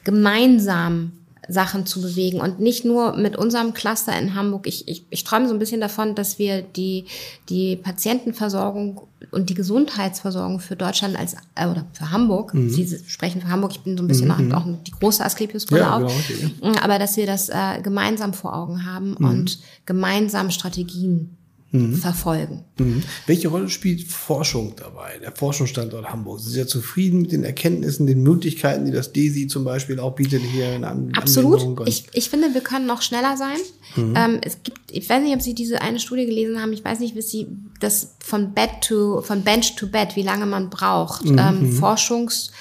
gemeinsam 0.10 1.12
Sachen 1.48 1.86
zu 1.86 2.02
bewegen 2.02 2.42
und 2.42 2.60
nicht 2.60 2.84
nur 2.84 3.16
mit 3.16 3.38
unserem 3.38 3.76
Cluster 3.76 4.18
in 4.18 4.34
Hamburg. 4.34 4.66
Ich, 4.66 4.88
ich, 4.88 5.06
ich 5.12 5.24
träume 5.24 5.48
so 5.48 5.54
ein 5.54 5.60
bisschen 5.60 5.82
davon, 5.82 6.16
dass 6.16 6.40
wir 6.40 6.64
die, 6.64 7.06
die 7.48 7.76
Patientenversorgung 7.76 9.02
und 9.30 9.52
die 9.52 9.54
Gesundheitsversorgung 9.54 10.60
für 10.60 10.76
Deutschland 10.76 11.16
als 11.16 11.36
äh, 11.54 11.68
oder 11.68 11.86
für 11.94 12.10
Hamburg, 12.10 12.56
mhm. 12.56 12.72
Sie 12.72 12.88
sprechen 13.08 13.42
für 13.42 13.50
Hamburg, 13.50 13.74
ich 13.74 13.82
bin 13.82 13.98
so 13.98 14.04
ein 14.04 14.08
bisschen 14.08 14.28
mhm. 14.28 14.52
auch 14.52 14.66
die 14.88 14.92
große 14.92 15.24
Asklepios-Brille 15.24 15.82
ja, 15.82 15.98
auf, 15.98 16.12
genau, 16.60 16.80
aber 16.82 16.98
dass 16.98 17.16
wir 17.16 17.28
das 17.28 17.50
äh, 17.50 17.82
gemeinsam 17.84 18.34
vor 18.34 18.56
Augen 18.56 18.86
haben 18.88 19.16
mhm. 19.20 19.30
und 19.30 19.60
gemeinsam 19.86 20.50
Strategien 20.50 21.38
mhm. 21.72 21.96
verfolgen. 21.96 22.64
Mhm. 22.78 23.04
Welche 23.28 23.48
Rolle 23.50 23.70
spielt 23.70 24.04
Forschung 24.04 24.74
dabei, 24.76 25.18
der 25.22 25.32
Forschungsstandort 25.32 26.10
Hamburg? 26.10 26.40
Sie 26.40 26.52
sind 26.52 26.60
ja 26.60 26.68
zufrieden 26.68 27.22
mit 27.22 27.32
den 27.32 27.44
Erkenntnissen, 27.44 28.08
den 28.08 28.24
Möglichkeiten, 28.24 28.86
die 28.86 28.92
das 28.92 29.14
DESI 29.14 29.48
zum 29.48 29.64
Beispiel 29.64 30.00
auch 30.00 30.16
bietet 30.16 30.42
hier 30.42 30.76
in 30.76 30.84
An 30.84 31.12
Absolut. 31.16 31.88
Ich, 31.88 32.06
ich 32.14 32.30
finde, 32.30 32.54
wir 32.54 32.62
können 32.62 32.86
noch 32.86 33.02
schneller 33.02 33.38
sein. 33.38 33.58
Mhm. 33.96 34.14
Ähm, 34.16 34.42
es 34.44 34.64
gibt, 34.64 34.80
ich 34.92 35.10
weiß 35.10 35.24
nicht, 35.24 35.36
ob 35.36 35.42
Sie 35.42 35.54
diese 35.54 35.82
eine 35.82 36.00
Studie 36.00 36.26
gelesen 36.26 36.62
haben. 36.62 36.74
Ich 36.74 36.84
weiß 36.84 37.00
nicht, 37.00 37.16
wie 37.16 37.22
Sie 37.22 37.48
das 37.80 38.16
von 38.20 38.54
Bed 38.54 38.82
to, 38.82 39.22
von 39.22 39.44
Bench 39.44 39.76
to 39.76 39.88
Bed, 39.88 40.16
wie 40.16 40.24
lange 40.24 40.46
man 40.46 40.70
braucht. 40.70 41.26
Mhm. 41.26 41.38
Ähm, 41.38 41.72
Forschungs 41.72 42.52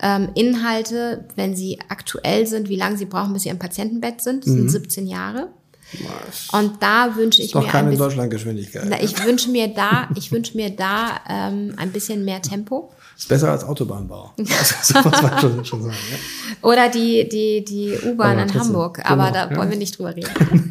ähm, 0.00 0.28
Inhalte, 0.34 1.24
wenn 1.34 1.56
sie 1.56 1.78
aktuell 1.88 2.46
sind, 2.46 2.68
wie 2.68 2.76
lange 2.76 2.96
sie 2.96 3.06
brauchen, 3.06 3.32
bis 3.32 3.42
sie 3.42 3.50
am 3.50 3.58
Patientenbett 3.58 4.20
sind. 4.20 4.46
Das 4.46 4.52
sind 4.52 4.68
17 4.68 5.04
mhm. 5.04 5.10
Jahre. 5.10 5.48
Und 6.52 6.82
da 6.82 7.16
wünsche 7.16 7.42
ich 7.42 7.52
doch 7.52 7.62
mir 7.62 7.68
keine 7.68 7.96
Deutschlandgeschwindigkeit. 7.96 9.02
Ich 9.02 9.24
wünsche 9.24 9.50
mir 9.50 9.68
da, 9.68 10.08
ich 10.14 10.30
wünsche 10.30 10.56
mir 10.56 10.70
da 10.70 11.20
ähm, 11.28 11.74
ein 11.76 11.92
bisschen 11.92 12.24
mehr 12.24 12.42
Tempo. 12.42 12.92
Ist 13.16 13.28
besser 13.28 13.50
als 13.50 13.64
Autobahnbau. 13.64 14.32
Das 14.36 14.94
muss 15.04 15.40
schon, 15.40 15.64
schon 15.64 15.82
sagen. 15.82 15.96
Ja. 16.12 16.68
Oder 16.68 16.88
die 16.88 17.28
die 17.28 17.64
die 17.64 17.98
U-Bahn 18.06 18.38
in 18.38 18.54
Hamburg, 18.54 19.00
aber 19.04 19.26
genau, 19.26 19.32
da 19.32 19.50
ja. 19.50 19.56
wollen 19.56 19.70
wir 19.70 19.78
nicht 19.78 19.98
drüber 19.98 20.14
reden. 20.14 20.70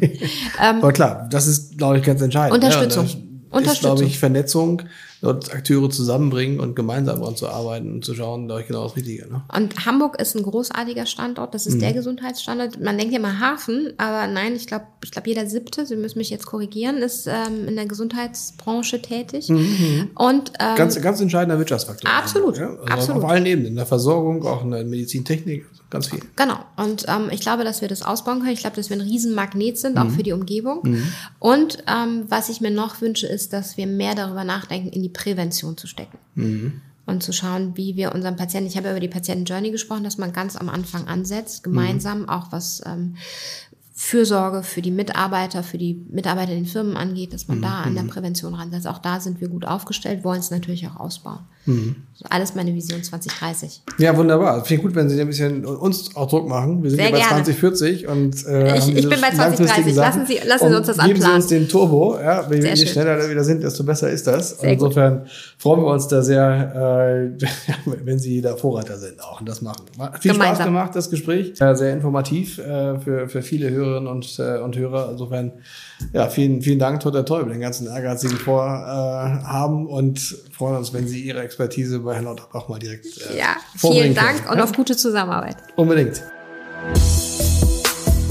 ähm, 0.62 0.76
aber 0.78 0.92
klar, 0.92 1.28
das 1.30 1.46
ist 1.46 1.76
glaube 1.76 1.98
ich 1.98 2.04
ganz 2.04 2.22
entscheidend. 2.22 2.54
Unterstützung. 2.54 3.06
Ja, 3.06 3.16
Unterstützung. 3.50 3.72
Ist, 3.72 3.80
glaube 3.80 4.04
ich, 4.04 4.18
Vernetzung 4.18 4.82
dort 5.20 5.52
Akteure 5.52 5.90
zusammenbringen 5.90 6.60
und 6.60 6.76
gemeinsam 6.76 7.20
daran 7.20 7.36
zu 7.36 7.48
arbeiten 7.48 7.92
und 7.92 8.04
zu 8.04 8.14
schauen, 8.14 8.48
da 8.48 8.58
ich 8.60 8.66
genau 8.66 8.84
das 8.84 8.96
Richtige. 8.96 9.26
Ne? 9.28 9.42
Und 9.54 9.84
Hamburg 9.84 10.20
ist 10.20 10.36
ein 10.36 10.42
großartiger 10.42 11.06
Standort, 11.06 11.54
das 11.54 11.66
ist 11.66 11.74
mhm. 11.74 11.80
der 11.80 11.92
Gesundheitsstandort. 11.92 12.80
Man 12.80 12.98
denkt 12.98 13.12
ja 13.12 13.18
mal 13.18 13.40
Hafen, 13.40 13.94
aber 13.98 14.26
nein, 14.32 14.54
ich 14.54 14.66
glaube, 14.66 14.86
ich 15.02 15.10
glaube, 15.10 15.28
jeder 15.28 15.46
siebte, 15.46 15.86
Sie 15.86 15.96
müssen 15.96 16.18
mich 16.18 16.30
jetzt 16.30 16.46
korrigieren, 16.46 16.98
ist 16.98 17.26
ähm, 17.26 17.66
in 17.66 17.76
der 17.76 17.86
Gesundheitsbranche 17.86 19.02
tätig. 19.02 19.48
Mhm. 19.48 20.10
Und 20.14 20.52
ähm, 20.60 20.76
ganz, 20.76 21.00
ganz 21.00 21.20
entscheidender 21.20 21.58
Wirtschaftsfaktor. 21.58 22.10
Absolut. 22.10 22.58
Ja? 22.58 22.70
Also 22.70 22.84
absolut. 22.84 23.24
Auf 23.24 23.30
allen 23.30 23.46
Ebenen, 23.46 23.68
in 23.68 23.76
der 23.76 23.86
Versorgung, 23.86 24.44
auch 24.46 24.62
in 24.62 24.70
der 24.70 24.84
Medizintechnik, 24.84 25.66
ganz 25.90 26.08
viel. 26.08 26.20
Genau. 26.36 26.58
Und 26.76 27.06
ähm, 27.08 27.28
ich 27.30 27.40
glaube, 27.40 27.64
dass 27.64 27.80
wir 27.80 27.88
das 27.88 28.02
ausbauen 28.02 28.40
können. 28.40 28.52
Ich 28.52 28.60
glaube, 28.60 28.76
dass 28.76 28.90
wir 28.90 28.96
ein 28.96 29.02
Riesenmagnet 29.02 29.78
sind, 29.78 29.96
mhm. 29.96 30.02
auch 30.02 30.10
für 30.10 30.22
die 30.22 30.32
Umgebung. 30.32 30.80
Mhm. 30.82 31.12
Und 31.38 31.78
ähm, 31.86 32.24
was 32.28 32.48
ich 32.48 32.60
mir 32.60 32.70
noch 32.70 33.00
wünsche, 33.00 33.26
ist, 33.26 33.52
dass 33.52 33.76
wir 33.76 33.86
mehr 33.86 34.14
darüber 34.14 34.44
nachdenken, 34.44 34.88
in 34.88 35.02
die 35.02 35.07
Prävention 35.08 35.76
zu 35.76 35.86
stecken. 35.86 36.18
Mhm. 36.34 36.80
Und 37.06 37.22
zu 37.22 37.32
schauen, 37.32 37.74
wie 37.76 37.96
wir 37.96 38.14
unseren 38.14 38.36
Patienten, 38.36 38.68
ich 38.68 38.76
habe 38.76 38.90
über 38.90 39.00
die 39.00 39.08
Patienten-Journey 39.08 39.70
gesprochen, 39.70 40.04
dass 40.04 40.18
man 40.18 40.34
ganz 40.34 40.56
am 40.56 40.68
Anfang 40.68 41.08
ansetzt, 41.08 41.64
gemeinsam 41.64 42.22
mhm. 42.22 42.28
auch 42.28 42.52
was 42.52 42.82
ähm, 42.84 43.16
Fürsorge 44.00 44.62
für 44.62 44.80
die 44.80 44.92
Mitarbeiter, 44.92 45.64
für 45.64 45.76
die 45.76 46.00
Mitarbeiter 46.08 46.52
in 46.52 46.58
den 46.58 46.66
Firmen 46.66 46.96
angeht, 46.96 47.34
dass 47.34 47.48
man 47.48 47.58
Mhm. 47.58 47.62
da 47.62 47.68
an 47.82 47.94
der 47.96 48.02
Prävention 48.04 48.54
ransetzt. 48.54 48.86
Auch 48.86 48.98
da 48.98 49.18
sind 49.18 49.40
wir 49.40 49.48
gut 49.48 49.64
aufgestellt, 49.66 50.22
wollen 50.22 50.38
es 50.38 50.52
natürlich 50.52 50.86
auch 50.86 51.00
ausbauen. 51.00 51.40
Mhm. 51.66 51.96
Alles 52.30 52.54
meine 52.54 52.72
Vision 52.74 53.02
2030. 53.02 53.82
Ja, 53.98 54.16
wunderbar. 54.16 54.64
Finde 54.64 54.80
ich 54.80 54.86
gut, 54.86 54.94
wenn 54.94 55.08
Sie 55.10 55.20
ein 55.20 55.26
bisschen 55.26 55.66
uns 55.66 56.14
auch 56.14 56.28
Druck 56.28 56.48
machen. 56.48 56.80
Wir 56.82 56.90
sind 56.90 56.98
Sehr 57.00 57.06
ja 57.08 57.12
bei 57.12 57.18
gerne. 57.18 57.42
2040 57.44 58.06
und 58.06 58.46
äh, 58.46 58.78
Ich- 58.78 58.88
ich 58.88 59.08
bin 59.08 59.20
bei 59.20 59.28
langfristigen 59.30 59.66
2030. 59.68 59.94
Sachen. 59.94 60.20
Lassen 60.20 60.26
Sie- 60.26 60.48
lassen 60.48 60.68
Sie 60.70 60.76
uns 60.76 60.86
das 60.86 60.96
Geben 60.96 61.08
Sie 61.08 61.12
anplanen. 61.14 61.36
uns 61.36 61.46
den 61.48 61.68
Turbo. 61.68 62.18
Ja, 62.20 62.48
je, 62.50 62.56
je 62.74 62.86
schneller 62.86 63.18
wir 63.18 63.28
wieder 63.30 63.42
sind, 63.44 63.64
desto 63.64 63.82
besser 63.82 64.08
ist 64.10 64.26
das. 64.28 64.52
Insofern 64.62 65.26
freuen 65.58 65.80
wir 65.82 65.88
uns 65.92 66.06
da 66.06 66.22
sehr, 66.22 67.32
äh, 67.36 67.44
wenn 68.04 68.18
Sie 68.20 68.40
da 68.40 68.56
Vorreiter 68.56 68.96
sind 68.96 69.20
auch 69.20 69.40
und 69.40 69.48
das 69.48 69.60
machen. 69.60 69.82
Hat 69.98 70.22
Viel 70.22 70.32
Spaß 70.34 70.40
Gemeinsam. 70.44 70.66
gemacht, 70.66 70.94
das 70.94 71.10
Gespräch. 71.10 71.54
Ja, 71.58 71.74
sehr 71.74 71.92
informativ 71.92 72.58
äh, 72.58 72.98
für, 73.00 73.28
für 73.28 73.42
viele 73.42 73.68
Hörerinnen 73.88 74.08
und, 74.12 74.38
äh, 74.38 74.58
und 74.58 74.76
Hörer. 74.76 75.10
Insofern, 75.10 75.52
ja, 76.12 76.28
vielen, 76.28 76.62
vielen 76.62 76.78
Dank, 76.78 77.00
Total 77.00 77.24
Toll, 77.24 77.44
mit 77.44 77.54
den 77.54 77.60
ganzen 77.60 77.86
Ehrgeiz, 77.86 78.20
den 78.20 78.30
Sie 78.30 78.36
vorhaben 78.36 79.40
äh, 79.40 79.44
haben 79.44 79.86
und 79.86 80.18
freuen 80.56 80.76
uns, 80.76 80.92
wenn 80.92 81.06
Sie 81.08 81.20
Ihre 81.22 81.40
Expertise 81.40 81.98
bei 82.00 82.14
Herrn 82.14 82.24
Lauterbach 82.24 82.68
mal 82.68 82.78
direkt 82.78 83.06
äh, 83.30 83.38
Ja, 83.38 83.56
vielen 83.76 84.14
Dank 84.14 84.38
können. 84.38 84.50
und 84.50 84.58
Ja? 84.58 84.64
auf 84.64 84.72
gute 84.72 84.96
Zusammenarbeit. 84.96 85.56
Unbedingt. 85.76 86.22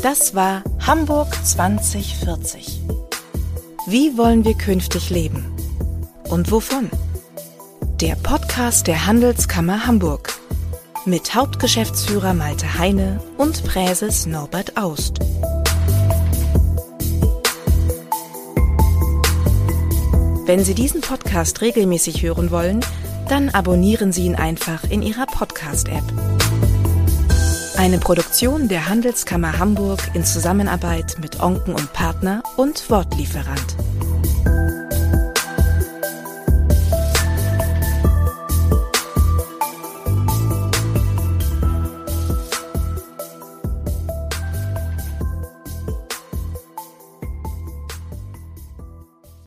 Das 0.03 0.35
war 0.35 0.63
Hamburg 0.85 1.27
2040. 1.43 2.81
Wie 3.87 4.17
wollen 4.17 4.45
wir 4.45 4.53
künftig 4.53 5.09
leben? 5.09 5.45
Und 6.29 6.51
wovon? 6.51 6.89
Der 8.01 8.15
Podcast 8.15 8.87
der 8.87 9.07
Handelskammer 9.07 9.87
Hamburg. 9.87 10.29
Mit 11.07 11.33
Hauptgeschäftsführer 11.33 12.33
Malte 12.33 12.77
Heine 12.77 13.21
und 13.37 13.63
Präses 13.63 14.25
Norbert 14.25 14.75
Aust. 14.75 15.19
Wenn 20.45 20.65
Sie 20.65 20.73
diesen 20.73 20.99
Podcast 20.99 21.61
regelmäßig 21.61 22.23
hören 22.23 22.51
wollen, 22.51 22.81
dann 23.29 23.47
abonnieren 23.51 24.11
Sie 24.11 24.25
ihn 24.25 24.35
einfach 24.35 24.83
in 24.83 25.01
Ihrer 25.01 25.27
Podcast-App. 25.27 26.03
Eine 27.77 27.99
Produktion 27.99 28.67
der 28.67 28.89
Handelskammer 28.89 29.59
Hamburg 29.59 30.01
in 30.13 30.25
Zusammenarbeit 30.25 31.15
mit 31.21 31.39
Onken 31.39 31.73
und 31.73 31.93
Partner 31.93 32.43
und 32.57 32.89
Wortlieferant. 32.89 33.77